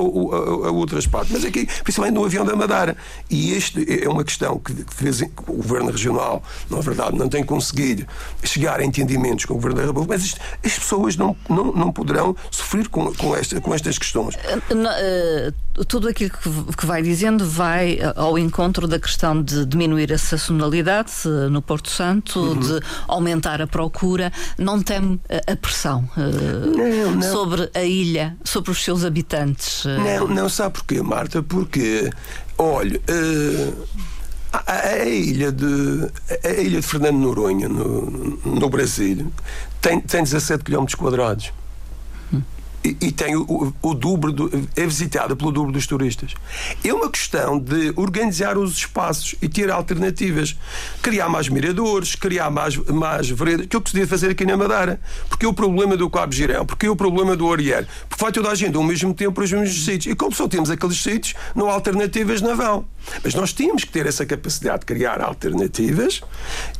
outras 0.73 1.07
partes. 1.07 1.33
Mas 1.33 1.45
aqui, 1.45 1.67
principalmente 1.83 2.15
no 2.15 2.25
avião 2.25 2.45
da 2.45 2.57
Madeira. 2.57 2.97
E 3.29 3.53
este 3.53 4.03
é 4.03 4.09
uma 4.09 4.25
questão 4.25 4.59
que, 4.59 4.73
que 4.75 5.41
o 5.49 5.55
Governo 5.55 5.91
Regional, 5.91 6.43
na 6.71 6.81
verdade, 6.81 7.17
não 7.17 7.29
tem 7.29 7.45
conseguido 7.45 8.07
chegar 8.43 8.81
a 8.81 8.85
entendimentos 8.85 9.45
com 9.45 9.55
o 9.55 9.57
Governo 9.57 9.81
da 9.81 9.87
República, 9.87 10.15
mas 10.15 10.25
isto, 10.25 10.41
as 10.65 10.79
pessoas 10.79 11.17
não, 11.17 11.37
não, 11.49 11.73
não 11.73 11.93
poderão 11.93 12.37
sofrer 12.51 12.89
com, 12.89 13.13
com, 13.15 13.37
esta, 13.37 13.61
com 13.61 13.75
estas 13.75 13.99
questões. 13.99 14.35
Uh, 14.35 15.74
tudo 15.89 16.09
aquilo 16.09 16.31
que, 16.77 16.87
vai 16.87 17.03
dizendo 17.03 17.45
vai 17.49 17.99
ao 18.15 18.39
encontro 18.39 18.87
da 18.87 18.99
questão 18.99 19.43
de 19.43 19.67
diminuir 19.67 20.13
a 20.13 20.19
sazonalidade 20.19 21.13
no 21.51 21.61
Porto 21.61 21.91
Santo, 21.91 22.39
uhum. 22.39 22.61
de 22.61 22.81
aumentar 23.09 23.61
a 23.61 23.67
procura 23.67 24.33
não 24.57 24.81
teme 24.81 25.21
a 25.47 25.57
pressão 25.57 26.09
não, 26.17 27.17
não. 27.17 27.23
sobre 27.23 27.71
a 27.75 27.83
ilha, 27.83 28.37
sobre 28.45 28.71
os 28.71 28.83
seus 28.83 29.05
habitantes? 29.05 29.85
Não, 29.85 30.29
não 30.29 30.49
sabe 30.49 30.75
porquê, 30.75 31.03
Marta? 31.03 31.43
Porque, 31.43 32.11
olha. 32.59 33.01
Uh... 33.09 34.15
A, 34.53 34.73
a, 34.73 35.05
ilha 35.05 35.51
de 35.51 36.09
a 36.45 36.61
ilha 36.61 36.81
de 36.81 36.87
Fernando 36.87 37.17
Noronha 37.17 37.69
no, 37.69 38.39
no 38.45 38.71
Brasil 38.71 39.33
tem, 39.81 40.01
tem 40.01 40.23
17 40.23 40.63
km 40.63 40.85
quadrados 40.97 41.51
e, 42.85 43.11
tem 43.11 43.35
o, 43.35 43.73
o 43.81 43.94
dobro, 43.94 44.31
do, 44.31 44.68
é 44.77 44.87
visitada 44.87 45.35
pelo 45.35 45.51
dobro 45.51 45.73
dos 45.73 45.87
turistas. 45.87 46.35
É 46.85 46.92
uma 46.92 47.11
questão 47.11 47.59
de 47.59 47.94
organizar 47.97 48.59
os 48.59 48.77
espaços 48.77 49.35
e 49.40 49.49
ter 49.49 49.70
alternativas. 49.70 50.55
Criar 51.01 51.31
mais 51.31 51.49
miradores, 51.49 52.14
criar 52.14 52.51
mais, 52.51 52.77
mais 52.77 53.31
veredas, 53.31 53.66
que 53.66 53.77
se 53.77 53.94
devia 53.94 54.07
fazer 54.07 54.31
aqui 54.31 54.44
na 54.44 54.57
Madeira. 54.57 55.01
Porque 55.31 55.47
é 55.47 55.49
o 55.49 55.55
problema 55.55 55.97
do 55.97 56.11
Cabo 56.11 56.35
Girão, 56.35 56.66
porque 56.66 56.85
é 56.85 56.90
o 56.90 56.97
problema 56.97 57.35
do 57.35 57.47
Oriel, 57.47 57.87
porque 58.09 58.23
vai 58.23 58.33
toda 58.33 58.51
a 58.51 58.55
gente 58.55 58.77
ao 58.77 58.83
mesmo 58.83 59.14
tempo 59.14 59.33
para 59.33 59.44
os 59.44 59.53
mesmos 59.53 59.85
sítios. 59.85 60.12
E 60.12 60.14
como 60.14 60.35
só 60.35 60.47
temos 60.47 60.70
aqueles 60.70 61.03
sítios, 61.03 61.35
não 61.55 61.70
há 61.70 61.73
alternativas, 61.73 62.42
não 62.42 62.55
vão. 62.55 62.85
Mas 63.23 63.35
nós 63.35 63.53
temos 63.53 63.85
que 63.85 63.92
ter 63.92 64.07
essa 64.07 64.27
capacidade 64.27 64.81
de 64.81 64.87
criar 64.87 65.20
alternativas 65.23 66.20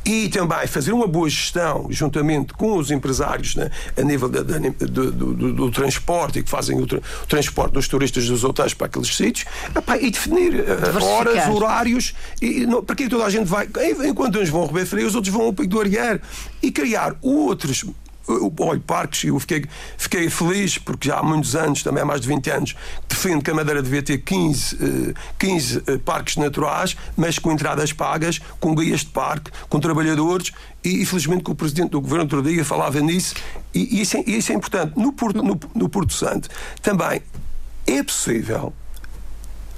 e 0.05 0.29
também 0.29 0.67
fazer 0.67 0.91
uma 0.91 1.07
boa 1.07 1.29
gestão, 1.29 1.87
juntamente 1.89 2.53
com 2.53 2.77
os 2.77 2.91
empresários 2.91 3.55
né, 3.55 3.71
a 3.97 4.01
nível 4.01 4.29
da, 4.29 4.41
da, 4.43 4.57
do, 4.57 5.11
do, 5.11 5.53
do, 5.53 5.71
transporte 5.71 5.94
e 6.35 6.43
que 6.43 6.49
fazem 6.49 6.79
o, 6.79 6.85
tra 6.85 6.99
o, 6.99 7.27
transporte 7.27 7.73
dos 7.73 7.87
turistas 7.87 8.27
dos 8.27 8.43
hotéis 8.43 8.73
para 8.73 8.87
aqueles 8.87 9.15
sítios 9.15 9.45
epá, 9.75 9.97
e 9.97 10.11
definir 10.11 10.53
uh, 10.55 11.03
horas, 11.03 11.47
horários, 11.47 12.15
e, 12.41 12.65
não, 12.65 12.83
porque 12.83 13.07
toda 13.07 13.25
a 13.25 13.29
gente 13.29 13.45
vai, 13.45 13.67
enquanto 14.07 14.39
uns 14.39 14.49
vão 14.49 14.61
ao 14.61 14.67
Rebé 14.67 14.85
Frio, 14.85 15.07
os 15.07 15.15
outros 15.15 15.33
vão 15.33 15.43
ao 15.43 15.53
Pico 15.53 15.69
do 15.69 15.79
Arier 15.79 16.21
e 16.61 16.71
criar 16.71 17.15
outros 17.21 17.85
olha, 18.59 18.79
parques, 18.79 19.23
eu 19.23 19.39
fiquei, 19.39 19.65
fiquei 19.97 20.29
feliz 20.29 20.77
porque 20.77 21.09
já 21.09 21.19
há 21.19 21.23
muitos 21.23 21.55
anos, 21.55 21.83
também 21.83 22.01
há 22.01 22.05
mais 22.05 22.21
de 22.21 22.27
20 22.27 22.49
anos, 22.49 22.75
defendo 23.07 23.43
que 23.43 23.51
a 23.51 23.53
Madeira 23.53 23.81
devia 23.81 24.01
ter 24.01 24.17
15, 24.17 25.13
15 25.37 25.77
eh, 25.77 25.81
eh, 25.87 25.97
parques 25.97 26.35
naturais, 26.37 26.97
mas 27.15 27.37
com 27.37 27.51
entradas 27.51 27.93
pagas, 27.93 28.39
com 28.59 28.73
guias 28.73 29.01
de 29.01 29.07
parque, 29.07 29.51
com 29.69 29.79
trabalhadores, 29.79 30.51
e 30.83 31.01
infelizmente 31.01 31.43
que 31.43 31.51
o 31.51 31.55
Presidente 31.55 31.91
do 31.91 32.01
Governo 32.01 32.23
outro 32.23 32.41
dia 32.41 32.65
falava 32.65 32.99
nisso, 32.99 33.35
e, 33.73 34.01
isso, 34.01 34.17
é, 34.17 34.23
isso 34.25 34.51
é 34.51 34.55
importante. 34.55 34.93
No 34.97 35.13
Porto, 35.13 35.43
no, 35.43 35.59
no 35.73 35.89
Porto 35.89 36.13
Santo 36.13 36.49
também 36.81 37.21
é 37.85 38.03
possível 38.03 38.73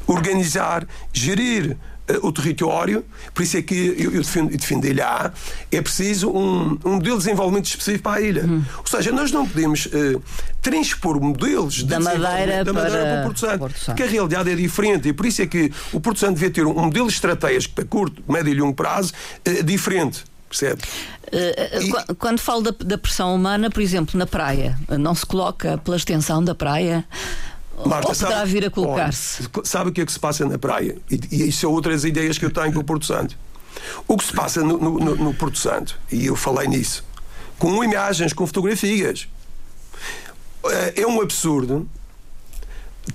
organizar, 0.07 0.87
gerir 1.11 1.77
o 2.21 2.31
território, 2.31 3.03
por 3.33 3.43
isso 3.43 3.57
é 3.57 3.61
que 3.61 3.95
eu, 3.97 4.11
eu 4.13 4.21
defendo, 4.21 4.49
defendo 4.49 4.85
a 4.85 4.87
ilha 4.87 5.33
é 5.71 5.81
preciso 5.81 6.29
um, 6.29 6.77
um 6.85 6.91
modelo 6.93 7.17
de 7.17 7.25
desenvolvimento 7.25 7.65
específico 7.65 8.03
para 8.03 8.19
a 8.19 8.21
ilha. 8.21 8.45
Hum. 8.45 8.63
Ou 8.77 8.87
seja, 8.87 9.11
nós 9.11 9.31
não 9.31 9.47
podemos 9.47 9.87
uh, 9.87 10.21
transpor 10.61 11.19
modelos 11.21 11.83
da 11.83 11.99
Madeira, 11.99 12.63
da 12.63 12.73
Madeira 12.73 12.97
para, 12.97 13.11
para 13.11 13.19
o 13.19 13.23
Porto 13.23 13.39
Santo, 13.39 13.59
Porto 13.59 13.77
Santo, 13.77 13.85
porque 13.87 14.03
a 14.03 14.07
realidade 14.07 14.51
é 14.51 14.55
diferente 14.55 15.09
e 15.09 15.13
por 15.13 15.25
isso 15.25 15.41
é 15.41 15.47
que 15.47 15.71
o 15.91 15.99
Porto 15.99 16.19
Santo 16.19 16.35
devia 16.35 16.49
ter 16.49 16.65
um, 16.65 16.73
modelo 16.73 17.07
estratégico 17.07 17.75
para 17.75 17.85
curto, 17.85 18.23
médio 18.27 18.53
e 18.53 18.59
longo 18.59 18.73
prazo 18.73 19.13
uh, 19.47 19.63
diferente. 19.63 20.23
Percebe? 20.49 20.81
Uh, 21.27 22.15
quando 22.15 22.39
falo 22.39 22.61
da, 22.61 22.73
da 22.85 22.97
pressão 22.97 23.35
humana, 23.35 23.69
por 23.69 23.81
exemplo, 23.81 24.17
na 24.17 24.25
praia, 24.25 24.77
não 24.97 25.13
se 25.13 25.25
coloca 25.25 25.77
pela 25.79 25.97
extensão 25.97 26.41
da 26.41 26.55
praia 26.55 27.03
Marta, 27.85 28.09
ou 28.09 28.15
poderá 28.15 28.37
sabe, 28.39 28.51
vir 28.51 28.65
a 28.65 28.69
colocar-se? 28.71 29.47
Sabe 29.63 29.89
o 29.89 29.93
que 29.93 30.01
é 30.01 30.05
que 30.05 30.11
se 30.11 30.19
passa 30.19 30.45
na 30.45 30.57
praia? 30.57 30.97
E, 31.09 31.19
e 31.31 31.47
isso 31.49 31.59
são 31.59 31.71
outras 31.71 32.03
ideias 32.03 32.37
que 32.37 32.45
eu 32.45 32.51
tenho 32.51 32.73
com 32.73 32.79
o 32.79 32.83
Porto 32.83 33.05
Santo. 33.05 33.37
O 34.07 34.17
que 34.17 34.23
se 34.23 34.33
passa 34.33 34.61
no, 34.63 34.77
no, 34.77 35.15
no 35.15 35.33
Porto 35.33 35.57
Santo, 35.57 35.99
e 36.11 36.25
eu 36.25 36.35
falei 36.35 36.67
nisso, 36.67 37.05
com 37.59 37.83
imagens, 37.83 38.33
com 38.33 38.45
fotografias, 38.47 39.27
é, 40.65 41.01
é 41.01 41.07
um 41.07 41.21
absurdo 41.21 41.87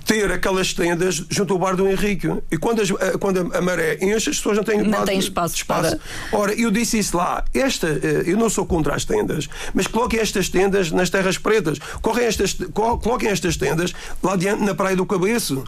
ter 0.05 0.31
aquelas 0.31 0.73
tendas 0.73 1.23
junto 1.29 1.53
ao 1.53 1.59
bar 1.59 1.75
do 1.75 1.87
Henrique. 1.87 2.27
E 2.51 2.57
quando, 2.57 2.81
as, 2.81 2.89
eh, 2.89 3.17
quando 3.19 3.55
a 3.55 3.61
maré 3.61 3.97
enche, 4.01 4.29
as 4.29 4.37
pessoas 4.37 4.57
não 4.57 4.63
têm, 4.63 4.81
não 4.81 5.05
têm 5.05 5.19
espaço, 5.19 5.55
espaço. 5.55 5.97
Para... 6.31 6.39
Ora, 6.39 6.53
eu 6.53 6.71
disse 6.71 6.97
isso 6.97 7.15
lá. 7.17 7.43
Esta, 7.53 7.87
eh, 7.87 8.23
eu 8.25 8.37
não 8.37 8.49
sou 8.49 8.65
contra 8.65 8.95
as 8.95 9.05
tendas, 9.05 9.47
mas 9.73 9.87
coloquem 9.87 10.19
estas 10.19 10.49
tendas 10.49 10.91
nas 10.91 11.09
terras 11.09 11.37
pretas. 11.37 11.79
Coloquem 12.01 12.25
estas, 12.25 12.53
coloquem 12.73 13.29
estas 13.29 13.57
tendas 13.57 13.93
lá 14.21 14.35
diante 14.35 14.63
na 14.63 14.73
Praia 14.73 14.95
do 14.95 15.05
Cabeço 15.05 15.63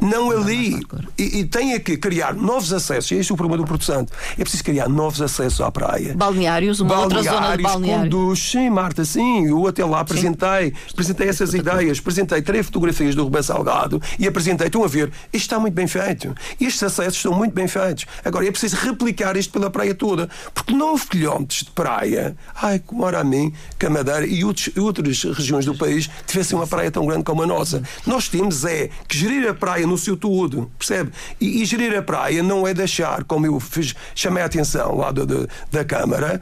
não 0.00 0.30
ali. 0.30 0.80
E, 1.18 1.40
e 1.40 1.44
tem 1.44 1.78
que 1.80 1.96
criar 1.96 2.34
novos 2.34 2.72
acessos. 2.72 3.10
E 3.10 3.16
este 3.16 3.32
é 3.32 3.34
o 3.34 3.36
problema 3.36 3.62
do 3.62 3.68
Porto 3.68 3.84
Santo. 3.84 4.12
É 4.38 4.42
preciso 4.42 4.64
criar 4.64 4.88
novos 4.88 5.20
acessos 5.20 5.60
à 5.60 5.70
praia. 5.70 6.14
Balneários, 6.14 6.80
uma 6.80 6.94
balneários, 6.96 7.26
outra 7.26 7.40
zona 7.40 7.56
de 7.56 7.62
balneário. 7.62 8.10
Conduz. 8.10 8.38
Sim, 8.38 8.70
Marta, 8.70 9.04
sim. 9.04 9.46
Eu 9.46 9.66
até 9.66 9.84
lá 9.84 10.00
apresentei, 10.00 10.66
sim. 10.66 10.92
apresentei 10.92 11.28
essas 11.28 11.54
ideias, 11.54 11.98
apresentei 11.98 12.42
três 12.42 12.66
fotografias 12.66 13.14
do 13.14 13.24
Rubén 13.24 13.42
Salgado 13.42 14.00
e 14.18 14.26
apresentei, 14.26 14.66
estão 14.66 14.84
a 14.84 14.88
ver, 14.88 15.10
isto 15.32 15.44
está 15.44 15.58
muito 15.58 15.74
bem 15.74 15.86
feito. 15.86 16.34
Estes 16.60 16.82
acessos 16.82 17.16
estão 17.16 17.32
muito 17.32 17.54
bem 17.54 17.68
feitos. 17.68 18.06
Agora 18.24 18.46
é 18.46 18.50
preciso 18.50 18.76
replicar 18.76 19.36
isto 19.36 19.52
pela 19.52 19.70
praia 19.70 19.94
toda. 19.94 20.28
Porque 20.54 20.72
9 20.74 21.06
quilómetros 21.06 21.60
de 21.60 21.70
praia, 21.70 22.36
ai, 22.54 22.78
como 22.78 23.06
era 23.06 23.20
a 23.20 23.24
mim, 23.24 23.52
que 23.78 23.86
a 23.86 23.90
Madeira 23.90 24.26
e 24.26 24.44
outros, 24.44 24.70
outras 24.76 25.22
regiões 25.22 25.64
do 25.64 25.74
país 25.76 26.08
tivessem 26.26 26.56
uma 26.56 26.66
praia 26.66 26.90
tão 26.90 27.06
grande 27.06 27.24
como 27.24 27.42
a 27.42 27.46
nossa. 27.46 27.82
Nós 28.06 28.28
temos 28.28 28.64
é 28.64 28.90
que 29.08 29.16
gerir 29.16 29.48
a 29.48 29.54
praia 29.54 29.65
praia 29.66 29.84
no 29.84 29.98
seu 29.98 30.16
todo, 30.16 30.70
percebe? 30.78 31.10
E, 31.40 31.60
e, 31.60 31.64
gerir 31.64 31.92
a 31.98 32.00
praia 32.00 32.40
não 32.40 32.68
é 32.68 32.72
deixar, 32.72 33.24
como 33.24 33.46
eu 33.46 33.58
fiz, 33.58 33.96
chamei 34.14 34.40
a 34.40 34.46
atenção 34.46 34.96
lá 34.96 35.10
do, 35.10 35.48
da 35.72 35.84
Câmara, 35.84 36.40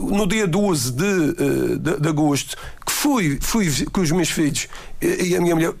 no 0.00 0.26
dia 0.26 0.48
12 0.48 0.90
de, 0.90 1.04
eh, 1.04 1.76
de, 1.78 2.00
de, 2.00 2.08
agosto, 2.08 2.56
que 2.84 2.90
fui, 2.90 3.38
fui 3.40 3.86
com 3.92 4.00
os 4.00 4.10
meus 4.10 4.30
filhos 4.30 4.66
e 5.00 5.36
a 5.36 5.40
minha 5.40 5.54
mulher 5.54 5.72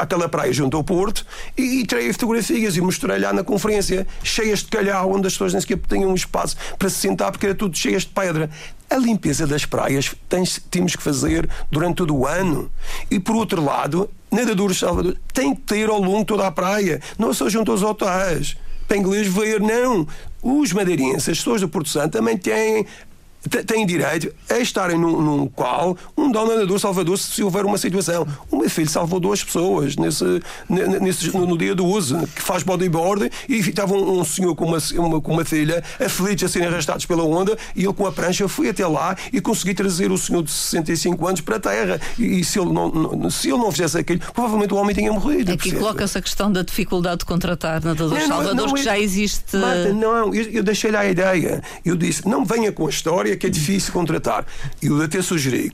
aquela 0.00 0.28
praia 0.28 0.52
junto 0.52 0.76
ao 0.76 0.82
Porto 0.82 1.24
e, 1.56 1.80
e 1.80 1.86
tirei 1.86 2.12
fotografias 2.12 2.76
e 2.76 2.80
mostrei 2.80 3.20
lá 3.20 3.32
na 3.32 3.44
conferência, 3.44 4.04
cheias 4.24 4.64
de 4.64 4.66
calhau, 4.66 5.12
onde 5.12 5.28
as 5.28 5.34
pessoas 5.34 5.52
nem 5.52 5.60
sequer 5.60 5.78
tinham 5.88 6.12
espaço 6.12 6.56
para 6.76 6.90
se 6.90 6.96
sentar 6.96 7.30
porque 7.30 7.46
era 7.46 7.54
tudo 7.54 7.78
cheias 7.78 8.02
de 8.02 8.08
pedra. 8.08 8.50
A 8.90 8.96
limpeza 8.96 9.46
das 9.46 9.64
praias 9.64 10.12
tens, 10.28 10.60
temos 10.68 10.96
que 10.96 11.02
fazer 11.04 11.48
durante 11.70 11.98
todo 11.98 12.16
o 12.16 12.26
ano. 12.26 12.68
E 13.08 13.20
por 13.20 13.36
outro 13.36 13.64
lado, 13.64 14.10
nadadores 14.32 14.78
Salvador 14.78 15.16
tem 15.32 15.54
que 15.54 15.60
ter 15.62 15.88
ao 15.88 16.00
longo 16.00 16.20
de 16.20 16.26
toda 16.26 16.46
a 16.46 16.50
praia, 16.50 17.00
não 17.18 17.32
só 17.32 17.48
junto 17.48 17.70
aos 17.70 17.82
hotéis. 17.82 18.56
Para 18.88 18.96
inglês 18.96 19.26
ver, 19.28 19.60
não. 19.60 20.06
Os 20.42 20.72
madeirenses, 20.72 21.28
as 21.28 21.38
pessoas 21.38 21.60
do 21.60 21.68
Porto 21.68 21.88
Santo, 21.88 22.12
também 22.12 22.36
têm 22.36 22.86
têm 23.48 23.84
direito 23.86 24.32
a 24.48 24.58
estarem 24.58 24.98
num, 24.98 25.20
num 25.20 25.46
qual 25.48 25.96
um 26.16 26.30
dono 26.30 26.52
nadador 26.52 26.78
salvador 26.78 27.18
se 27.18 27.42
houver 27.42 27.64
uma 27.64 27.78
situação. 27.78 28.26
O 28.50 28.58
meu 28.58 28.70
filho 28.70 28.88
salvou 28.88 29.18
duas 29.18 29.42
pessoas 29.42 29.96
nesse, 29.96 30.24
nesse, 30.68 31.36
no, 31.36 31.46
no 31.46 31.58
dia 31.58 31.74
do 31.74 31.84
uso, 31.84 32.26
que 32.34 32.42
faz 32.42 32.62
bodyboard 32.62 33.30
e 33.48 33.56
estava 33.56 33.94
um, 33.94 34.20
um 34.20 34.24
senhor 34.24 34.54
com 34.54 34.66
uma, 34.66 34.78
uma, 34.94 35.20
com 35.20 35.32
uma 35.32 35.44
filha 35.44 35.82
aflitos 36.00 36.44
a 36.44 36.48
serem 36.48 36.68
arrastados 36.68 37.06
pela 37.06 37.24
onda 37.24 37.56
e 37.74 37.84
ele 37.84 37.92
com 37.92 38.06
a 38.06 38.12
prancha 38.12 38.46
foi 38.48 38.68
até 38.68 38.86
lá 38.86 39.16
e 39.32 39.40
consegui 39.40 39.74
trazer 39.74 40.10
o 40.10 40.18
senhor 40.18 40.42
de 40.42 40.50
65 40.50 41.26
anos 41.26 41.40
para 41.40 41.56
a 41.56 41.60
terra. 41.60 42.00
E, 42.18 42.40
e 42.40 42.44
se, 42.44 42.58
ele 42.58 42.72
não, 42.72 42.88
não, 42.88 43.30
se 43.30 43.48
ele 43.48 43.58
não 43.58 43.70
fizesse 43.70 43.98
aquilo, 43.98 44.20
provavelmente 44.32 44.72
o 44.72 44.76
homem 44.76 44.94
tinha 44.94 45.12
morrido. 45.12 45.52
Aqui 45.52 45.72
coloca-se 45.72 46.18
a 46.18 46.22
questão 46.22 46.50
da 46.50 46.62
dificuldade 46.62 47.18
de 47.18 47.24
contratar 47.24 47.82
nadadores 47.82 48.26
salvadores 48.26 48.72
que 48.72 48.82
já 48.82 48.98
existe. 48.98 49.56
Marta, 49.56 49.92
não, 49.92 50.34
eu, 50.34 50.50
eu 50.50 50.62
deixei-lhe 50.62 50.96
a 50.96 51.04
ideia. 51.04 51.62
Eu 51.84 51.96
disse, 51.96 52.26
não 52.26 52.44
venha 52.44 52.72
com 52.72 52.86
a 52.86 52.90
história 52.90 53.31
que 53.36 53.46
é 53.46 53.50
difícil 53.50 53.92
contratar. 53.92 54.46
E 54.82 54.86
eu 54.86 55.00
até 55.02 55.20
sugeri 55.22 55.72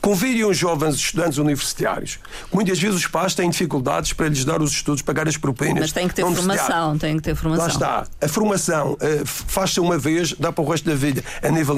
Convidem 0.00 0.44
os 0.44 0.56
jovens 0.56 0.94
estudantes 0.94 1.38
universitários. 1.38 2.20
Muitas 2.52 2.78
vezes 2.78 2.96
os 2.96 3.06
pais 3.08 3.34
têm 3.34 3.50
dificuldades 3.50 4.12
para 4.12 4.28
lhes 4.28 4.44
dar 4.44 4.62
os 4.62 4.70
estudos, 4.70 5.02
pagar 5.02 5.26
as 5.26 5.36
propinas. 5.36 5.80
Mas 5.80 5.92
tem 5.92 6.06
que 6.06 6.14
ter 6.14 6.22
formação, 6.22 6.98
tem 6.98 7.16
que 7.16 7.22
ter 7.22 7.34
formação. 7.34 7.66
Lá 7.66 7.72
está. 7.72 8.06
A 8.20 8.28
formação 8.28 8.92
uh, 8.92 9.26
faz-se 9.26 9.80
uma 9.80 9.98
vez, 9.98 10.32
dá 10.34 10.52
para 10.52 10.62
o 10.62 10.68
resto 10.68 10.88
da 10.88 10.94
vida, 10.94 11.24
a 11.42 11.48
nível 11.48 11.76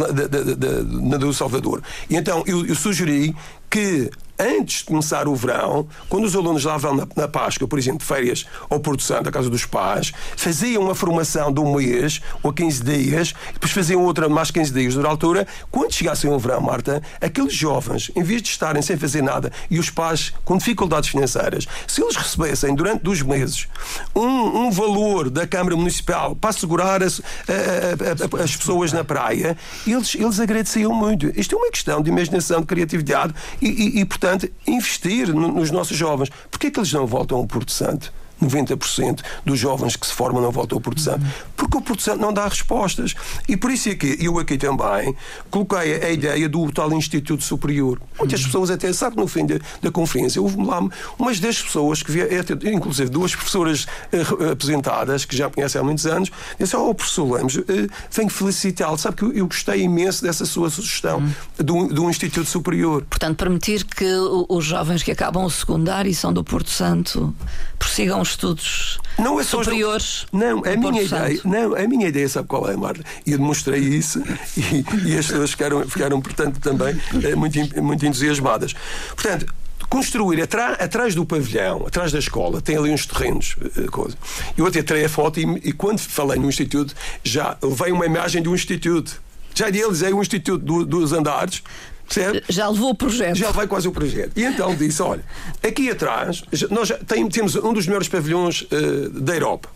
do 1.19 1.33
Salvador. 1.33 1.83
E 2.11 2.17
então 2.17 2.45
eu, 2.47 2.67
eu 2.67 2.75
sugeri 2.75 3.35
que 3.71 4.11
antes 4.39 4.79
de 4.79 4.85
começar 4.85 5.27
o 5.27 5.35
verão, 5.35 5.87
quando 6.09 6.25
os 6.25 6.37
alunos 6.37 6.65
lá 6.65 6.77
vão 6.77 6.95
na, 6.95 7.07
na 7.17 7.29
Páscoa, 7.29 7.67
por 7.67 7.79
exemplo, 7.79 7.99
de 7.99 8.05
férias 8.05 8.47
ao 8.71 8.79
Porto 8.79 9.03
Santo, 9.03 9.31
casa 9.31 9.51
dos 9.51 9.65
pais, 9.65 10.13
faziam 10.37 10.83
uma 10.83 10.95
formação 10.95 11.53
de 11.53 11.61
um 11.61 11.75
mês 11.75 12.21
ou 12.43 12.53
15 12.53 12.83
dias, 12.83 13.35
depois 13.53 13.73
faziam 13.73 14.03
outra 14.03 14.29
mais 14.29 14.51
15 14.51 14.73
dias 14.73 14.95
durante 14.95 15.09
a 15.09 15.11
altura. 15.11 15.47
Quando 15.71 15.93
chegassem 15.93 16.31
ao 16.31 16.39
verão, 16.39 16.61
Marta, 16.61 17.03
aqueles 17.21 17.53
jovens, 17.53 18.11
em 18.15 18.23
vez 18.23 18.43
de 18.43 18.49
estarem 18.49 18.83
sem 18.83 18.97
fazer 18.97 19.23
nada 19.23 19.51
e 19.71 19.79
os 19.79 19.91
pais 19.91 20.33
com 20.45 20.57
dificuldades 20.57 21.09
financeiras, 21.11 21.67
se 21.87 22.03
eles 22.03 22.17
recebessem 22.17 22.75
durante 22.75 23.03
dois 23.03 23.23
meses 23.23 23.67
um, 24.15 24.67
um 24.67 24.71
valor 24.71 25.31
da 25.31 25.47
Câmara 25.47 25.77
Municipal 25.77 26.37
para 26.37 26.51
assegurar 26.51 27.03
as, 27.03 27.21
a, 27.21 28.37
a, 28.37 28.41
a, 28.41 28.45
as 28.45 28.57
pessoas 28.57 28.93
na 28.93 29.05
praia, 29.05 29.57
eles, 29.87 30.15
eles 30.15 30.41
agradeciam 30.41 30.93
muito. 30.93 31.33
Isto 31.39 31.55
é 31.55 31.59
uma 31.59 31.71
questão 31.71 32.03
de 32.03 32.11
imaginação, 32.11 32.61
de 32.61 32.67
criatividade 32.67 33.35
e, 33.61 33.69
e, 33.69 34.01
e 34.01 34.05
portanto, 34.05 34.28
investir 34.67 35.33
nos 35.35 35.71
nossos 35.71 35.97
jovens. 35.97 36.31
Porquê 36.51 36.69
é 36.69 36.71
que 36.71 36.79
eles 36.79 36.93
não 36.93 37.07
voltam 37.07 37.39
ao 37.39 37.47
Porto 37.47 37.73
Santo? 37.73 38.13
90% 38.43 39.23
dos 39.45 39.59
jovens 39.59 39.97
que 39.97 40.07
se 40.07 40.13
formam 40.13 40.41
não 40.41 40.51
voltam 40.51 40.77
ao 40.77 40.81
Porto 40.81 41.01
Santo. 41.01 41.25
Porque 41.57 41.77
o 41.77 41.81
Porto 41.81 42.03
Santo 42.03 42.21
não 42.21 42.33
dá 42.33 42.47
respostas. 42.47 43.15
E 43.49 43.57
por 43.57 43.71
isso 43.71 43.89
é 43.89 43.95
que 43.95 44.17
eu 44.21 44.39
aqui 44.39 44.57
também 44.57 45.15
coloquei 45.51 46.03
a 46.03 46.11
ideia 46.11 46.49
do 46.49 46.71
tal 46.73 46.93
Instituto 46.93 47.43
Superior. 47.43 48.01
Muitas 48.19 48.45
pessoas 48.45 48.71
até 48.71 48.93
sabem 48.93 49.19
no 49.19 49.29
fim 49.29 49.47
da, 49.47 49.91
conferência 49.91 50.41
houve 50.41 50.63
lá 50.63 50.81
umas 51.19 51.41
10 51.41 51.63
pessoas 51.63 52.03
que 52.03 52.13
vieram, 52.13 52.45
inclusive 52.65 53.11
duas 53.11 53.35
professoras 53.35 53.85
uh, 54.13 54.53
apresentadas, 54.53 55.25
que 55.25 55.37
já 55.37 55.51
conhecem 55.51 55.81
há 55.81 55.85
muitos 55.85 56.07
anos, 56.07 56.31
disseram, 56.59 56.89
oh 56.89 56.95
professor 56.95 57.33
Lemos, 57.33 57.57
uh, 57.57 57.65
venho 58.11 58.29
felicitá-lo. 58.29 58.99
Sabe 58.99 59.17
que 59.17 59.25
eu, 59.25 59.33
eu, 59.33 59.47
gostei 59.47 59.83
imenso 59.83 60.23
dessa 60.23 60.45
sua 60.45 60.71
sugestão 60.71 61.21
hum. 61.21 61.33
do, 61.57 61.89
do 61.89 62.11
Instituto 62.11 62.49
Superior. 62.49 63.05
Portanto, 63.09 63.37
permitir 63.37 63.85
que 63.85 64.07
os 64.49 64.65
jovens 64.65 65.03
que 65.03 65.11
acabam 65.11 65.45
o 65.45 65.51
secundário 65.51 66.11
e 66.11 66.15
são 66.15 66.33
do 66.33 66.45
Porto 66.45 66.71
Santo 66.71 67.35
prossigam 67.79 68.21
estudos 68.29 68.99
não 69.19 69.41
é 69.41 69.43
superiores. 69.43 70.27
Não, 70.33 70.63
a 70.65 70.77
minha 70.77 71.03
ideia, 71.03 71.41
não, 71.45 71.75
a 71.75 71.89
minha 71.89 72.07
ideia, 72.07 72.29
sabe 72.29 72.47
qual 72.47 72.71
é, 72.71 72.77
Marta? 72.77 73.03
E 73.27 73.33
eu 73.33 73.39
demonstrei 73.39 73.81
isso 73.81 74.23
e, 74.57 75.11
e 75.11 75.19
as 75.19 75.27
pessoas 75.27 75.51
ficaram, 75.51 75.89
ficaram, 75.89 76.21
portanto, 76.21 76.61
também 76.61 76.97
eh, 77.23 77.35
muito, 77.35 77.59
muito 77.83 78.07
entusiasmadas. 78.07 78.75
Portanto, 79.17 79.53
construir 79.89 80.41
atrás 80.41 81.15
do 81.15 81.25
pavilhão, 81.25 81.85
atrás 81.87 82.13
da 82.13 82.19
escola, 82.19 82.61
tem 82.61 82.77
ali 82.77 82.91
uns 82.91 83.07
terrenos. 83.07 83.57
Uh, 83.77 83.91
coisa. 83.91 84.17
Eu 84.57 84.67
até 84.67 84.83
tirei 84.83 85.05
a 85.05 85.09
foto 85.09 85.41
e, 85.41 85.45
e, 85.65 85.73
quando 85.73 85.99
falei 85.99 86.39
no 86.39 86.49
Instituto, 86.49 86.95
já 87.25 87.57
levei 87.63 87.91
uma 87.93 88.07
imagem 88.07 88.43
do 88.43 88.55
Instituto. 88.55 89.21
Já 89.55 89.69
idealizei 89.69 90.13
o 90.13 90.21
Instituto 90.21 90.65
do, 90.65 90.85
dos 90.85 91.13
Andares. 91.13 91.63
Percebe? 92.09 92.43
Já 92.49 92.69
levou 92.69 92.91
o 92.91 92.95
projeto. 92.95 93.37
Já 93.37 93.49
levei 93.49 93.67
quase 93.67 93.87
o 93.87 93.93
projeto. 93.93 94.33
E 94.37 94.45
então 94.45 94.75
disse: 94.75 95.03
olha, 95.03 95.23
aqui 95.63 95.91
atrás 95.91 96.43
nós 96.71 96.89
já 96.89 96.99
tem, 96.99 97.29
temos 97.29 97.55
um 97.57 97.73
dos 97.73 97.87
melhores 97.87 98.09
pavilhões 98.09 98.63
uh, 98.63 99.11
da 99.11 99.35
Europa. 99.35 99.69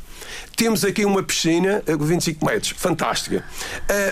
Temos 0.57 0.85
aqui 0.85 1.05
uma 1.05 1.23
piscina 1.23 1.83
a 1.87 1.97
25 1.97 2.45
metros, 2.45 2.75
fantástica. 2.77 3.45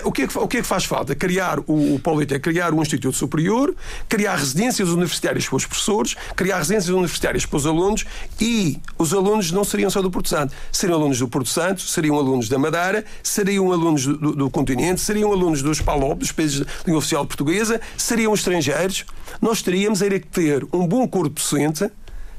Uh, 0.03 0.09
o, 0.09 0.11
que 0.11 0.23
é 0.23 0.27
que, 0.27 0.37
o 0.37 0.47
que 0.47 0.57
é 0.57 0.61
que 0.61 0.67
faz 0.67 0.85
falta? 0.85 1.15
Criar 1.15 1.59
o, 1.59 1.95
o 1.95 1.99
Politécnico, 1.99 2.49
criar 2.49 2.73
um 2.73 2.81
Instituto 2.81 3.15
Superior, 3.15 3.73
criar 4.09 4.35
residências 4.35 4.89
universitárias 4.89 5.47
para 5.47 5.55
os 5.55 5.65
professores, 5.65 6.15
criar 6.35 6.57
residências 6.57 6.89
universitárias 6.89 7.45
para 7.45 7.57
os 7.57 7.65
alunos 7.65 8.05
e 8.39 8.79
os 8.97 9.13
alunos 9.13 9.51
não 9.51 9.63
seriam 9.63 9.89
só 9.89 10.01
do 10.01 10.11
Porto 10.11 10.29
Santo. 10.29 10.53
Seriam 10.71 10.97
alunos 10.97 11.19
do 11.19 11.27
Porto 11.27 11.49
Santo, 11.49 11.81
seriam 11.81 12.17
alunos 12.17 12.49
da 12.49 12.57
Madeira, 12.57 13.05
seriam 13.23 13.71
alunos 13.71 14.05
do, 14.05 14.17
do, 14.17 14.35
do 14.35 14.49
continente, 14.49 15.01
seriam 15.01 15.31
alunos 15.31 15.61
dos 15.61 15.81
PALOP, 15.81 16.19
dos 16.19 16.31
países 16.31 16.59
de 16.59 16.65
língua 16.85 16.99
oficial 16.99 17.25
portuguesa, 17.25 17.79
seriam 17.97 18.33
estrangeiros. 18.33 19.05
Nós 19.41 19.61
teríamos 19.61 20.01
que 20.01 20.19
ter 20.19 20.65
um 20.73 20.87
bom 20.87 21.07
corpo 21.07 21.35
docente 21.35 21.89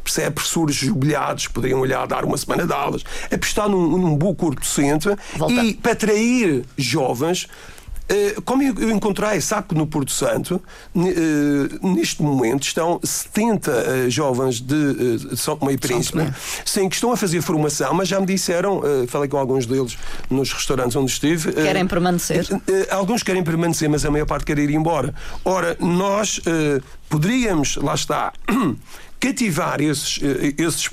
percebe? 0.03 0.31
Professores 0.33 0.77
jubilados 0.77 1.49
poderiam 1.49 1.81
olhar 1.81 2.07
dar 2.07 2.25
uma 2.25 2.37
semana 2.37 2.67
de 2.67 2.73
aulas, 2.73 3.03
apostar 3.31 3.69
num, 3.69 3.97
num 3.97 4.17
bom 4.17 4.35
curso 4.35 4.61
docente 4.61 5.09
Volta. 5.37 5.55
e 5.55 5.75
para 5.75 5.93
atrair 5.93 6.65
jovens 6.77 7.49
eh, 8.13 8.37
como 8.45 8.63
eu 8.63 8.91
encontrei, 8.91 9.41
sabe 9.41 9.69
que 9.69 9.75
no 9.75 9.87
Porto 9.87 10.13
Santo, 10.13 10.61
eh, 10.95 11.01
neste 11.83 12.23
momento, 12.23 12.65
estão 12.65 13.01
70 13.03 13.71
eh, 13.71 14.11
jovens 14.11 14.61
de 14.61 15.35
São 15.37 15.57
Tomé 15.57 15.73
e 15.73 15.79
Príncipe, 15.79 16.19
sim, 16.65 16.89
que 16.91 16.95
estão 16.95 17.11
a 17.13 17.17
fazer 17.17 17.41
formação, 17.41 17.95
mas 17.95 18.09
já 18.09 18.21
me 18.21 18.27
disseram, 18.27 18.83
falei 19.09 19.29
com 19.29 19.39
alguns 19.39 19.65
deles 19.67 19.97
nos 20.29 20.53
restaurantes 20.53 20.95
onde 20.95 21.11
estive. 21.11 21.53
Querem 21.53 21.87
permanecer? 21.87 22.47
Alguns 22.91 23.23
querem 23.23 23.43
permanecer, 23.43 23.89
mas 23.89 24.05
a 24.05 24.11
maior 24.11 24.27
parte 24.27 24.45
quer 24.45 24.59
ir 24.59 24.71
embora. 24.71 25.15
Ora, 25.45 25.77
nós 25.81 26.41
poderíamos, 27.09 27.77
lá 27.77 27.95
está, 27.95 28.33
cativar 29.23 29.81
esses, 29.81 30.19
eh, 30.21 30.53
esses 30.59 30.91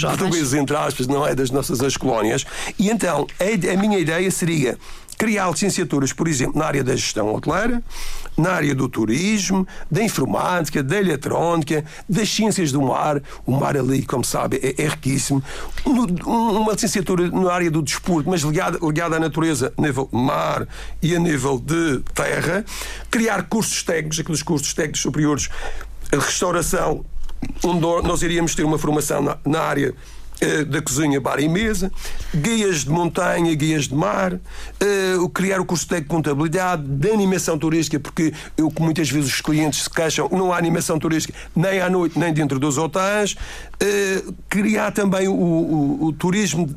portugueses, 0.00 0.54
entre 0.54 0.76
aspas, 0.76 1.08
não 1.08 1.26
é? 1.26 1.34
Das 1.34 1.50
nossas 1.50 1.80
ex-colónias. 1.80 2.46
E 2.78 2.88
então, 2.88 3.26
a, 3.40 3.72
a 3.72 3.76
minha 3.76 3.98
ideia 3.98 4.30
seria 4.30 4.78
criar 5.18 5.50
licenciaturas, 5.50 6.12
por 6.12 6.28
exemplo, 6.28 6.58
na 6.58 6.64
área 6.64 6.82
da 6.82 6.94
gestão 6.94 7.34
hoteleira, 7.34 7.82
na 8.38 8.52
área 8.52 8.74
do 8.74 8.88
turismo, 8.88 9.66
da 9.90 10.02
informática, 10.02 10.82
da 10.82 10.96
eletrónica, 10.96 11.84
das 12.08 12.28
ciências 12.30 12.70
do 12.70 12.80
mar. 12.80 13.20
O 13.44 13.52
mar 13.52 13.76
ali, 13.76 14.02
como 14.06 14.24
sabe, 14.24 14.60
é, 14.62 14.82
é 14.82 14.88
riquíssimo. 14.88 15.42
Uma 15.84 16.72
licenciatura 16.72 17.28
na 17.28 17.52
área 17.52 17.70
do 17.70 17.82
desporto, 17.82 18.30
mas 18.30 18.42
ligada, 18.42 18.78
ligada 18.80 19.16
à 19.16 19.20
natureza, 19.20 19.74
a 19.76 19.82
nível 19.82 20.08
mar 20.12 20.66
e 21.02 21.14
a 21.16 21.18
nível 21.18 21.58
de 21.58 22.00
terra. 22.14 22.64
Criar 23.10 23.42
cursos 23.42 23.82
técnicos, 23.82 24.20
aqueles 24.20 24.42
cursos 24.42 24.72
técnicos 24.72 25.02
superiores, 25.02 25.50
restauração, 26.12 27.04
onde 27.64 28.08
nós 28.08 28.22
iríamos 28.22 28.54
ter 28.54 28.64
uma 28.64 28.78
formação 28.78 29.22
na, 29.22 29.36
na 29.44 29.60
área 29.60 29.94
eh, 30.40 30.64
da 30.64 30.80
cozinha, 30.80 31.20
bar 31.20 31.38
e 31.38 31.46
mesa, 31.46 31.92
guias 32.34 32.84
de 32.84 32.90
montanha, 32.90 33.54
guias 33.54 33.88
de 33.88 33.94
mar, 33.94 34.32
uh, 34.32 35.28
criar 35.28 35.60
o 35.60 35.66
curso 35.66 35.86
de 35.86 36.00
contabilidade, 36.00 36.82
de 36.82 37.10
animação 37.10 37.58
turística, 37.58 38.00
porque 38.00 38.32
eu, 38.56 38.72
muitas 38.80 39.10
vezes 39.10 39.34
os 39.34 39.40
clientes 39.42 39.82
se 39.82 39.90
queixam, 39.90 40.30
não 40.32 40.50
há 40.50 40.56
animação 40.56 40.98
turística 40.98 41.38
nem 41.54 41.82
à 41.82 41.90
noite, 41.90 42.18
nem 42.18 42.32
dentro 42.32 42.58
dos 42.58 42.78
hotéis, 42.78 43.36
uh, 43.82 44.34
criar 44.48 44.92
também 44.92 45.28
o, 45.28 45.32
o, 45.32 46.04
o 46.06 46.12
turismo 46.12 46.68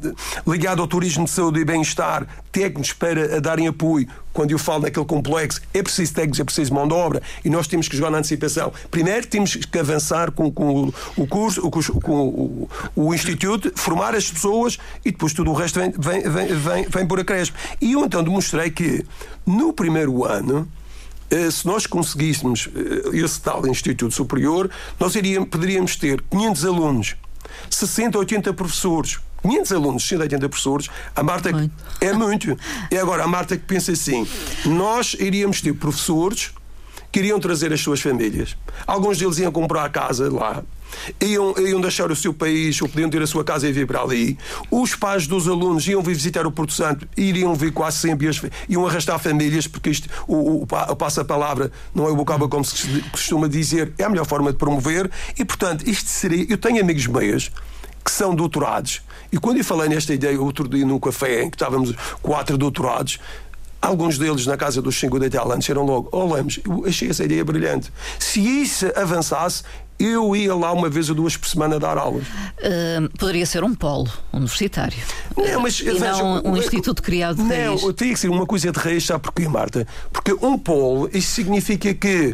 ligado 0.47 0.81
ao 0.81 0.87
turismo 0.87 1.25
de 1.25 1.31
saúde 1.31 1.59
e 1.59 1.65
bem-estar, 1.65 2.25
técnicos 2.51 2.93
para 2.93 3.41
darem 3.41 3.67
apoio 3.67 4.07
quando 4.33 4.51
eu 4.51 4.57
falo 4.57 4.81
naquele 4.81 5.05
complexo, 5.05 5.61
é 5.73 5.83
preciso 5.83 6.13
técnicos, 6.13 6.39
é 6.39 6.43
preciso 6.43 6.73
mão 6.73 6.87
de 6.87 6.93
obra 6.93 7.21
e 7.45 7.49
nós 7.49 7.67
temos 7.67 7.87
que 7.87 7.95
jogar 7.95 8.09
na 8.09 8.17
antecipação. 8.17 8.73
Primeiro 8.89 9.27
temos 9.27 9.55
que 9.55 9.79
avançar 9.79 10.31
com, 10.31 10.51
com 10.51 10.91
o 11.15 11.27
curso, 11.27 11.65
o, 11.65 11.69
curso, 11.69 11.93
com 12.01 12.27
o, 12.27 12.69
o, 12.95 13.13
Instituto, 13.13 13.71
formar 13.75 14.15
as 14.15 14.29
pessoas 14.29 14.79
e 15.05 15.11
depois 15.11 15.33
tudo 15.33 15.51
o 15.51 15.53
resto 15.53 15.79
vem, 15.79 15.91
vem, 15.91 16.21
vem, 16.23 16.47
vem, 16.47 16.87
vem 16.89 17.07
por 17.07 17.19
acréscimo. 17.19 17.55
E 17.79 17.93
eu 17.93 18.03
então 18.03 18.23
demonstrei 18.23 18.71
que 18.71 19.05
no 19.45 19.71
primeiro 19.71 20.25
ano, 20.25 20.67
eh, 20.67 20.82
se 21.51 21.65
nós 21.65 21.85
conseguíssemos 21.85 22.69
eh, 22.75 23.17
esse 23.17 23.41
tal 23.41 23.65
Instituto 23.67 24.13
Superior, 24.13 24.69
nós 24.99 25.15
iríamos, 25.15 25.49
poderíamos 25.49 25.95
ter 25.95 26.21
500 26.29 26.65
alunos, 26.65 27.15
60, 27.69 28.17
80 28.17 28.53
professores, 28.53 29.19
500 29.41 29.71
alunos, 29.71 30.07
180 30.07 30.49
professores, 30.49 30.89
a 31.15 31.23
Marta 31.23 31.51
muito. 31.51 31.73
é 31.99 32.13
muito. 32.13 32.57
E 32.89 32.97
agora 32.97 33.23
a 33.23 33.27
Marta 33.27 33.57
que 33.57 33.65
pensa 33.65 33.91
assim: 33.91 34.27
nós 34.65 35.15
iríamos 35.19 35.61
ter 35.61 35.73
professores 35.73 36.51
que 37.11 37.19
iriam 37.19 37.39
trazer 37.39 37.71
as 37.71 37.81
suas 37.81 38.01
famílias. 38.01 38.57
Alguns 38.87 39.17
deles 39.19 39.37
iam 39.37 39.51
comprar 39.51 39.85
a 39.85 39.89
casa 39.89 40.31
lá. 40.31 40.63
Iam, 41.21 41.53
iam 41.57 41.81
deixar 41.81 42.11
o 42.11 42.15
seu 42.15 42.33
país 42.33 42.81
ou 42.81 42.89
podiam 42.89 43.09
ter 43.09 43.21
a 43.21 43.27
sua 43.27 43.43
casa 43.43 43.67
e 43.67 43.71
vir 43.71 43.87
para 43.87 44.01
ali. 44.01 44.37
Os 44.69 44.95
pais 44.95 45.27
dos 45.27 45.47
alunos 45.47 45.87
iam 45.87 46.01
vir 46.01 46.15
visitar 46.15 46.45
o 46.45 46.51
Porto 46.51 46.73
Santo 46.73 47.07
iriam 47.17 47.53
vir 47.55 47.71
quase 47.71 47.97
sempre, 47.97 48.29
iam 48.67 48.85
arrastar 48.85 49.19
famílias, 49.19 49.67
porque 49.67 49.89
isto, 49.89 50.09
o, 50.27 50.35
o, 50.35 50.63
o 50.63 50.95
passa-palavra 50.95 51.71
não 51.93 52.07
é 52.07 52.11
o 52.11 52.15
bocaba 52.15 52.47
como 52.47 52.63
se 52.63 53.01
costuma 53.11 53.47
dizer, 53.47 53.93
é 53.97 54.03
a 54.03 54.09
melhor 54.09 54.25
forma 54.25 54.51
de 54.51 54.57
promover. 54.57 55.09
E 55.37 55.45
portanto, 55.45 55.87
isto 55.87 56.09
seria. 56.09 56.45
Eu 56.49 56.57
tenho 56.57 56.81
amigos 56.81 57.07
meios 57.07 57.51
que 58.03 58.11
são 58.11 58.35
doutorados. 58.35 59.01
E 59.31 59.37
quando 59.37 59.57
eu 59.57 59.63
falei 59.63 59.89
nesta 59.89 60.13
ideia 60.13 60.39
outro 60.39 60.67
dia 60.67 60.85
num 60.85 60.99
café 60.99 61.43
em 61.43 61.49
que 61.49 61.55
estávamos 61.55 61.93
quatro 62.21 62.57
doutorados, 62.57 63.19
Alguns 63.83 64.17
deles, 64.17 64.45
na 64.45 64.55
casa 64.55 64.81
dos 64.81 64.97
50 64.97 65.41
anos, 65.41 65.59
disseram 65.59 65.83
logo: 65.83 66.07
Oh, 66.13 66.33
Lemos, 66.33 66.57
eu 66.65 66.85
achei 66.87 67.09
essa 67.09 67.25
ideia 67.25 67.43
brilhante. 67.43 67.91
Se 68.17 68.39
isso 68.39 68.85
avançasse, 68.95 69.61
eu 69.99 70.33
ia 70.33 70.55
lá 70.55 70.71
uma 70.71 70.89
vez 70.89 71.09
ou 71.09 71.15
duas 71.15 71.35
por 71.35 71.49
semana 71.49 71.77
dar 71.77 71.97
aulas. 71.97 72.23
Uh, 72.23 73.09
poderia 73.19 73.45
ser 73.45 73.61
um 73.61 73.75
polo 73.75 74.09
universitário. 74.31 74.97
Não, 75.35 75.59
mas, 75.59 75.81
e 75.81 75.83
veja, 75.83 76.23
não 76.23 76.41
um 76.45 76.55
instituto 76.55 77.03
criado 77.03 77.35
de 77.35 77.43
não, 77.43 77.75
raiz. 77.75 77.93
Teria 77.95 78.13
que 78.13 78.19
ser 78.21 78.29
uma 78.29 78.45
coisa 78.45 78.71
de 78.71 78.79
raiz, 78.79 79.05
sabe 79.05 79.21
porquê, 79.21 79.49
Marta? 79.49 79.85
Porque 80.13 80.31
um 80.31 80.57
polo, 80.57 81.09
isso 81.13 81.31
significa 81.31 81.93
que 81.93 82.33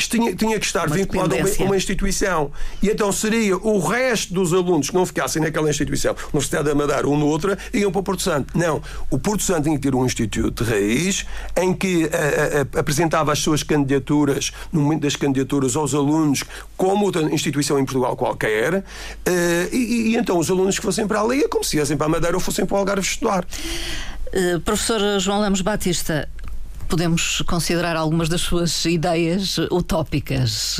isto 0.00 0.16
tinha, 0.16 0.34
tinha 0.34 0.58
que 0.58 0.66
estar 0.66 0.86
uma 0.86 0.96
vinculado 0.96 1.34
a 1.34 1.38
uma, 1.38 1.66
uma, 1.66 1.76
instituição. 1.76 2.50
E 2.82 2.88
então 2.88 3.12
seria 3.12 3.56
o 3.56 3.78
resto 3.78 4.32
dos 4.32 4.52
alunos 4.52 4.88
que 4.88 4.94
não 4.94 5.04
ficassem 5.04 5.42
naquela 5.42 5.68
instituição, 5.68 6.16
Universidade 6.32 6.64
da 6.64 6.74
Madeira 6.74 7.06
ou 7.06 7.16
noutra, 7.16 7.58
iam 7.72 7.92
para 7.92 8.00
o 8.00 8.02
Porto 8.02 8.22
Santo. 8.22 8.56
Não. 8.56 8.82
O 9.10 9.18
Porto 9.18 9.42
Santo 9.42 9.64
tinha 9.64 9.76
que 9.76 9.82
ter 9.82 9.94
um 9.94 10.04
instituto 10.04 10.64
de 10.64 10.70
raiz 10.70 11.26
em 11.56 11.74
que 11.74 12.04
a, 12.04 12.16
eh, 12.16 12.18
a, 12.18 12.18
eh, 12.18 12.66
eh, 12.74 12.78
apresentava 12.78 13.32
as 13.32 13.38
suas 13.38 13.62
candidaturas, 13.62 14.52
no 14.72 14.80
momento 14.80 15.02
das 15.02 15.16
candidaturas, 15.16 15.76
aos 15.76 15.94
alunos, 15.94 16.44
como 16.76 17.04
outra 17.04 17.22
instituição 17.22 17.78
em 17.78 17.84
Portugal 17.84 18.16
qualquer, 18.16 18.74
uh, 18.74 18.82
e, 19.72 20.12
e, 20.12 20.16
então 20.16 20.38
os 20.38 20.50
alunos 20.50 20.78
que 20.78 20.84
fossem 20.84 21.06
para 21.06 21.20
ali, 21.20 21.42
é 21.42 21.48
como 21.48 21.62
se 21.62 21.78
fossem 21.78 21.96
para 21.96 22.06
a 22.06 22.08
Madeira 22.08 22.36
ou 22.36 22.40
fossem 22.40 22.64
para 22.64 22.74
o 22.74 22.78
Algarve 22.78 23.06
estudar. 23.06 23.44
Uh, 24.32 24.60
professor 24.60 25.18
João 25.18 25.40
Lemos 25.40 25.60
Batista, 25.60 26.28
podemos 26.90 27.40
considerar 27.42 27.96
algumas 27.96 28.28
das 28.28 28.40
suas 28.40 28.84
ideias 28.84 29.56
utópicas. 29.70 30.78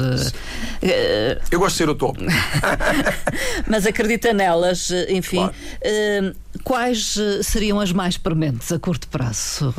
Eu 1.50 1.60
gosto 1.60 1.74
de 1.74 1.78
ser 1.78 1.88
utópico. 1.88 2.26
Mas 3.66 3.86
acredita 3.86 4.32
nelas, 4.32 4.90
enfim. 5.08 5.36
Claro. 5.36 5.54
Eh, 5.80 6.32
quais 6.64 7.16
seriam 7.44 7.78
as 7.78 7.92
mais 7.92 8.18
prementes 8.18 8.72
a 8.72 8.78
curto 8.78 9.06
prazo? 9.08 9.72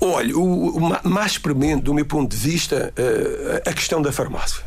Olha, 0.00 0.36
o, 0.36 0.80
mais 1.04 1.38
premente, 1.38 1.84
do 1.84 1.94
meu 1.94 2.04
ponto 2.04 2.34
de 2.34 2.36
vista, 2.36 2.92
eh, 2.96 3.62
a 3.64 3.72
questão 3.72 4.02
da 4.02 4.10
farmácia. 4.10 4.64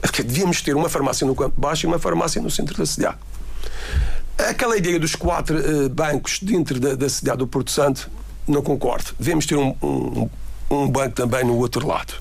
Porque 0.00 0.22
devíamos 0.22 0.62
ter 0.62 0.76
uma 0.76 0.88
farmácia 0.88 1.26
no 1.26 1.34
campo 1.34 1.60
baixo 1.60 1.86
e 1.86 1.88
uma 1.88 1.98
farmácia 1.98 2.40
no 2.40 2.50
centro 2.50 2.76
da 2.76 2.86
cidade. 2.86 3.18
Aquela 4.38 4.76
ideia 4.76 4.98
dos 4.98 5.16
quatro 5.16 5.56
bancos 5.90 6.38
dentro 6.40 6.78
da, 6.78 6.94
da 6.94 7.08
cidade 7.08 7.38
do 7.38 7.46
Porto 7.46 7.70
Santo 7.70 8.08
não 8.50 8.62
concordo. 8.62 9.12
Devemos 9.18 9.46
ter 9.46 9.56
um, 9.56 9.74
um, 9.82 10.28
um 10.70 10.88
banco 10.88 11.14
também 11.14 11.44
no 11.44 11.56
outro 11.56 11.86
lado. 11.86 12.14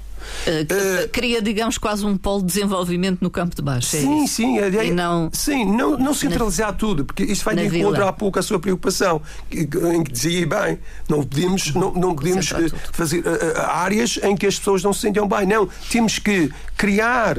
Uh, 0.45 1.05
uh, 1.05 1.09
queria, 1.09 1.41
digamos, 1.41 1.77
quase 1.77 2.05
um 2.05 2.17
polo 2.17 2.41
de 2.41 2.47
desenvolvimento 2.47 3.19
no 3.21 3.29
campo 3.29 3.55
de 3.55 3.61
baixo. 3.61 3.95
É 3.95 3.99
sim, 3.99 4.27
sim. 4.27 4.59
É, 4.59 4.85
e 4.85 4.91
não, 4.91 5.29
sim, 5.33 5.65
não, 5.65 5.97
não 5.97 6.13
centralizar 6.13 6.71
na, 6.71 6.73
tudo, 6.73 7.03
porque 7.03 7.23
isso 7.23 7.43
vai 7.43 7.55
de 7.55 7.79
encontro 7.79 8.05
há 8.05 8.13
pouco 8.13 8.39
a 8.39 8.41
sua 8.41 8.59
preocupação, 8.59 9.21
em 9.51 10.03
que 10.03 10.11
dizia 10.11 10.45
bem, 10.45 10.79
não 11.07 11.23
podemos, 11.23 11.73
não, 11.73 11.93
não 11.93 12.15
podemos 12.15 12.51
uh, 12.51 12.71
fazer 12.91 13.23
áreas 13.57 14.19
em 14.21 14.35
que 14.35 14.45
as 14.45 14.57
pessoas 14.57 14.83
não 14.83 14.93
se 14.93 15.01
sentem 15.01 15.27
bem. 15.27 15.45
Não, 15.45 15.67
temos 15.89 16.19
que 16.19 16.51
criar 16.77 17.37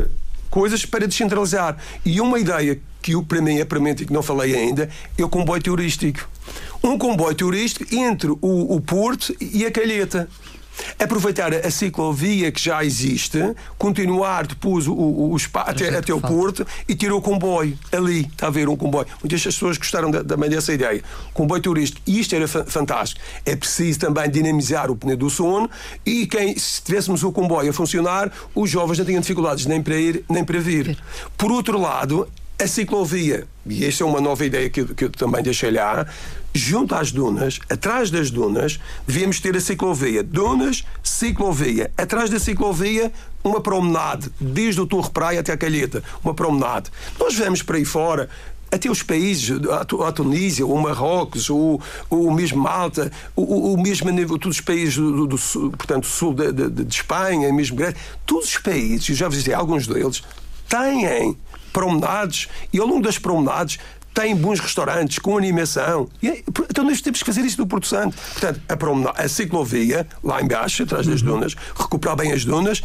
coisas 0.51 0.85
para 0.85 1.07
descentralizar. 1.07 1.77
E 2.05 2.21
uma 2.21 2.39
ideia 2.39 2.81
que 3.01 3.21
para 3.23 3.41
mim 3.41 3.59
é 3.59 3.65
premente 3.65 4.03
e 4.03 4.07
que 4.07 4.13
não 4.13 4.23
falei 4.23 4.55
ainda 4.55 4.89
é 5.17 5.25
o 5.25 5.29
comboio 5.29 5.63
turístico. 5.63 6.29
Um 6.83 6.97
comboio 6.97 7.35
turístico 7.35 7.95
entre 7.95 8.31
o, 8.31 8.75
o 8.75 8.81
Porto 8.81 9.35
e 9.41 9.65
a 9.67 9.71
Calheta. 9.71 10.29
aproveitar 10.99 11.53
a 11.55 11.71
ciclovia 11.71 12.51
que 12.51 12.61
já 12.61 12.85
existe, 12.85 13.39
continuar 13.79 14.47
depois 14.47 14.87
o, 14.87 14.93
o, 14.93 15.35
o 15.35 15.37
até, 15.55 15.97
até 15.97 16.13
o 16.13 16.21
Porto 16.21 16.67
e 16.89 16.95
tirar 16.95 17.15
o 17.15 17.21
comboio 17.21 17.79
ali. 17.93 18.21
Está 18.21 18.47
a 18.47 18.51
ver 18.51 18.69
um 18.69 18.77
comboio. 18.77 19.07
Muitas 19.23 19.43
pessoas 19.43 19.77
gostaram 19.77 20.11
também 20.11 20.51
dessa 20.51 20.73
ideia. 20.73 21.03
Comboio 21.33 21.63
turístico. 21.63 22.03
E 22.07 22.21
isto 22.21 22.35
era 22.35 22.49
fantástico. 22.49 23.21
É 23.45 23.57
preciso 23.57 23.99
também 24.01 24.31
dinamizar 24.31 24.91
o 24.91 24.97
pneu 24.97 25.17
do 25.17 25.31
sono 25.31 25.69
e 26.05 26.27
quem, 26.27 26.57
se 26.57 26.83
tivéssemos 26.83 27.23
o 27.23 27.33
comboio 27.33 27.71
a 27.71 27.73
funcionar, 27.73 28.33
os 28.55 28.71
jovens 28.71 28.99
não 28.99 29.05
tinham 29.05 29.21
dificuldades 29.21 29.67
nem 29.67 29.83
para 29.83 29.97
ir 29.97 30.25
nem 30.29 30.45
para 30.45 30.59
vir. 30.59 30.99
Por 31.37 31.51
outro 31.51 31.79
lado, 31.81 32.29
a 32.61 32.67
ciclovia, 32.67 33.47
e 33.67 33.85
esta 33.87 34.05
é 34.05 34.07
uma 34.07 34.21
nova 34.21 34.45
ideia 34.45 34.69
que, 34.69 34.85
que 34.85 35.05
eu 35.05 35.11
também 35.11 35.43
deixei 35.43 35.71
lá, 35.71 36.07
junto 36.53 36.95
às 36.95 37.11
dunas, 37.11 37.59
atrás 37.71 38.11
das 38.11 38.31
dunas, 38.31 38.79
devíamos 39.07 39.41
ter 39.41 39.57
a 39.57 39.61
ciclovia. 39.61 40.23
Dunas, 40.23 40.85
ciclovia. 41.03 41.91
Atrás 41.97 42.29
da 42.29 42.39
ciclovia, 42.39 43.11
uma 43.43 43.61
promenade, 43.61 44.31
desde 44.39 44.81
o 44.81 44.87
Torre 44.87 45.11
Praia 45.11 45.41
até 45.41 45.53
a 45.53 45.57
Calheta. 45.57 46.03
Uma 46.23 46.35
promenade. 46.35 46.91
Nós 47.19 47.35
vemos 47.35 47.63
para 47.63 47.79
aí 47.79 47.85
fora 47.85 48.29
até 48.71 48.89
os 48.91 49.03
países, 49.03 49.51
a 49.69 50.13
Tunísia, 50.13 50.65
o 50.65 50.81
Marrocos, 50.81 51.51
o, 51.51 51.81
o 52.09 52.31
mesmo 52.33 52.63
Malta, 52.63 53.11
o, 53.35 53.73
o 53.73 53.83
mesmo 53.83 54.11
nível, 54.11 54.39
todos 54.39 54.59
os 54.59 54.65
países 54.65 54.97
do, 54.97 55.27
do 55.27 55.39
sul, 55.39 55.71
portanto, 55.73 56.07
sul 56.07 56.33
de, 56.35 56.53
de, 56.53 56.85
de 56.85 56.95
Espanha, 56.95 57.53
mesmo 57.53 57.77
Grécia, 57.77 57.97
todos 58.25 58.49
os 58.49 58.59
países, 58.59 59.17
já 59.17 59.29
visitei 59.29 59.55
alguns 59.55 59.89
deles, 59.89 60.23
têm 60.69 61.37
promenades 61.73 62.49
e 62.73 62.79
ao 62.79 62.87
longo 62.87 63.03
das 63.03 63.19
promenades 63.19 63.79
tem 64.13 64.35
bons 64.35 64.61
restaurantes 64.61 65.19
com 65.19 65.39
animação. 65.39 66.09
E, 66.23 66.29
é, 66.29 66.43
então 66.69 66.85
nós 66.85 67.01
temos 67.01 67.21
que 67.21 67.27
fazer 67.27 67.43
isso 67.43 67.61
no 67.61 67.67
Porto 67.67 67.87
Santo. 67.87 68.17
Portanto, 68.33 68.61
a, 68.69 68.77
promenade, 68.77 69.23
a 69.23 69.29
ciclovia, 69.29 70.07
lá 70.23 70.43
embaixo, 70.43 70.83
atrás 70.83 71.07
das 71.07 71.23
uhum. 71.23 71.29
dunas, 71.29 71.57
recuperar 71.77 72.17
bem 72.17 72.33
as 72.33 72.45
dunas, 72.45 72.83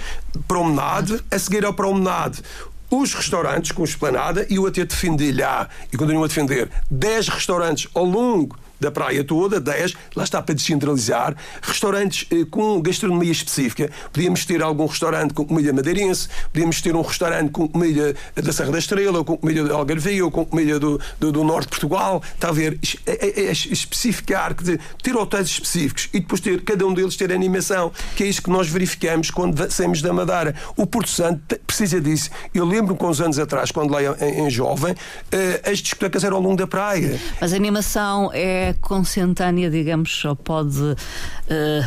promenade, 0.48 1.22
a 1.32 1.40
seguir 1.40 1.66
ao 1.66 1.74
promenade, 1.74 2.42
os 2.90 3.14
restaurantes 3.14 3.72
com 3.72 3.84
esplanada 3.84 4.46
e 4.50 4.56
eu 4.56 4.68
até 4.68 4.86
defendi 4.86 5.32
lá 5.32 5.68
e 5.92 5.98
continuo 5.98 6.24
a 6.24 6.28
defender 6.28 6.70
10 6.90 7.30
restaurantes 7.30 7.90
ao 7.94 8.06
longo 8.06 8.58
da 8.80 8.92
praia 8.92 9.24
toda, 9.24 9.60
10, 9.60 9.94
lá 10.16 10.24
está 10.24 10.42
para 10.42 10.56
descentralizar, 10.56 11.36
restaurantes 11.62 12.28
eh, 12.32 12.46
com 12.50 12.82
gastronomia 12.82 13.32
específica. 13.32 13.90
Podíamos 14.12 14.46
ter 14.46 14.62
algum 14.62 14.86
restaurante 14.86 15.34
com 15.34 15.46
comida 15.46 15.72
madeirense, 15.74 16.28
podíamos 16.52 16.82
ter 16.82 16.96
um 16.96 17.02
restaurante 17.02 17.52
com 17.52 17.68
comida 17.68 18.16
da 18.36 18.54
Serra 18.54 18.72
da 18.72 18.80
Estrela, 18.80 19.20
ou 19.20 19.26
com 19.26 19.38
comida 19.38 19.64
de 19.64 19.72
Algarvia, 19.72 20.24
ou 20.24 20.32
com 20.32 20.46
comida 20.46 20.80
do, 20.80 21.00
do, 21.20 21.32
do 21.32 21.44
Norte 21.44 21.66
de 21.66 21.70
Portugal. 21.70 22.22
Está 22.34 22.50
a 22.50 22.52
ver? 22.52 22.80
É, 23.06 23.28
é, 23.28 23.46
é 23.46 23.52
especificar, 23.52 24.54
dizer, 24.54 24.80
ter 25.02 25.16
hotéis 25.16 25.48
específicos 25.48 26.10
e 26.14 26.20
depois 26.20 26.42
ter, 26.42 26.62
cada 26.64 26.86
um 26.86 26.94
deles 26.94 27.16
ter 27.16 27.32
animação, 27.32 27.92
que 28.16 28.24
é 28.24 28.28
isso 28.28 28.42
que 28.42 28.50
nós 28.50 28.68
verificamos 28.68 29.32
quando 29.32 29.70
saímos 29.72 30.02
da 30.02 30.14
Madeira. 30.14 30.56
O 30.76 30.86
Porto 30.86 31.10
Santo 31.10 31.58
precisa 31.66 32.00
disso. 32.00 32.30
Eu 32.54 32.66
lembro-me 32.66 32.98
com 32.98 33.08
uns 33.08 33.22
anos 33.22 33.40
atrás, 33.40 33.72
quando 33.72 33.92
lá 33.92 34.02
em, 34.02 34.46
em 34.46 34.50
jovem, 34.50 34.96
eh, 35.32 35.62
as 35.66 35.80
discotecas 35.80 36.24
eram 36.24 36.38
ao 36.38 36.44
longo 36.44 36.58
da 36.58 36.68
praia. 36.68 37.20
Mas 37.40 37.54
a 37.54 37.56
animação 37.56 38.30
é 38.34 38.65
consentânea, 38.74 39.70
digamos, 39.70 40.24
ou 40.26 40.36
pode 40.36 40.80
uh, 40.80 40.96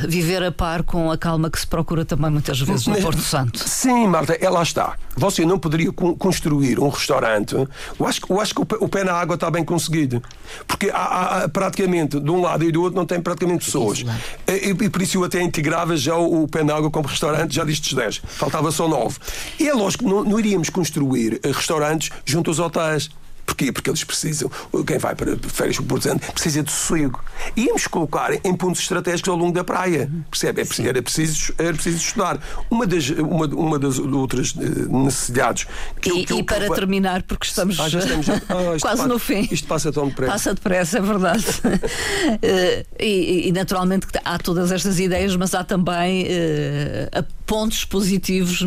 viver 0.09 0.43
a 0.43 0.53
par 0.53 0.83
com 0.83 1.11
a 1.11 1.19
calma 1.19 1.51
que 1.51 1.59
se 1.59 1.67
procura 1.67 2.05
também 2.05 2.31
muitas 2.31 2.61
vezes 2.61 2.87
no 2.87 2.97
Porto 3.01 3.21
Santo? 3.23 3.59
Sim, 3.59 4.07
Marta, 4.07 4.35
ela 4.35 4.63
está. 4.63 4.97
Você 5.17 5.45
não 5.45 5.59
poderia 5.59 5.93
construir 5.93 6.79
um 6.79 6.89
restaurante. 6.89 7.55
Eu 7.55 8.07
acho, 8.07 8.21
eu 8.29 8.41
acho 8.41 8.55
que 8.55 8.61
o 8.61 8.89
pé 8.89 9.05
na 9.05 9.13
água 9.13 9.35
está 9.35 9.51
bem 9.51 9.65
conseguido. 9.65 10.23
Porque 10.67 10.91
há, 10.91 11.45
há 11.45 11.49
praticamente, 11.49 12.21
de 12.21 12.31
um 12.31 12.41
lado 12.41 12.65
e 12.65 12.71
do 12.71 12.83
outro, 12.83 12.99
não 12.99 13.07
tem 13.07 13.21
praticamente 13.21 13.65
pessoas. 13.65 14.05
E, 14.47 14.71
e, 14.71 14.89
por 14.89 15.03
isso 15.03 15.19
eu 15.19 15.25
até 15.25 15.43
integrava 15.43 15.97
já 15.97 16.17
o, 16.17 16.45
o 16.45 16.49
pé 16.49 16.63
na 16.63 16.75
água 16.75 16.91
como 16.91 17.09
restaurante, 17.09 17.55
já 17.55 17.65
disse 17.65 17.95
10. 17.95 18.23
Faltava 18.25 18.71
só 18.71 18.89
9. 18.89 19.19
E 19.59 19.69
é 19.69 19.75
lógico 19.75 20.05
que 20.05 20.11
não, 20.11 20.25
não 20.25 20.39
iríamos 20.39 20.71
construir 20.71 21.41
restaurantes 21.45 22.11
junto 22.25 22.51
aos 22.51 22.59
hotéis. 22.59 23.11
Porquê? 23.49 23.73
Porque 23.73 23.89
eles 23.89 24.05
precisam, 24.05 24.51
quem 24.87 24.99
vai 24.99 25.15
para 25.15 25.35
férias 25.49 25.79
por 25.79 25.99
exemplo, 25.99 26.31
precisa 26.33 26.63
de 26.63 26.71
sossego. 26.71 27.25
Íamos 27.57 27.87
colocar 27.87 28.31
em 28.45 28.55
pontos 28.55 28.83
estratégicos 28.83 29.31
ao 29.31 29.37
longo 29.37 29.53
da 29.53 29.65
praia. 29.65 30.11
Percebe? 30.31 30.61
É 30.61 30.87
era, 30.87 31.03
preciso, 31.03 31.55
era 31.57 31.73
preciso 31.73 31.97
estudar. 31.97 32.39
Uma 32.71 32.87
das, 32.87 33.09
uma, 33.09 33.47
uma 33.47 33.79
das 33.79 33.99
outras 33.99 34.55
eh, 34.59 34.87
necessidades. 34.91 35.67
Que 35.99 36.11
e, 36.11 36.21
eu, 36.21 36.27
que 36.27 36.35
e 36.35 36.43
para 36.43 36.69
terminar, 36.75 37.23
porque 37.23 37.47
estamos, 37.47 37.81
ah, 37.81 37.89
estamos 37.89 38.29
ah, 38.29 38.37
quase 38.49 38.83
passa, 38.83 39.07
no 39.07 39.19
fim. 39.19 39.49
Isto 39.51 39.67
passa 39.67 39.91
tão 39.91 40.09
depressa. 40.09 40.33
Passa 40.33 40.55
depressa, 40.55 40.99
é 40.99 41.01
verdade. 41.01 41.45
Eh, 42.43 42.85
e, 43.01 43.49
e, 43.49 43.53
naturalmente 43.53 44.07
há 44.25 44.39
todas 44.39 44.71
estas 44.71 45.01
ideias, 45.01 45.35
mas 45.37 45.55
há 45.55 45.65
também 45.65 46.25
uh, 46.25 47.25
pontos 47.47 47.85
positivos 47.85 48.61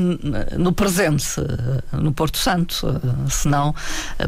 no 0.58 0.72
presente, 0.74 1.26
no 1.94 2.12
Porto 2.12 2.38
Santo. 2.38 3.00
senão, 3.30 3.76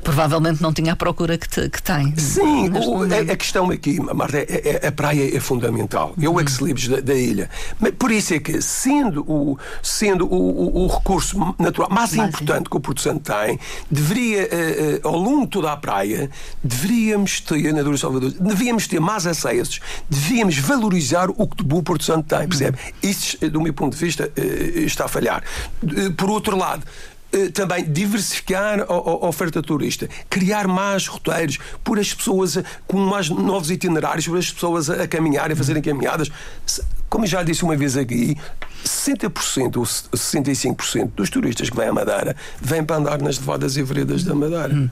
provavelmente 0.04 0.43
provavelmente 0.44 0.62
não 0.62 0.74
tinha 0.74 0.94
a 0.94 0.96
procura 0.96 1.38
que, 1.38 1.48
te, 1.48 1.70
que 1.70 1.82
tem. 1.82 2.14
Sim, 2.18 2.70
o, 2.70 3.04
a, 3.04 3.34
a, 3.34 3.38
questão 3.38 3.70
aqui, 3.72 4.00
Marta, 4.00 4.38
é, 4.38 4.80
é, 4.84 4.88
a 4.88 4.91
praia 4.91 5.36
é 5.36 5.39
fundamental. 5.39 6.14
É 6.20 6.44
que 6.44 6.52
se 6.52 6.64
livres 6.64 6.88
da, 6.88 7.00
da, 7.00 7.14
ilha. 7.14 7.50
Mas 7.80 7.94
por 7.98 8.12
isso 8.12 8.34
é 8.34 8.39
que, 8.39 8.62
sendo 8.62 9.22
o, 9.22 9.58
sendo 9.82 10.26
o, 10.26 10.36
o, 10.36 10.84
o 10.84 10.88
recurso 10.88 11.38
natural 11.58 11.89
mais, 11.89 12.14
mais 12.16 12.30
importante 12.30 12.68
é. 12.68 12.70
que 12.70 12.78
o 12.78 12.80
Porto 12.80 13.02
Santo 13.02 13.32
tem, 13.32 13.60
deveria, 13.89 14.44
uh, 14.44 15.08
uh, 15.08 15.08
ao 15.08 15.18
longo 15.18 15.44
de 15.44 15.52
toda 15.52 15.72
a 15.72 15.78
praia, 15.78 16.30
deveríamos 16.64 17.39
ter, 17.39 17.74
na 17.74 17.82
Dura 17.82 17.98
Salvador, 17.98 18.32
devíamos 18.32 18.88
ter 18.88 19.00
mais 19.00 19.26
acessos, 19.26 19.80
devíamos 20.10 20.58
valorizar 20.58 21.30
o 21.30 21.48
que 21.48 21.64
o 21.64 21.84
Porto 21.84 22.04
Santo 22.04 22.36
tem, 22.36 22.48
percebe? 22.48 22.78
Isso, 23.02 23.38
do 23.50 23.62
meu 23.62 23.74
ponto 23.74 23.96
de 23.96 24.04
vista, 24.04 24.30
uh, 24.38 24.80
está 24.80 25.06
a 25.06 25.08
falhar. 25.08 25.44
Por 26.18 26.30
outro 26.30 26.58
lado, 26.58 26.84
também 27.53 27.84
diversificar 27.84 28.81
a, 28.81 28.84
a, 28.84 29.27
oferta 29.27 29.61
turista, 29.61 30.07
criar 30.29 30.67
mais 30.67 31.07
roteiros, 31.07 31.57
pôr 31.84 31.99
as 31.99 32.13
pessoas 32.13 32.57
com 32.88 32.97
mais 32.97 33.29
novos 33.29 33.71
itinerários, 33.71 34.27
pôr 34.27 34.38
as 34.38 34.51
pessoas 34.51 34.89
a, 34.89 35.03
a 35.03 35.07
caminharem, 35.07 35.53
a 35.53 35.55
fazerem 35.55 35.81
caminhadas. 35.81 36.29
Como 37.14 37.28
já 37.28 37.43
disse 37.43 37.64
uma 37.64 37.76
vez 37.76 37.95
aqui, 37.95 38.36
60% 38.84 39.78
ou 39.78 39.84
65% 39.84 41.11
dos 41.16 41.30
turistas 41.30 41.70
que 41.70 41.78
vêm 41.78 41.89
à 41.89 41.93
Madeira 41.93 42.36
vêm 42.59 42.84
para 42.84 42.95
andar 42.95 43.22
nas 43.22 43.38
levadas 43.38 43.78
e 43.78 43.84
veredas 43.84 44.24
da 44.24 44.34
Madeira. 44.34 44.74
Hum. 44.74 44.89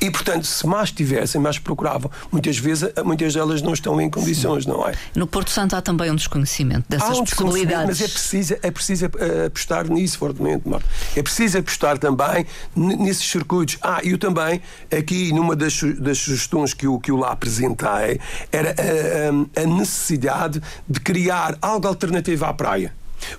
E, 0.00 0.10
portanto, 0.10 0.48
se 0.48 0.66
mais 0.66 0.90
tivessem, 0.90 1.40
mais 1.40 1.60
procuravam. 1.60 2.10
Muitas 2.32 2.58
vezes, 2.58 2.92
muitas 3.04 3.34
delas 3.34 3.62
não 3.62 3.72
estão 3.72 4.00
em 4.00 4.10
condições, 4.10 4.64
Sim. 4.64 4.70
não 4.70 4.88
é? 4.88 4.94
No 5.14 5.28
Porto 5.28 5.52
Santo 5.52 5.76
há 5.76 5.80
também 5.80 6.10
um 6.10 6.16
desconhecimento 6.16 6.86
dessas 6.88 7.08
há 7.08 7.20
um 7.20 7.24
possibilidades. 7.24 7.86
Mas 7.86 8.00
é 8.00 8.12
preciso, 8.12 8.56
é 8.60 8.70
preciso 8.72 9.04
eh, 9.04 9.46
apostar 9.46 9.88
nisso 9.88 10.18
fortemente, 10.18 10.68
Marta. 10.68 10.88
É 11.14 11.22
preciso 11.22 11.56
apostar 11.56 11.98
também 11.98 12.44
nesses 12.74 13.30
circuitos. 13.30 13.78
Ah, 13.80 14.00
eu 14.02 14.18
também, 14.18 14.60
aqui, 14.90 15.32
numa 15.32 15.54
das, 15.54 15.80
das 16.00 16.18
sugestões 16.18 16.74
que 16.74 16.88
eu, 16.88 16.98
que 16.98 17.12
eu 17.12 17.16
lá 17.16 17.30
apresentei, 17.30 18.20
era 18.50 18.74
a, 18.76 19.60
a, 19.60 19.62
a 19.62 19.66
necessidade 19.66 20.60
de 20.88 20.98
criar 20.98 21.59
algo 21.60 21.86
alternativo 21.86 22.44
à 22.44 22.52
praia. 22.52 22.92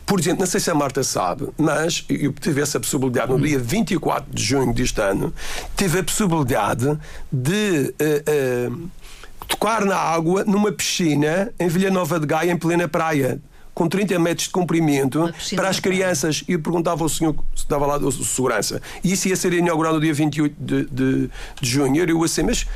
Por 0.05 0.19
exemplo, 0.19 0.41
não 0.41 0.47
sei 0.47 0.59
se 0.59 0.69
a 0.69 0.75
Marta 0.75 1.03
sabe, 1.03 1.49
mas 1.57 2.05
eu 2.07 2.31
tive 2.33 2.61
essa 2.61 2.79
possibilidade 2.79 3.31
no 3.31 3.39
dia 3.39 3.57
24 3.57 4.31
de 4.31 4.43
junho 4.43 4.73
deste 4.73 5.01
ano, 5.01 5.33
tive 5.75 5.99
a 5.99 6.03
possibilidade 6.03 6.97
de 7.31 7.93
uh, 7.99 8.71
uh, 8.71 8.89
tocar 9.47 9.83
na 9.85 9.97
água 9.97 10.43
numa 10.43 10.71
piscina 10.71 11.51
em 11.59 11.67
Vila 11.67 11.89
Nova 11.89 12.19
de 12.19 12.27
Gaia, 12.27 12.51
em 12.51 12.57
plena 12.57 12.87
praia 12.87 13.41
com 13.73 13.87
30 13.87 14.19
metros 14.19 14.47
de 14.47 14.53
comprimento 14.53 15.33
para 15.55 15.69
as 15.69 15.79
crianças. 15.79 16.43
E 16.47 16.57
perguntava 16.57 17.03
ao 17.03 17.09
senhor 17.09 17.33
se 17.55 17.63
estava 17.63 17.85
lá 17.85 17.97
de 17.97 18.11
segurança. 18.25 18.81
E 19.03 19.13
isso 19.13 19.27
ia 19.27 19.35
ser 19.35 19.53
inaugurado 19.53 19.95
no 19.95 20.01
dia 20.01 20.13
28 20.13 20.55
de, 20.59 20.85
de, 20.85 21.29
de 21.61 21.69
junho. 21.69 21.95
E 21.95 22.09
eu 22.09 22.23
assim, 22.23 22.43
mas 22.43 22.67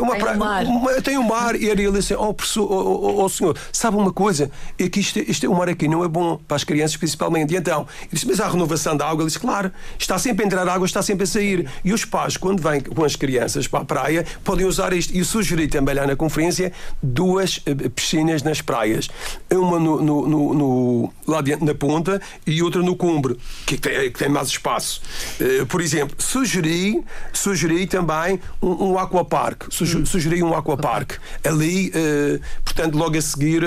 uma 0.00 0.12
tem 0.12 0.20
praia, 0.20 0.36
um 0.36 0.38
mar. 0.38 0.64
Uma, 0.64 1.02
tem 1.02 1.18
um 1.18 1.22
mar. 1.22 1.54
E 1.54 1.68
ele 1.68 1.90
disse: 1.92 2.14
oh, 2.14 2.34
oh, 2.34 2.62
oh, 2.62 3.24
oh, 3.24 3.28
senhor, 3.28 3.56
sabe 3.72 3.96
uma 3.96 4.12
coisa? 4.12 4.50
É 4.78 4.88
que 4.88 5.00
isto, 5.00 5.18
isto, 5.18 5.50
o 5.50 5.56
mar 5.56 5.68
aqui 5.68 5.86
não 5.86 6.04
é 6.04 6.08
bom 6.08 6.36
para 6.48 6.56
as 6.56 6.64
crianças, 6.64 6.96
principalmente. 6.96 7.54
E 7.54 7.56
então, 7.56 7.86
ele 8.00 8.08
disse: 8.12 8.26
Mas 8.26 8.40
há 8.40 8.48
renovação 8.48 8.96
da 8.96 9.06
água? 9.06 9.22
Ele 9.22 9.28
disse: 9.28 9.38
Claro, 9.38 9.70
está 9.98 10.18
sempre 10.18 10.44
a 10.44 10.46
entrar 10.46 10.68
água, 10.68 10.86
está 10.86 11.02
sempre 11.02 11.24
a 11.24 11.26
sair. 11.26 11.68
E 11.84 11.92
os 11.92 12.04
pais, 12.04 12.36
quando 12.36 12.60
vêm 12.60 12.80
com 12.80 13.04
as 13.04 13.14
crianças 13.14 13.68
para 13.68 13.80
a 13.80 13.84
praia, 13.84 14.26
podem 14.42 14.66
usar 14.66 14.92
isto. 14.92 15.14
E 15.14 15.20
eu 15.20 15.24
sugeri 15.24 15.68
também 15.68 15.94
lá 15.94 16.06
na 16.06 16.16
conferência 16.16 16.72
duas 17.02 17.60
eh, 17.64 17.74
piscinas 17.88 18.42
nas 18.42 18.60
praias. 18.60 19.08
Uma 19.50 19.78
no, 19.78 20.02
no, 20.02 20.28
no, 20.28 20.54
no 20.54 21.12
lá 21.26 21.40
dentro 21.40 21.64
na 21.64 21.74
ponta 21.74 22.20
e 22.46 22.62
outra 22.62 22.82
no 22.82 22.96
cumbre, 22.96 23.36
que 23.68 23.76
tem, 23.76 24.10
que 24.10 24.18
tem 24.18 24.28
mais 24.30 24.48
espaço. 24.48 25.02
Uh, 25.38 25.66
por 25.66 25.82
exemplo, 25.82 26.16
sugeri, 26.18 27.04
sugeri 27.34 27.86
também 27.86 28.40
um, 28.62 28.92
um 28.92 28.98
aquapark 28.98 29.68
Hum. 29.68 30.06
sugeri 30.06 30.42
um 30.42 30.56
aquapark 30.56 31.18
ali, 31.44 31.90
uh, 31.90 32.40
portanto, 32.64 32.96
logo 32.96 33.16
a 33.18 33.20
seguir. 33.20 33.62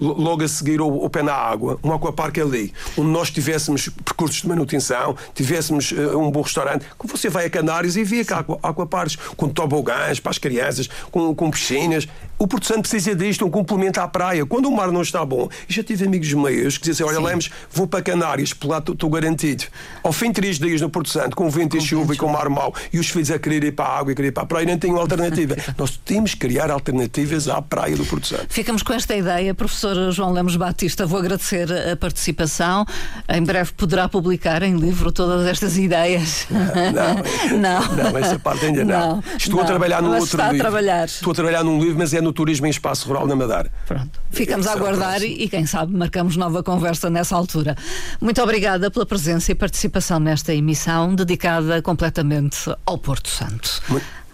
Logo 0.00 0.42
a 0.42 0.48
seguir 0.48 0.80
ao, 0.80 1.02
ao 1.02 1.10
pé 1.10 1.22
na 1.22 1.34
água, 1.34 1.78
um 1.84 1.92
aquapark 1.92 2.38
ali, 2.38 2.72
onde 2.96 3.10
nós 3.10 3.30
tivéssemos 3.30 3.88
percursos 4.04 4.42
de 4.42 4.48
manutenção, 4.48 5.14
tivéssemos 5.34 5.92
uh, 5.92 6.18
um 6.18 6.30
bom 6.30 6.40
restaurante, 6.40 6.86
como 6.96 7.14
você 7.14 7.28
vai 7.28 7.46
a 7.46 7.50
Canários 7.50 7.96
e 7.96 8.04
vê 8.04 8.24
que 8.24 8.32
há 8.32 8.44
aquaparks 8.62 9.16
com 9.36 9.48
tobogãs 9.48 10.18
para 10.18 10.30
as 10.30 10.38
crianças, 10.38 10.88
com, 11.10 11.34
com 11.34 11.50
piscinas. 11.50 12.08
O 12.38 12.46
Porto 12.46 12.66
Santo 12.66 12.88
precisa 12.88 13.14
disto, 13.14 13.44
um 13.44 13.50
complemento 13.50 14.00
à 14.00 14.08
praia. 14.08 14.46
Quando 14.46 14.66
o 14.66 14.72
mar 14.74 14.90
não 14.90 15.02
está 15.02 15.22
bom, 15.26 15.48
e 15.68 15.72
já 15.72 15.82
tive 15.82 16.06
amigos 16.06 16.32
meus 16.32 16.78
que 16.78 16.84
dizem: 16.84 17.06
Olha, 17.06 17.18
Sim. 17.18 17.24
Lemos, 17.24 17.50
vou 17.70 17.86
para 17.86 18.02
Canárias, 18.02 18.54
por 18.54 18.68
lá 18.68 18.78
estou 18.78 19.10
garantido. 19.10 19.64
Ao 20.02 20.12
fim 20.12 20.28
de 20.28 20.34
três 20.34 20.58
dias 20.58 20.80
no 20.80 20.88
Porto 20.88 21.10
Santo, 21.10 21.36
com 21.36 21.50
vento 21.50 21.76
e 21.76 21.80
chuva 21.80 22.14
e 22.14 22.16
com 22.16 22.28
mar 22.28 22.48
mau, 22.48 22.74
e 22.90 22.98
os 22.98 23.10
filhos 23.10 23.30
a 23.30 23.38
querer 23.38 23.64
ir 23.64 23.72
para 23.72 23.84
a 23.84 23.98
água 23.98 24.12
e 24.12 24.14
querer 24.14 24.28
ir 24.28 24.32
para 24.32 24.44
a 24.44 24.46
praia, 24.46 24.66
não 24.66 24.78
tenho 24.78 24.96
alternativa. 24.96 25.54
Nós 25.76 26.00
temos 26.02 26.32
que 26.32 26.40
criar 26.40 26.70
alternativas 26.70 27.46
à 27.48 27.60
praia 27.60 27.94
do 27.94 28.06
Porto 28.06 28.26
Santo. 28.26 28.46
Ficamos 28.48 28.82
com 28.82 28.94
esta 28.94 29.14
ideia, 29.14 29.54
professor 29.54 29.89
João 30.10 30.32
Lemos 30.32 30.56
Batista. 30.56 31.06
Vou 31.06 31.18
agradecer 31.18 31.68
a 31.92 31.96
participação. 31.96 32.84
Em 33.28 33.42
breve 33.42 33.72
poderá 33.72 34.08
publicar 34.08 34.62
em 34.62 34.76
livro 34.76 35.12
todas 35.12 35.46
estas 35.46 35.76
ideias. 35.76 36.46
Não, 36.50 37.58
não, 37.58 37.80
não. 38.00 38.10
não 38.10 38.18
essa 38.18 38.38
parte 38.38 38.66
ainda 38.66 38.84
não. 38.84 39.16
não 39.16 39.24
Estou 39.36 39.56
não, 39.56 39.62
a 39.62 39.66
trabalhar 39.66 40.02
num 40.02 40.16
outro 40.16 40.40
livro. 40.42 40.56
A 40.56 40.58
trabalhar. 40.58 41.04
Estou 41.06 41.32
a 41.32 41.34
trabalhar 41.34 41.64
num 41.64 41.80
livro, 41.80 41.98
mas 41.98 42.14
é 42.14 42.20
no 42.20 42.32
turismo 42.32 42.66
em 42.66 42.70
espaço 42.70 43.08
rural 43.08 43.26
na 43.26 43.36
Madeira. 43.36 43.70
Pronto. 43.86 44.20
Ficamos 44.30 44.66
a 44.66 44.72
aguardar 44.72 45.22
e, 45.22 45.48
quem 45.48 45.66
sabe, 45.66 45.94
marcamos 45.96 46.36
nova 46.36 46.62
conversa 46.62 47.10
nessa 47.10 47.36
altura. 47.36 47.76
Muito 48.20 48.42
obrigada 48.42 48.90
pela 48.90 49.06
presença 49.06 49.52
e 49.52 49.54
participação 49.54 50.18
nesta 50.18 50.54
emissão 50.54 51.14
dedicada 51.14 51.82
completamente 51.82 52.72
ao 52.86 52.98
Porto 52.98 53.28
Santo. 53.28 53.82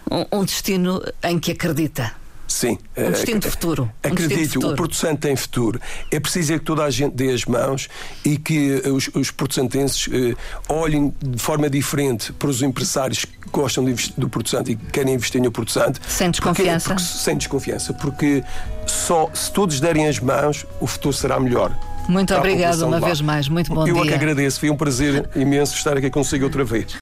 Um, 0.09 0.39
um 0.39 0.45
destino 0.45 1.01
em 1.23 1.39
que 1.39 1.51
acredita. 1.51 2.11
Sim. 2.47 2.77
Um 2.95 3.11
destino 3.11 3.39
de 3.39 3.49
futuro. 3.49 3.91
Acredito, 4.01 4.57
um 4.57 4.59
de 4.59 4.65
o 4.67 4.75
Porto 4.75 4.95
Santo 4.95 5.19
tem 5.19 5.35
futuro. 5.35 5.79
É 6.09 6.19
preciso 6.19 6.53
é 6.53 6.59
que 6.59 6.65
toda 6.65 6.83
a 6.83 6.89
gente 6.89 7.13
dê 7.13 7.31
as 7.31 7.45
mãos 7.45 7.89
e 8.23 8.37
que 8.37 8.81
eh, 8.83 8.89
os, 8.89 9.09
os 9.13 9.29
eh, 9.29 10.35
olhem 10.69 11.13
de 11.21 11.41
forma 11.41 11.69
diferente 11.69 12.31
para 12.33 12.49
os 12.49 12.61
empresários 12.61 13.25
que 13.25 13.49
gostam 13.51 13.85
do 14.17 14.29
Porto 14.29 14.49
Santo 14.49 14.71
e 14.71 14.75
querem 14.75 15.13
investir 15.13 15.41
no 15.41 15.51
Porto 15.51 15.71
Santo. 15.71 15.99
Sem 16.07 16.31
desconfiança? 16.31 16.89
Porque, 16.89 17.03
porque, 17.03 17.19
sem 17.19 17.37
desconfiança, 17.37 17.93
porque 17.93 18.43
só 18.85 19.29
se 19.33 19.51
todos 19.51 19.79
derem 19.79 20.07
as 20.07 20.19
mãos, 20.19 20.65
o 20.79 20.87
futuro 20.87 21.13
será 21.13 21.39
melhor. 21.39 21.77
Muito 22.07 22.33
obrigado 22.33 22.81
uma 22.83 22.99
vez 22.99 23.19
mais. 23.19 23.49
Muito 23.49 23.73
bom 23.73 23.81
Eu 23.81 23.93
dia. 23.93 24.01
Eu 24.01 24.05
é 24.05 24.07
que 24.07 24.13
agradeço. 24.13 24.59
Foi 24.59 24.69
um 24.69 24.77
prazer 24.77 25.29
imenso 25.35 25.75
estar 25.75 25.97
aqui 25.97 26.09
consigo 26.09 26.45
outra 26.45 26.63
vez. 26.63 26.95